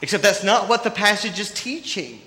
Except 0.00 0.22
that's 0.22 0.42
not 0.42 0.68
what 0.68 0.82
the 0.82 0.90
passage 0.90 1.38
is 1.38 1.52
teaching. 1.52 2.22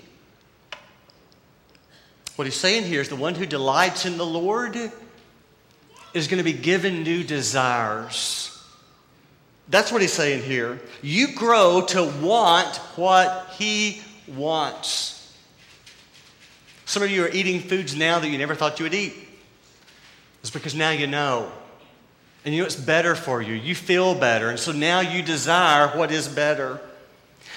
What 2.36 2.44
he's 2.46 2.54
saying 2.54 2.84
here 2.84 3.00
is 3.00 3.08
the 3.08 3.16
one 3.16 3.34
who 3.34 3.46
delights 3.46 4.06
in 4.06 4.16
the 4.16 4.26
Lord 4.26 4.76
is 6.14 6.28
going 6.28 6.38
to 6.38 6.44
be 6.44 6.52
given 6.52 7.02
new 7.02 7.22
desires. 7.22 8.44
That's 9.68 9.92
what 9.92 10.00
he's 10.00 10.12
saying 10.12 10.42
here. 10.42 10.80
You 11.02 11.34
grow 11.34 11.84
to 11.88 12.04
want 12.22 12.76
what 12.96 13.50
he 13.58 14.00
wants. 14.26 15.14
Some 16.86 17.02
of 17.02 17.10
you 17.10 17.24
are 17.24 17.28
eating 17.28 17.60
foods 17.60 17.94
now 17.94 18.18
that 18.18 18.28
you 18.28 18.38
never 18.38 18.54
thought 18.54 18.78
you 18.78 18.84
would 18.84 18.94
eat. 18.94 19.14
It's 20.40 20.50
because 20.50 20.74
now 20.74 20.90
you 20.90 21.06
know. 21.06 21.52
And 22.44 22.54
you 22.54 22.62
know 22.62 22.66
it's 22.66 22.76
better 22.76 23.14
for 23.14 23.42
you. 23.42 23.54
You 23.54 23.74
feel 23.74 24.14
better. 24.14 24.48
And 24.48 24.58
so 24.58 24.72
now 24.72 25.00
you 25.00 25.22
desire 25.22 25.88
what 25.88 26.10
is 26.10 26.28
better. 26.28 26.80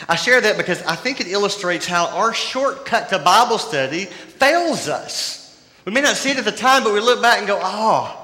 I 0.09 0.15
share 0.15 0.41
that 0.41 0.57
because 0.57 0.81
I 0.83 0.95
think 0.95 1.21
it 1.21 1.27
illustrates 1.27 1.85
how 1.85 2.07
our 2.07 2.33
shortcut 2.33 3.09
to 3.09 3.19
Bible 3.19 3.57
study 3.57 4.05
fails 4.05 4.89
us. 4.89 5.41
We 5.85 5.91
may 5.91 6.01
not 6.01 6.17
see 6.17 6.31
it 6.31 6.37
at 6.37 6.45
the 6.45 6.51
time, 6.51 6.83
but 6.83 6.93
we 6.93 6.99
look 6.99 7.21
back 7.21 7.37
and 7.37 7.47
go, 7.47 7.59
oh, 7.61 8.20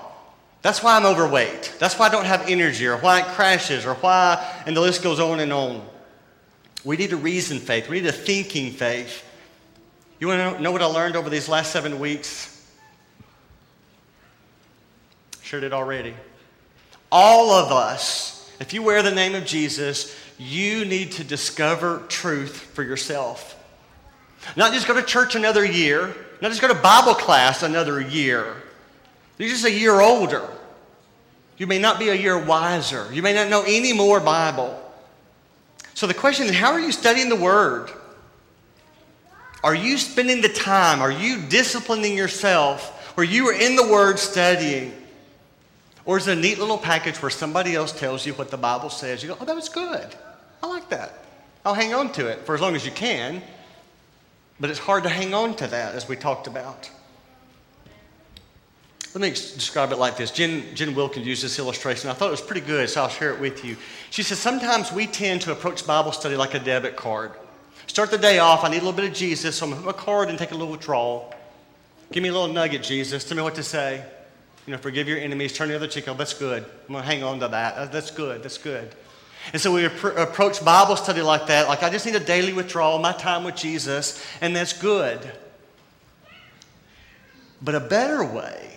that's 0.62 0.84
why 0.84 0.98
I'm 0.98 1.06
overweight. 1.06 1.76
That's 1.80 1.98
why 1.98 2.08
I 2.08 2.10
don't 2.10 2.26
have 2.26 2.50
energy, 2.50 2.88
or 2.88 2.98
why 2.98 3.22
it 3.22 3.26
crashes, 3.28 3.86
or 3.86 3.94
why, 3.96 4.64
and 4.66 4.76
the 4.76 4.82
list 4.82 5.04
goes 5.04 5.20
on 5.20 5.40
and 5.40 5.54
on. 5.54 5.88
We 6.84 6.98
need 6.98 7.14
a 7.14 7.18
reason 7.18 7.60
faith. 7.60 7.90
We 7.90 8.02
need 8.02 8.08
a 8.08 8.12
thinking 8.12 8.72
faith. 8.72 9.24
You 10.20 10.28
want 10.28 10.58
to 10.58 10.62
know 10.62 10.72
what 10.72 10.82
I 10.82 10.86
learned 10.86 11.16
over 11.16 11.30
these 11.30 11.48
last 11.48 11.72
seven 11.72 12.00
weeks? 12.00 12.54
Shared 15.42 15.64
it 15.64 15.74
already. 15.74 16.14
All 17.12 17.52
of 17.52 17.72
us, 17.72 18.52
if 18.60 18.74
you 18.74 18.84
wear 18.84 19.04
the 19.04 19.12
name 19.12 19.36
of 19.36 19.46
Jesus, 19.46 20.16
you 20.38 20.86
need 20.86 21.14
to 21.14 21.24
discover 21.24 22.04
truth 22.10 22.56
for 22.58 22.84
yourself. 22.84 23.54
Not 24.56 24.74
just 24.74 24.88
go 24.88 24.94
to 24.94 25.04
church 25.04 25.36
another 25.36 25.64
year, 25.64 26.16
not 26.42 26.50
just 26.50 26.62
go 26.62 26.68
to 26.68 26.76
Bible 26.76 27.14
class 27.14 27.64
another 27.64 28.02
year. 28.02 28.56
You're 29.38 29.50
just 29.50 29.66
a 29.66 29.72
year 29.72 30.00
older. 30.00 30.48
You 31.58 31.68
may 31.68 31.80
not 31.80 32.00
be 32.00 32.10
a 32.10 32.16
year 32.16 32.38
wiser. 32.38 33.08
You 33.12 33.22
may 33.22 33.34
not 33.34 33.50
know 33.50 33.64
any 33.66 33.94
more 33.94 34.20
Bible. 34.20 34.84
So 35.94 36.06
the 36.06 36.14
question 36.14 36.48
is 36.48 36.56
how 36.56 36.72
are 36.72 36.80
you 36.80 36.92
studying 36.92 37.30
the 37.30 37.36
Word? 37.36 37.92
Are 39.64 39.76
you 39.76 39.98
spending 39.98 40.42
the 40.42 40.50
time? 40.50 41.02
Are 41.02 41.12
you 41.12 41.42
disciplining 41.42 42.16
yourself 42.16 43.18
where 43.18 43.26
you 43.26 43.48
are 43.50 43.54
in 43.54 43.76
the 43.76 43.88
Word 43.88 44.20
studying? 44.20 44.94
Or 46.06 46.18
is 46.18 46.28
it 46.28 46.38
a 46.38 46.40
neat 46.40 46.60
little 46.60 46.78
package 46.78 47.22
where 47.22 47.32
somebody 47.32 47.76
else 47.76 47.92
tells 47.92 48.26
you 48.26 48.34
what 48.34 48.50
the 48.50 48.58
Bible 48.58 48.90
says? 48.90 49.22
You 49.22 49.30
go, 49.30 49.38
oh, 49.42 49.46
that 49.46 49.56
was 49.56 49.68
good. 49.68 50.08
I 50.64 50.68
like 50.68 50.90
that. 50.90 51.26
I'll 51.66 51.74
hang 51.74 51.94
on 51.94 52.14
to 52.14 52.28
it 52.28 52.46
for 52.46 52.56
as 52.56 52.62
long 52.62 52.76
as 52.76 52.86
you 52.86 52.92
can. 52.92 53.42
But 54.60 54.70
it's 54.70 54.80
hard 54.80 55.04
to 55.04 55.10
hang 55.10 55.34
on 55.34 55.56
to 55.58 55.68
that, 55.68 55.96
as 55.96 56.08
we 56.08 56.16
talked 56.16 56.48
about. 56.48 56.90
Let 59.18 59.24
me 59.24 59.30
describe 59.32 59.92
it 59.92 59.98
like 59.98 60.16
this. 60.16 60.30
Jen, 60.30 60.64
Jen 60.76 60.94
Wilkins 60.94 61.26
used 61.26 61.44
this 61.44 61.58
illustration. 61.58 62.08
I 62.08 62.14
thought 62.14 62.28
it 62.28 62.32
was 62.32 62.42
pretty 62.42 62.62
good, 62.62 62.88
so 62.88 63.02
I'll 63.02 63.10
share 63.10 63.34
it 63.34 63.40
with 63.40 63.66
you. 63.66 63.76
She 64.12 64.22
says, 64.22 64.38
Sometimes 64.38 64.92
we 64.92 65.08
tend 65.08 65.42
to 65.42 65.52
approach 65.52 65.88
Bible 65.88 66.12
study 66.12 66.36
like 66.36 66.54
a 66.54 66.60
debit 66.60 66.96
card. 66.96 67.32
Start 67.88 68.12
the 68.12 68.20
day 68.20 68.38
off, 68.38 68.64
I 68.64 68.70
need 68.70 68.78
a 68.78 68.86
little 68.86 68.94
bit 68.94 69.10
of 69.10 69.16
Jesus, 69.16 69.56
so 69.56 69.66
I'm 69.66 69.72
going 69.72 69.82
to 69.82 69.88
put 69.88 69.98
my 69.98 70.04
card 70.04 70.30
and 70.30 70.38
take 70.38 70.52
a 70.52 70.54
little 70.54 70.72
withdrawal. 70.72 71.34
Give 72.12 72.22
me 72.22 72.30
a 72.30 72.32
little 72.32 72.48
nugget, 72.48 72.84
Jesus. 72.84 73.24
Tell 73.24 73.36
me 73.36 73.42
what 73.42 73.56
to 73.56 73.64
say. 73.64 74.06
You 74.68 74.74
know, 74.74 74.78
forgive 74.78 75.08
your 75.08 75.18
enemies, 75.18 75.52
turn 75.52 75.70
the 75.70 75.76
other 75.76 75.88
cheek. 75.88 76.08
Oh, 76.08 76.14
that's 76.14 76.36
good. 76.36 76.64
I'm 76.64 76.94
going 76.94 77.04
to 77.04 77.10
hang 77.10 77.24
on 77.24 77.40
to 77.40 77.48
that. 77.48 77.92
That's 77.92 78.12
good. 78.12 78.44
That's 78.44 78.60
good. 78.60 78.94
And 79.52 79.60
so 79.60 79.74
we 79.74 79.86
approach 79.86 80.64
Bible 80.64 80.96
study 80.96 81.24
like 81.24 81.48
that, 81.48 81.68
like 81.68 81.82
I 81.82 81.90
just 81.90 82.06
need 82.06 82.14
a 82.14 82.20
daily 82.20 82.54
withdrawal, 82.54 83.00
my 83.00 83.14
time 83.14 83.46
with 83.46 83.56
Jesus, 83.56 84.24
and 84.42 84.56
that's 84.56 84.74
good. 84.74 85.20
But 87.64 87.74
a 87.74 87.80
better 87.80 88.24
way 88.24 88.77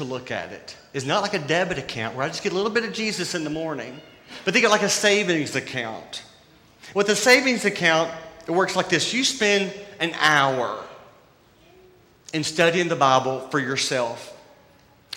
to 0.00 0.04
look 0.04 0.30
at 0.30 0.50
it. 0.50 0.76
it 0.92 0.98
is 0.98 1.06
not 1.06 1.20
like 1.22 1.34
a 1.34 1.38
debit 1.38 1.78
account 1.78 2.16
where 2.16 2.24
I 2.24 2.28
just 2.28 2.42
get 2.42 2.52
a 2.52 2.56
little 2.56 2.70
bit 2.70 2.84
of 2.84 2.92
Jesus 2.92 3.34
in 3.34 3.44
the 3.44 3.50
morning, 3.50 4.00
but 4.44 4.54
think 4.54 4.64
of 4.64 4.70
like 4.70 4.82
a 4.82 4.88
savings 4.88 5.56
account. 5.56 6.22
With 6.94 7.08
a 7.10 7.16
savings 7.16 7.66
account, 7.66 8.10
it 8.46 8.50
works 8.50 8.74
like 8.74 8.88
this 8.88 9.12
you 9.12 9.24
spend 9.24 9.72
an 10.00 10.12
hour 10.18 10.82
in 12.32 12.42
studying 12.44 12.88
the 12.88 12.96
Bible 12.96 13.40
for 13.50 13.58
yourself. 13.58 14.36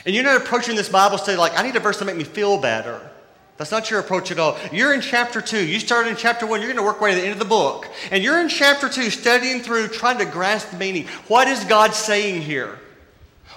And 0.06 0.14
you're 0.14 0.26
not 0.26 0.42
approaching 0.42 0.76
this 0.76 0.90
Bible 0.90 1.18
study 1.18 1.38
like, 1.38 1.58
I 1.58 1.64
need 1.64 1.76
a 1.78 1.80
verse 1.80 2.00
to 2.00 2.06
make 2.06 2.18
me 2.18 2.26
feel 2.26 2.60
better. 2.60 3.10
That's 3.56 3.72
not 3.72 3.90
your 3.90 4.02
approach 4.02 4.32
at 4.32 4.40
all. 4.40 4.58
You're 4.74 4.94
in 4.94 5.00
chapter 5.00 5.40
two. 5.40 5.64
You 5.66 5.80
started 5.80 6.10
in 6.10 6.16
chapter 6.18 6.46
one. 6.46 6.60
You're 6.60 6.74
going 6.74 6.84
to 6.84 6.84
work 6.84 7.00
way 7.00 7.14
to 7.14 7.16
the 7.16 7.24
end 7.24 7.34
of 7.34 7.40
the 7.40 7.46
book. 7.46 7.88
And 8.12 8.22
you're 8.22 8.42
in 8.42 8.50
chapter 8.50 8.90
two, 8.90 9.10
studying 9.10 9.62
through, 9.62 9.90
trying 9.90 10.18
to 10.18 10.26
grasp 10.26 10.72
the 10.72 10.78
meaning. 10.78 11.08
What 11.30 11.48
is 11.48 11.64
God 11.64 11.94
saying 11.94 12.42
here? 12.42 12.80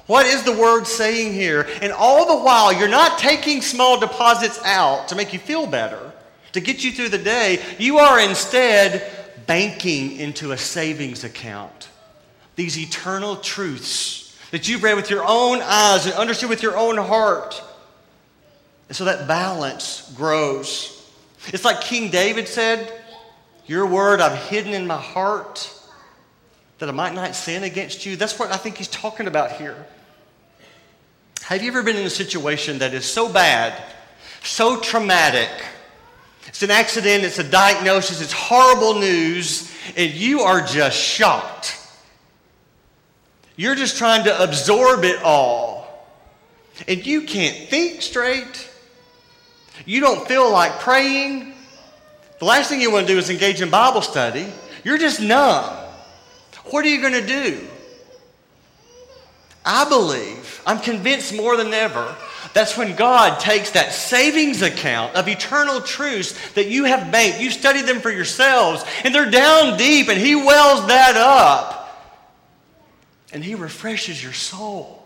What 0.07 0.27
is 0.27 0.45
the 0.45 0.53
word 0.53 0.87
saying 0.87 1.33
here? 1.33 1.66
And 1.83 1.92
all 1.92 2.27
the 2.27 2.45
while, 2.45 2.73
you're 2.73 2.88
not 2.88 3.19
taking 3.19 3.61
small 3.61 3.99
deposits 3.99 4.61
out 4.64 5.09
to 5.09 5.16
make 5.16 5.33
you 5.33 5.38
feel 5.38 5.66
better, 5.66 6.12
to 6.53 6.61
get 6.61 6.85
you 6.85 6.92
through 6.92 7.09
the 7.09 7.19
day. 7.19 7.62
You 7.79 7.99
are 7.99 8.21
instead 8.21 9.11
banking 9.47 10.16
into 10.16 10.53
a 10.53 10.59
savings 10.59 11.25
account. 11.25 11.88
These 12.55 12.79
eternal 12.79 13.37
truths 13.37 14.38
that 14.53 14.69
you've 14.69 14.83
read 14.83 14.95
with 14.95 15.11
your 15.11 15.25
own 15.27 15.61
eyes 15.62 16.07
and 16.07 16.14
understood 16.14 16.51
with 16.51 16.62
your 16.62 16.77
own 16.77 16.97
heart. 16.97 17.62
And 18.88 18.97
so 18.97 19.07
that 19.07 19.27
balance 19.27 20.12
grows. 20.16 20.92
It's 21.49 21.64
like 21.64 21.81
King 21.81 22.11
David 22.11 22.47
said, 22.47 22.92
Your 23.66 23.87
word 23.87 24.21
I've 24.21 24.38
hidden 24.49 24.73
in 24.73 24.87
my 24.87 25.01
heart 25.01 25.73
that 26.79 26.88
I 26.88 26.92
might 26.92 27.14
not 27.14 27.35
sin 27.35 27.64
against 27.64 28.07
you. 28.07 28.16
That's 28.16 28.38
what 28.38 28.53
I 28.53 28.57
think 28.57 28.77
he's 28.77 28.88
talking 28.88 29.27
about 29.27 29.53
here. 29.53 29.87
Have 31.46 31.62
you 31.62 31.68
ever 31.68 31.85
been 31.85 31.94
in 31.94 32.04
a 32.04 32.11
situation 32.11 32.80
that 32.80 32.92
is 32.92 33.04
so 33.04 33.32
bad, 33.32 33.80
so 34.42 34.80
traumatic? 34.80 35.48
It's 36.48 36.64
an 36.64 36.72
accident, 36.72 37.22
it's 37.22 37.38
a 37.38 37.48
diagnosis, 37.48 38.20
it's 38.20 38.32
horrible 38.32 38.98
news, 38.98 39.72
and 39.96 40.11
you 40.11 40.40
are 40.40 40.61
just 40.61 40.98
shocked. 40.98 41.78
You're 43.54 43.76
just 43.76 43.96
trying 43.96 44.24
to 44.24 44.42
absorb 44.42 45.04
it 45.04 45.22
all. 45.22 45.87
And 46.88 47.06
you 47.06 47.22
can't 47.22 47.68
think 47.68 48.02
straight. 48.02 48.68
You 49.85 50.00
don't 50.00 50.26
feel 50.26 50.50
like 50.50 50.80
praying. 50.80 51.54
The 52.40 52.44
last 52.44 52.70
thing 52.70 52.80
you 52.80 52.90
want 52.90 53.06
to 53.06 53.12
do 53.12 53.20
is 53.20 53.30
engage 53.30 53.62
in 53.62 53.70
Bible 53.70 54.02
study. 54.02 54.52
You're 54.82 54.98
just 54.98 55.20
numb. 55.20 55.76
What 56.70 56.85
are 56.85 56.88
you 56.88 57.00
going 57.00 57.12
to 57.12 57.24
do? 57.24 57.68
I 59.66 59.88
believe, 59.88 60.62
I'm 60.64 60.79
convinced 60.79 61.35
more 61.35 61.57
than 61.57 61.74
ever, 61.74 62.14
that's 62.55 62.79
when 62.79 62.96
God 62.96 63.40
takes 63.40 63.72
that 63.72 63.92
savings 63.92 64.62
account 64.62 65.14
of 65.16 65.29
eternal 65.29 65.81
truths 65.81 66.52
that 66.52 66.68
you 66.68 66.85
have 66.85 67.11
made. 67.11 67.38
You 67.40 67.50
studied 67.50 67.85
them 67.85 68.00
for 68.00 68.11
yourselves, 68.11 68.85
and 69.05 69.14
they're 69.14 69.31
down 69.31 69.76
deep, 69.76 70.09
and 70.09 70.18
He 70.18 70.37
wells 70.37 70.87
that 70.87 71.16
up. 71.16 71.83
And 73.33 73.44
He 73.44 73.57
refreshes 73.57 74.22
your 74.22 74.33
soul. 74.33 75.02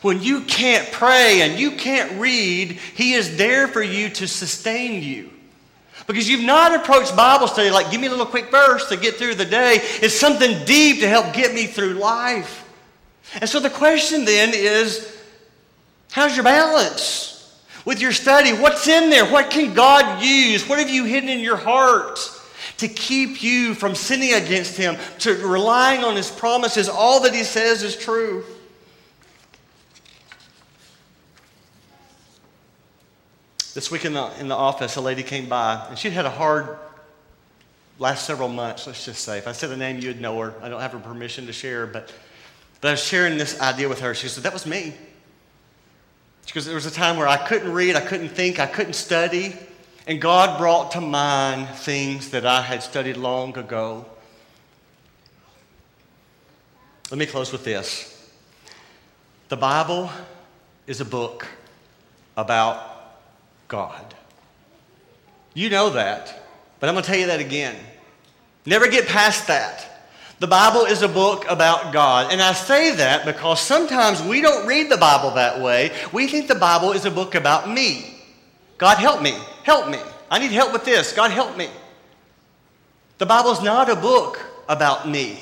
When 0.00 0.22
you 0.22 0.42
can't 0.42 0.90
pray 0.92 1.42
and 1.42 1.58
you 1.58 1.72
can't 1.72 2.18
read, 2.18 2.72
He 2.94 3.12
is 3.14 3.36
there 3.36 3.68
for 3.68 3.82
you 3.82 4.08
to 4.10 4.28
sustain 4.28 5.02
you. 5.02 5.28
Because 6.06 6.28
you've 6.28 6.44
not 6.44 6.74
approached 6.74 7.14
Bible 7.14 7.48
study 7.48 7.70
like, 7.70 7.90
give 7.90 8.00
me 8.00 8.06
a 8.06 8.10
little 8.10 8.26
quick 8.26 8.50
verse 8.50 8.88
to 8.88 8.96
get 8.96 9.16
through 9.16 9.34
the 9.34 9.44
day. 9.44 9.78
It's 10.00 10.18
something 10.18 10.64
deep 10.64 11.00
to 11.00 11.08
help 11.08 11.34
get 11.34 11.52
me 11.52 11.66
through 11.66 11.94
life. 11.94 12.61
And 13.40 13.48
so 13.48 13.60
the 13.60 13.70
question 13.70 14.24
then 14.24 14.52
is 14.54 15.16
how's 16.10 16.36
your 16.36 16.44
balance? 16.44 17.30
With 17.84 18.00
your 18.00 18.12
study, 18.12 18.52
what's 18.52 18.86
in 18.86 19.10
there? 19.10 19.24
What 19.24 19.50
can 19.50 19.74
God 19.74 20.22
use? 20.22 20.68
What 20.68 20.78
have 20.78 20.90
you 20.90 21.04
hidden 21.04 21.28
in 21.28 21.40
your 21.40 21.56
heart 21.56 22.20
to 22.76 22.86
keep 22.86 23.42
you 23.42 23.74
from 23.74 23.94
sinning 23.94 24.34
against 24.34 24.76
Him, 24.76 24.96
to 25.20 25.34
relying 25.46 26.04
on 26.04 26.14
His 26.14 26.30
promises? 26.30 26.88
All 26.88 27.20
that 27.22 27.34
He 27.34 27.42
says 27.42 27.82
is 27.82 27.96
true. 27.96 28.44
This 33.74 33.90
week 33.90 34.04
in 34.04 34.12
the, 34.12 34.30
in 34.38 34.48
the 34.48 34.54
office, 34.54 34.96
a 34.96 35.00
lady 35.00 35.22
came 35.22 35.48
by, 35.48 35.86
and 35.88 35.98
she'd 35.98 36.12
had 36.12 36.26
a 36.26 36.30
hard 36.30 36.78
last 37.98 38.26
several 38.26 38.48
months, 38.48 38.86
let's 38.86 39.04
just 39.04 39.24
say. 39.24 39.38
If 39.38 39.48
I 39.48 39.52
said 39.52 39.70
a 39.70 39.76
name, 39.76 39.98
you'd 39.98 40.20
know 40.20 40.38
her. 40.40 40.54
I 40.62 40.68
don't 40.68 40.80
have 40.80 40.92
her 40.92 40.98
permission 40.98 41.46
to 41.46 41.52
share, 41.52 41.86
but, 41.86 42.12
but 42.82 42.88
I 42.88 42.90
was 42.90 43.02
sharing 43.02 43.38
this 43.38 43.60
idea 43.60 43.88
with 43.88 44.00
her. 44.00 44.12
She 44.12 44.28
said, 44.28 44.42
That 44.44 44.52
was 44.52 44.66
me. 44.66 44.92
Because 46.44 46.66
there 46.66 46.74
was 46.74 46.84
a 46.84 46.90
time 46.90 47.16
where 47.16 47.28
I 47.28 47.36
couldn't 47.36 47.72
read, 47.72 47.94
I 47.94 48.00
couldn't 48.00 48.30
think, 48.30 48.58
I 48.58 48.66
couldn't 48.66 48.94
study, 48.94 49.54
and 50.06 50.20
God 50.20 50.58
brought 50.58 50.90
to 50.92 51.00
mind 51.00 51.68
things 51.68 52.30
that 52.30 52.44
I 52.44 52.60
had 52.60 52.82
studied 52.82 53.16
long 53.16 53.56
ago. 53.56 54.04
Let 57.10 57.18
me 57.18 57.26
close 57.26 57.52
with 57.52 57.64
this. 57.64 58.08
The 59.48 59.56
Bible 59.56 60.10
is 60.88 61.00
a 61.00 61.04
book 61.04 61.46
about 62.36 62.82
God. 63.68 64.14
You 65.54 65.70
know 65.70 65.90
that, 65.90 66.42
but 66.80 66.88
I'm 66.88 66.96
going 66.96 67.04
to 67.04 67.08
tell 67.08 67.20
you 67.20 67.28
that 67.28 67.38
again. 67.38 67.76
Never 68.66 68.88
get 68.88 69.06
past 69.06 69.46
that. 69.46 69.91
The 70.42 70.48
Bible 70.48 70.86
is 70.86 71.02
a 71.02 71.08
book 71.08 71.44
about 71.48 71.92
God. 71.92 72.32
And 72.32 72.42
I 72.42 72.52
say 72.52 72.96
that 72.96 73.24
because 73.24 73.60
sometimes 73.60 74.20
we 74.20 74.40
don't 74.40 74.66
read 74.66 74.90
the 74.90 74.96
Bible 74.96 75.30
that 75.30 75.60
way. 75.60 75.92
We 76.12 76.26
think 76.26 76.48
the 76.48 76.56
Bible 76.56 76.90
is 76.90 77.04
a 77.04 77.12
book 77.12 77.36
about 77.36 77.70
me. 77.70 78.16
God, 78.76 78.98
help 78.98 79.22
me. 79.22 79.38
Help 79.62 79.88
me. 79.88 80.00
I 80.28 80.40
need 80.40 80.50
help 80.50 80.72
with 80.72 80.84
this. 80.84 81.12
God, 81.12 81.30
help 81.30 81.56
me. 81.56 81.70
The 83.18 83.26
Bible 83.26 83.52
is 83.52 83.62
not 83.62 83.88
a 83.88 83.94
book 83.94 84.44
about 84.68 85.08
me. 85.08 85.38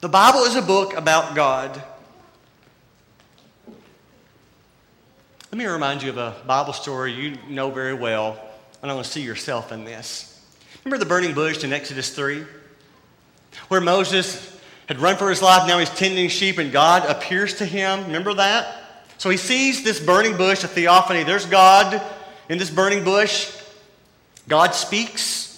The 0.00 0.08
Bible 0.10 0.40
is 0.40 0.54
a 0.54 0.60
book 0.60 0.92
about 0.92 1.34
God. 1.34 1.82
Let 5.50 5.58
me 5.58 5.64
remind 5.64 6.02
you 6.02 6.10
of 6.10 6.18
a 6.18 6.36
Bible 6.46 6.74
story 6.74 7.14
you 7.14 7.38
know 7.48 7.70
very 7.70 7.94
well, 7.94 8.38
and 8.82 8.90
I 8.90 8.94
want 8.94 9.06
to 9.06 9.12
see 9.12 9.22
yourself 9.22 9.72
in 9.72 9.86
this. 9.86 10.44
Remember 10.84 11.02
the 11.02 11.08
burning 11.08 11.32
bush 11.32 11.64
in 11.64 11.72
Exodus 11.72 12.14
3? 12.14 12.44
Where 13.68 13.80
Moses 13.80 14.58
had 14.86 14.98
run 15.00 15.16
for 15.16 15.30
his 15.30 15.40
life. 15.40 15.68
Now 15.68 15.78
he's 15.78 15.90
tending 15.90 16.28
sheep, 16.28 16.58
and 16.58 16.72
God 16.72 17.08
appears 17.08 17.54
to 17.54 17.64
him. 17.64 18.04
Remember 18.06 18.34
that? 18.34 18.76
So 19.18 19.30
he 19.30 19.36
sees 19.36 19.84
this 19.84 20.00
burning 20.00 20.36
bush, 20.36 20.64
a 20.64 20.68
theophany. 20.68 21.24
There's 21.24 21.46
God 21.46 22.02
in 22.48 22.58
this 22.58 22.70
burning 22.70 23.04
bush. 23.04 23.56
God 24.48 24.74
speaks. 24.74 25.48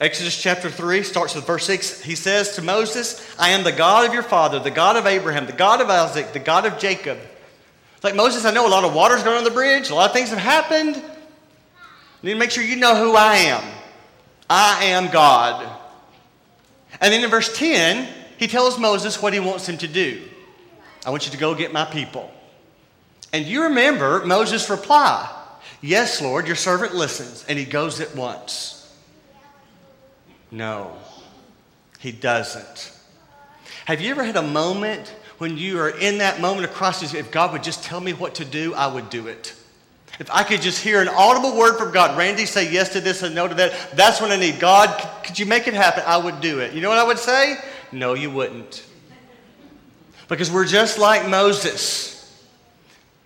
Exodus 0.00 0.40
chapter 0.40 0.70
3 0.70 1.02
starts 1.04 1.34
with 1.34 1.46
verse 1.46 1.64
6. 1.66 2.02
He 2.02 2.14
says 2.14 2.56
to 2.56 2.62
Moses, 2.62 3.34
I 3.38 3.50
am 3.50 3.64
the 3.64 3.72
God 3.72 4.06
of 4.06 4.12
your 4.12 4.22
father, 4.22 4.58
the 4.58 4.70
God 4.70 4.96
of 4.96 5.06
Abraham, 5.06 5.46
the 5.46 5.52
God 5.52 5.80
of 5.80 5.88
Isaac, 5.88 6.32
the 6.32 6.38
God 6.38 6.66
of 6.66 6.78
Jacob. 6.78 7.18
It's 7.94 8.04
like 8.04 8.14
Moses, 8.14 8.44
I 8.44 8.50
know 8.50 8.66
a 8.66 8.68
lot 8.68 8.84
of 8.84 8.94
water's 8.94 9.22
going 9.22 9.38
on 9.38 9.44
the 9.44 9.50
bridge, 9.50 9.88
a 9.88 9.94
lot 9.94 10.10
of 10.10 10.14
things 10.14 10.30
have 10.30 10.38
happened. 10.38 10.96
You 10.96 11.02
need 12.22 12.32
to 12.32 12.38
make 12.38 12.50
sure 12.50 12.64
you 12.64 12.76
know 12.76 12.96
who 12.96 13.14
I 13.14 13.36
am. 13.36 13.62
I 14.50 14.84
am 14.86 15.10
God. 15.10 15.66
And 17.00 17.12
then 17.12 17.22
in 17.22 17.30
verse 17.30 17.56
10, 17.56 18.08
he 18.38 18.46
tells 18.46 18.78
Moses 18.78 19.20
what 19.20 19.32
he 19.32 19.40
wants 19.40 19.68
him 19.68 19.78
to 19.78 19.88
do. 19.88 20.22
I 21.04 21.10
want 21.10 21.26
you 21.26 21.32
to 21.32 21.38
go 21.38 21.54
get 21.54 21.72
my 21.72 21.84
people. 21.84 22.30
And 23.32 23.44
you 23.44 23.64
remember 23.64 24.24
Moses' 24.24 24.68
reply 24.70 25.32
Yes, 25.82 26.22
Lord, 26.22 26.46
your 26.46 26.56
servant 26.56 26.94
listens. 26.94 27.44
And 27.48 27.58
he 27.58 27.64
goes 27.64 28.00
at 28.00 28.14
once. 28.16 28.94
No, 30.50 30.96
he 31.98 32.12
doesn't. 32.12 32.92
Have 33.84 34.00
you 34.00 34.10
ever 34.10 34.24
had 34.24 34.36
a 34.36 34.42
moment 34.42 35.14
when 35.38 35.56
you 35.58 35.78
are 35.78 35.90
in 35.90 36.18
that 36.18 36.40
moment 36.40 36.66
of 36.66 36.72
crisis? 36.72 37.14
If 37.14 37.30
God 37.30 37.52
would 37.52 37.62
just 37.62 37.84
tell 37.84 38.00
me 38.00 38.12
what 38.12 38.36
to 38.36 38.44
do, 38.44 38.74
I 38.74 38.86
would 38.86 39.10
do 39.10 39.26
it. 39.26 39.54
If 40.18 40.30
I 40.30 40.44
could 40.44 40.62
just 40.62 40.82
hear 40.82 41.02
an 41.02 41.08
audible 41.08 41.56
word 41.56 41.76
from 41.76 41.92
God, 41.92 42.16
Randy, 42.16 42.46
say 42.46 42.70
yes 42.70 42.90
to 42.90 43.00
this 43.00 43.22
and 43.22 43.34
no 43.34 43.48
to 43.48 43.54
that, 43.54 43.90
that's 43.94 44.20
what 44.20 44.30
I 44.30 44.36
need. 44.36 44.58
God, 44.58 44.88
could 45.22 45.38
you 45.38 45.44
make 45.44 45.68
it 45.68 45.74
happen? 45.74 46.02
I 46.06 46.16
would 46.16 46.40
do 46.40 46.60
it. 46.60 46.72
You 46.72 46.80
know 46.80 46.88
what 46.88 46.98
I 46.98 47.04
would 47.04 47.18
say? 47.18 47.56
No, 47.92 48.14
you 48.14 48.30
wouldn't. 48.30 48.84
Because 50.28 50.50
we're 50.50 50.66
just 50.66 50.98
like 50.98 51.28
Moses. 51.28 52.14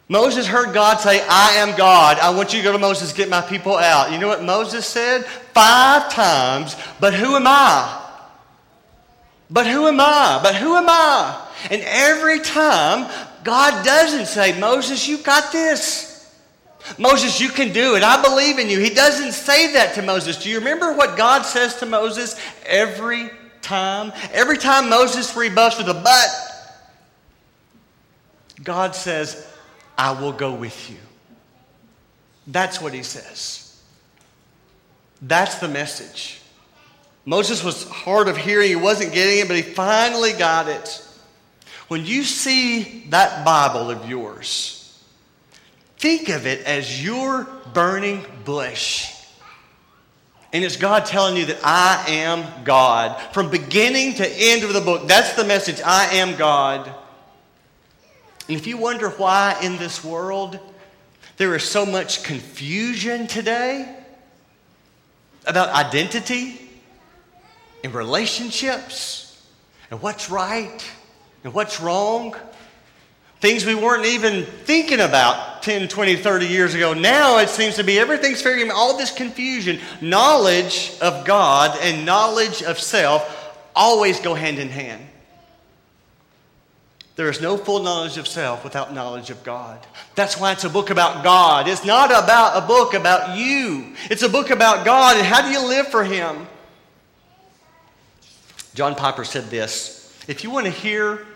Moses 0.09 0.49
heard 0.49 0.75
God 0.75 0.97
say, 0.99 1.25
I 1.29 1.53
am 1.59 1.77
God. 1.79 2.19
I 2.19 2.31
want 2.31 2.53
you 2.53 2.59
to 2.59 2.65
go 2.65 2.73
to 2.73 2.79
Moses, 2.79 3.13
get 3.13 3.29
my 3.29 3.41
people 3.41 3.77
out. 3.77 4.11
You 4.11 4.19
know 4.19 4.27
what 4.27 4.43
Moses 4.43 4.85
said? 4.85 5.25
Five 5.25 6.13
times, 6.13 6.75
but 6.99 7.15
who 7.15 7.37
am 7.37 7.47
I? 7.47 7.99
But 9.49 9.69
who 9.69 9.87
am 9.87 10.01
I? 10.01 10.41
But 10.43 10.57
who 10.57 10.75
am 10.75 10.87
I? 10.89 11.49
And 11.71 11.83
every 11.85 12.41
time, 12.41 13.09
God 13.45 13.85
doesn't 13.85 14.27
say, 14.27 14.59
Moses, 14.59 15.07
you 15.07 15.19
got 15.19 15.53
this. 15.53 16.10
Moses, 16.99 17.41
you 17.41 17.49
can 17.49 17.73
do 17.73 17.95
it. 17.95 18.03
I 18.03 18.23
believe 18.23 18.59
in 18.59 18.69
you. 18.69 18.79
He 18.79 18.91
doesn't 18.91 19.33
say 19.33 19.73
that 19.75 19.95
to 19.95 20.03
Moses. 20.03 20.43
Do 20.43 20.49
you 20.49 20.59
remember 20.59 20.93
what 20.93 21.17
God 21.17 21.43
says 21.43 21.77
to 21.77 21.87
Moses 21.87 22.41
every 22.67 23.31
time? 23.63 24.13
Every 24.33 24.57
time 24.57 24.89
Moses 24.89 25.35
rebuffs 25.37 25.79
with 25.79 25.89
a 25.89 25.95
but, 25.95 26.29
God 28.63 28.95
says, 28.95 29.47
I 29.97 30.13
will 30.21 30.33
go 30.33 30.55
with 30.55 30.91
you. 30.91 30.97
That's 32.47 32.81
what 32.81 32.93
he 32.93 33.03
says. 33.03 33.81
That's 35.23 35.57
the 35.57 35.69
message. 35.69 36.41
Moses 37.25 37.63
was 37.63 37.89
hard 37.89 38.29
of 38.29 38.37
hearing, 38.37 38.69
he 38.69 38.77
wasn't 38.77 39.13
getting 39.13 39.41
it, 39.41 39.49
but 39.49 39.57
he 39.57 39.63
finally 39.63 40.33
got 40.33 40.69
it. 40.69 41.07
When 41.89 42.07
you 42.07 42.23
see 42.23 43.05
that 43.11 43.45
Bible 43.45 43.91
of 43.91 44.09
yours, 44.09 44.80
Think 46.01 46.31
of 46.31 46.47
it 46.47 46.65
as 46.65 47.05
your 47.05 47.47
burning 47.75 48.25
bush. 48.47 49.15
And 50.51 50.65
it's 50.65 50.79
God 50.79 51.05
telling 51.05 51.37
you 51.37 51.45
that 51.45 51.61
I 51.63 52.03
am 52.09 52.65
God. 52.65 53.21
From 53.35 53.51
beginning 53.51 54.15
to 54.15 54.27
end 54.27 54.65
of 54.65 54.73
the 54.73 54.81
book, 54.81 55.07
that's 55.07 55.35
the 55.35 55.45
message 55.45 55.79
I 55.85 56.07
am 56.15 56.39
God. 56.39 56.87
And 58.49 58.57
if 58.57 58.67
you 58.67 58.79
wonder 58.79 59.11
why 59.11 59.59
in 59.63 59.77
this 59.77 60.03
world 60.03 60.59
there 61.37 61.55
is 61.55 61.65
so 61.65 61.85
much 61.85 62.23
confusion 62.23 63.27
today 63.27 63.95
about 65.47 65.69
identity 65.69 66.67
and 67.85 67.93
relationships 67.93 69.47
and 69.91 70.01
what's 70.01 70.31
right 70.31 70.83
and 71.45 71.53
what's 71.53 71.79
wrong, 71.79 72.35
Things 73.41 73.65
we 73.65 73.75
weren't 73.75 74.05
even 74.05 74.45
thinking 74.45 75.01
about 75.01 75.50
10, 75.63 75.89
20, 75.89 76.17
30 76.17 76.47
years 76.47 76.75
ago. 76.75 76.95
Now 76.95 77.39
it 77.39 77.49
seems 77.49 77.77
to 77.77 77.85
be 77.85 77.99
everything's 77.99 78.43
figuring 78.43 78.71
all 78.71 78.97
this 78.97 79.13
confusion. 79.13 79.81
Knowledge 80.01 80.93
of 81.01 81.25
God 81.25 81.79
and 81.83 82.05
knowledge 82.05 82.63
of 82.63 82.79
self 82.79 83.55
always 83.75 84.21
go 84.21 84.35
hand 84.35 84.59
in 84.59 84.69
hand. 84.69 85.07
There 87.17 87.29
is 87.29 87.41
no 87.41 87.59
full 87.59 87.83
knowledge 87.83 88.17
of 88.17 88.27
self 88.27 88.65
without 88.65 88.95
knowledge 88.95 89.29
of 89.29 89.45
God. 89.45 89.79
That's 90.15 90.41
why 90.41 90.53
it's 90.53 90.65
a 90.65 90.71
book 90.71 90.89
about 90.89 91.23
God. 91.23 91.69
It's 91.69 91.85
not 91.85 92.11
about 92.11 92.57
a 92.57 92.67
book 92.67 92.95
about 92.95 93.37
you, 93.37 93.95
it's 94.11 94.23
a 94.23 94.29
book 94.29 94.49
about 94.49 94.87
God 94.87 95.19
and 95.19 95.27
how 95.27 95.43
do 95.43 95.51
you 95.51 95.67
live 95.69 95.89
for 95.89 96.03
Him. 96.03 96.47
John 98.75 98.95
Piper 98.95 99.25
said 99.25 99.51
this 99.51 100.19
If 100.29 100.45
you 100.45 100.51
want 100.51 100.65
to 100.65 100.73
hear 100.73 101.27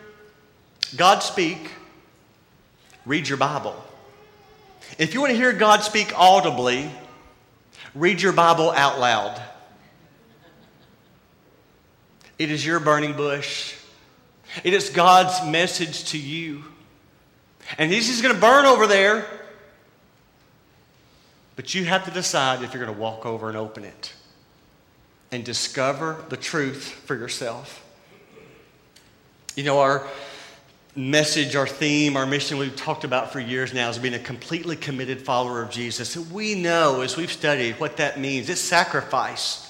God 0.97 1.19
speak, 1.19 1.71
read 3.05 3.29
your 3.29 3.37
Bible. 3.37 3.84
If 4.97 5.13
you 5.13 5.21
want 5.21 5.33
to 5.33 5.37
hear 5.37 5.53
God 5.53 5.83
speak 5.83 6.13
audibly, 6.17 6.91
read 7.95 8.23
your 8.23 8.33
Bible 8.33 8.71
out 8.71 9.01
loud. 9.01 9.41
It 12.39 12.51
is 12.51 12.65
your 12.65 12.81
burning 12.81 13.15
bush. 13.15 13.75
It 14.63 14.73
is 14.73 14.91
God's 14.91 15.45
message 15.51 16.11
to 16.11 16.19
you. 16.19 16.65
And 17.79 17.91
He's 17.91 18.07
just 18.07 18.23
going 18.23 18.35
to 18.35 18.41
burn 18.41 18.67
over 18.67 18.87
there. 18.87 19.27
But 21.57 21.75
you 21.75 21.85
have 21.85 22.05
to 22.05 22.11
decide 22.11 22.63
if 22.63 22.75
you're 22.75 22.85
going 22.85 22.95
to 22.95 23.01
walk 23.01 23.27
over 23.27 23.49
and 23.49 23.57
open 23.57 23.85
it 23.85 24.13
and 25.33 25.45
discover 25.45 26.25
the 26.29 26.37
truth 26.37 26.85
for 26.85 27.17
yourself. 27.17 27.85
You 29.57 29.65
know, 29.65 29.79
our 29.81 30.07
message, 30.97 31.57
our 31.57 31.67
theme, 31.67 32.17
our 32.17 32.27
mission 32.27 32.59
we've 32.59 32.77
talked 32.77 33.05
about 33.05 33.33
for 33.33 33.41
years 33.41 33.75
now 33.75 33.89
is 33.91 33.99
being 33.99 34.15
a 34.15 34.19
completely 34.19 34.77
committed 34.77 35.21
follower 35.21 35.63
of 35.63 35.71
Jesus. 35.71 36.17
We 36.17 36.55
know 36.55 37.01
as 37.01 37.17
we've 37.17 37.33
studied 37.33 37.81
what 37.81 37.97
that 37.97 38.21
means. 38.21 38.49
It's 38.49 38.61
sacrifice. 38.61 39.65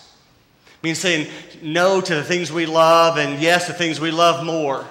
It 0.67 0.85
means 0.85 0.99
saying 0.99 1.31
no 1.63 2.01
to 2.01 2.15
the 2.15 2.25
things 2.25 2.53
we 2.53 2.67
love 2.67 3.17
and 3.17 3.41
yes 3.41 3.67
to 3.69 3.73
things 3.73 4.01
we 4.01 4.11
love 4.11 4.45
more. 4.45 4.87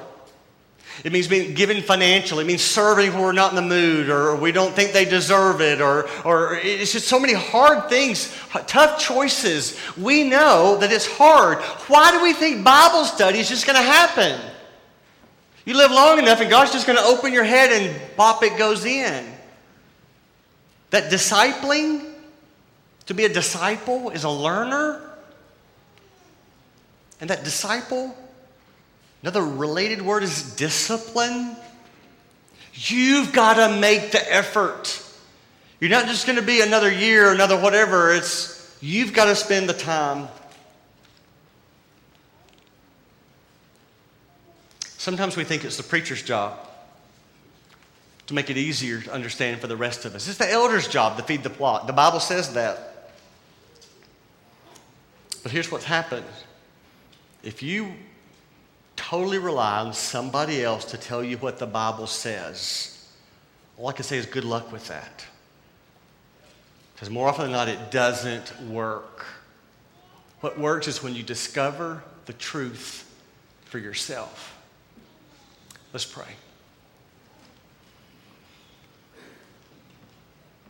It 1.04 1.12
means 1.12 1.28
being 1.28 1.54
given 1.54 1.82
financially. 1.82 2.44
It 2.44 2.48
means 2.48 2.62
serving 2.62 3.14
when 3.14 3.22
we're 3.22 3.32
not 3.32 3.52
in 3.52 3.56
the 3.56 3.62
mood 3.62 4.10
or 4.10 4.36
we 4.36 4.52
don't 4.52 4.74
think 4.74 4.92
they 4.92 5.06
deserve 5.06 5.60
it 5.60 5.82
or, 5.82 6.08
or 6.24 6.56
it's 6.56 6.94
just 6.94 7.08
so 7.08 7.20
many 7.20 7.34
hard 7.34 7.90
things, 7.90 8.36
tough 8.68 9.00
choices. 9.00 9.78
We 9.98 10.24
know 10.24 10.78
that 10.80 10.92
it's 10.92 11.08
hard. 11.08 11.60
Why 11.88 12.12
do 12.12 12.24
we 12.24 12.34
think 12.34 12.64
Bible 12.64 13.06
study 13.06 13.40
is 13.40 13.50
just 13.50 13.66
going 13.66 13.78
to 13.78 13.84
happen? 13.84 14.40
You 15.66 15.78
live 15.78 15.92
long 15.92 16.20
enough, 16.20 16.42
and 16.42 16.50
God's 16.50 16.74
just 16.74 16.86
going 16.86 16.98
to 16.98 17.06
open 17.06 17.32
your 17.32 17.44
head 17.44 17.72
and 17.72 18.00
pop 18.18 18.44
it 18.44 18.58
goes 18.58 18.86
in. 18.86 19.26
That 20.90 21.12
discipling, 21.12 22.06
to 23.06 23.14
be 23.14 23.26
a 23.26 23.30
disciple, 23.30 24.10
is 24.10 24.26
a 24.26 24.30
learner. 24.30 25.02
And 27.22 27.30
that 27.30 27.46
disciple, 27.46 28.16
another 29.22 29.42
related 29.42 30.02
word 30.02 30.24
is 30.24 30.56
discipline. 30.56 31.56
You've 32.74 33.32
got 33.32 33.54
to 33.56 33.80
make 33.80 34.12
the 34.12 34.34
effort. 34.34 35.02
You're 35.80 35.90
not 35.90 36.08
just 36.08 36.26
going 36.26 36.38
to 36.38 36.46
be 36.46 36.62
another 36.62 36.92
year, 36.92 37.32
another 37.32 37.60
whatever. 37.60 38.14
It's 38.14 38.78
you've 38.82 39.14
got 39.14 39.26
to 39.26 39.36
spend 39.36 39.70
the 39.70 39.74
time. 39.74 40.28
Sometimes 45.04 45.36
we 45.36 45.44
think 45.44 45.66
it's 45.66 45.76
the 45.76 45.84
preacher's 45.84 46.24
job 46.24 46.58
to 48.28 48.34
make 48.34 48.50
it 48.50 48.56
easier 48.56 49.02
to 49.02 49.12
understand 49.12 49.60
for 49.60 49.68
the 49.68 49.76
rest 49.76 50.06
of 50.06 50.16
us. 50.16 50.30
It's 50.30 50.38
the 50.38 50.50
elder's 50.50 50.88
job 50.88 51.18
to 51.18 51.24
feed 51.24 51.44
the 51.44 51.50
flock. 51.50 51.88
The 51.88 51.92
Bible 51.92 52.22
says 52.22 52.54
that. 52.54 53.12
But 55.44 55.52
here's 55.52 55.70
what's 55.70 55.84
happened. 55.84 56.26
If 57.44 57.62
you 57.62 57.92
totally 58.96 59.40
rely 59.40 59.80
on 59.80 59.94
somebody 59.94 60.64
else 60.64 60.86
to 60.86 60.98
tell 60.98 61.22
you 61.22 61.36
what 61.36 61.60
the 61.60 61.68
Bible 61.68 62.08
says, 62.08 63.06
all 63.78 63.90
I 63.90 63.92
can 63.92 64.06
say 64.06 64.18
is 64.18 64.26
good 64.26 64.46
luck 64.46 64.72
with 64.72 64.88
that. 64.88 65.26
Because 66.96 67.10
more 67.10 67.28
often 67.28 67.44
than 67.44 67.52
not, 67.52 67.68
it 67.68 67.92
doesn't 67.92 68.58
work. 68.70 69.26
What 70.40 70.58
works 70.58 70.88
is 70.88 71.04
when 71.04 71.14
you 71.14 71.24
discover 71.24 72.02
the 72.26 72.32
truth 72.32 73.14
for 73.66 73.80
yourself. 73.80 74.53
Let's 75.94 76.06
pray. 76.06 76.26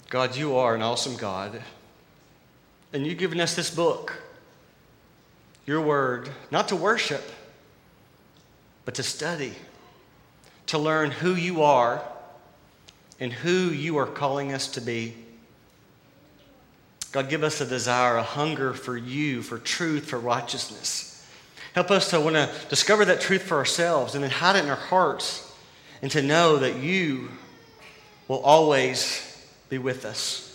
God, 0.10 0.36
you 0.36 0.58
are 0.58 0.76
an 0.76 0.82
awesome 0.82 1.16
God. 1.16 1.62
And 2.92 3.08
you've 3.08 3.18
given 3.18 3.40
us 3.40 3.56
this 3.56 3.74
book, 3.74 4.22
your 5.66 5.82
word, 5.82 6.30
not 6.52 6.68
to 6.68 6.76
worship, 6.76 7.24
but 8.84 8.96
to 8.96 9.04
study, 9.04 9.54
to 10.68 10.78
learn 10.78 11.10
who 11.10 11.34
you 11.34 11.64
are 11.64 12.04
and 13.20 13.32
who 13.32 13.70
you 13.70 13.98
are 13.98 14.06
calling 14.06 14.52
us 14.52 14.68
to 14.68 14.82
be. 14.82 15.16
God, 17.14 17.30
give 17.30 17.44
us 17.44 17.62
a 17.62 17.66
desire, 17.66 18.18
a 18.18 18.24
hunger 18.24 18.74
for 18.74 18.98
you, 18.98 19.42
for 19.42 19.58
truth, 19.58 20.10
for 20.10 20.20
righteousness. 20.20 21.13
Help 21.74 21.90
us 21.90 22.12
to 22.12 22.20
want 22.20 22.36
to 22.36 22.50
discover 22.70 23.06
that 23.06 23.20
truth 23.20 23.42
for 23.42 23.58
ourselves 23.58 24.16
and 24.16 24.24
then 24.24 24.32
hide 24.32 24.56
it 24.56 24.64
in 24.64 24.70
our 24.70 24.76
hearts 24.76 25.52
and 26.02 26.12
to 26.12 26.22
know 26.22 26.58
that 26.58 26.78
you 26.78 27.30
will 28.28 28.42
always 28.42 29.30
be 29.70 29.78
with 29.78 30.06
us. 30.06 30.50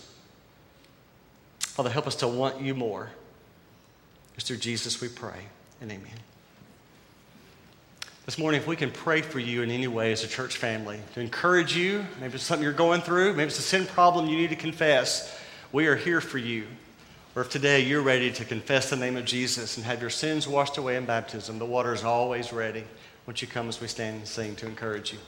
Father, 1.59 1.89
help 1.89 2.07
us 2.07 2.15
to 2.17 2.27
want 2.27 2.61
you 2.61 2.73
more. 2.73 3.09
It's 4.35 4.47
through 4.47 4.57
Jesus 4.57 5.01
we 5.01 5.09
pray 5.09 5.45
and 5.81 5.91
amen. 5.91 6.19
This 8.25 8.37
morning, 8.37 8.61
if 8.61 8.67
we 8.67 8.75
can 8.75 8.91
pray 8.91 9.21
for 9.21 9.39
you 9.39 9.63
in 9.63 9.71
any 9.71 9.87
way 9.87 10.11
as 10.11 10.23
a 10.23 10.27
church 10.27 10.57
family, 10.57 10.99
to 11.15 11.19
encourage 11.19 11.75
you, 11.75 12.05
maybe 12.21 12.35
it's 12.35 12.43
something 12.43 12.63
you're 12.63 12.73
going 12.73 13.01
through, 13.01 13.33
maybe 13.33 13.47
it's 13.47 13.57
a 13.57 13.63
sin 13.63 13.87
problem 13.87 14.27
you 14.27 14.37
need 14.37 14.51
to 14.51 14.55
confess, 14.55 15.35
we 15.71 15.87
are 15.87 15.95
here 15.95 16.21
for 16.21 16.37
you. 16.37 16.67
Or 17.39 17.43
if 17.43 17.49
today 17.49 17.79
you're 17.79 18.01
ready 18.01 18.33
to 18.33 18.43
confess 18.43 18.89
the 18.89 18.97
name 18.97 19.15
of 19.15 19.23
Jesus 19.23 19.77
and 19.77 19.85
have 19.85 20.01
your 20.01 20.09
sins 20.09 20.45
washed 20.45 20.77
away 20.77 20.97
in 20.97 21.05
baptism, 21.05 21.57
the 21.57 21.65
water 21.65 21.93
is 21.93 22.03
always 22.03 22.51
ready. 22.51 22.83
Won't 23.25 23.41
you 23.41 23.47
come 23.47 23.69
as 23.69 23.79
we 23.79 23.87
stand 23.87 24.17
and 24.17 24.27
sing 24.27 24.57
to 24.57 24.67
encourage 24.67 25.13
you? 25.13 25.19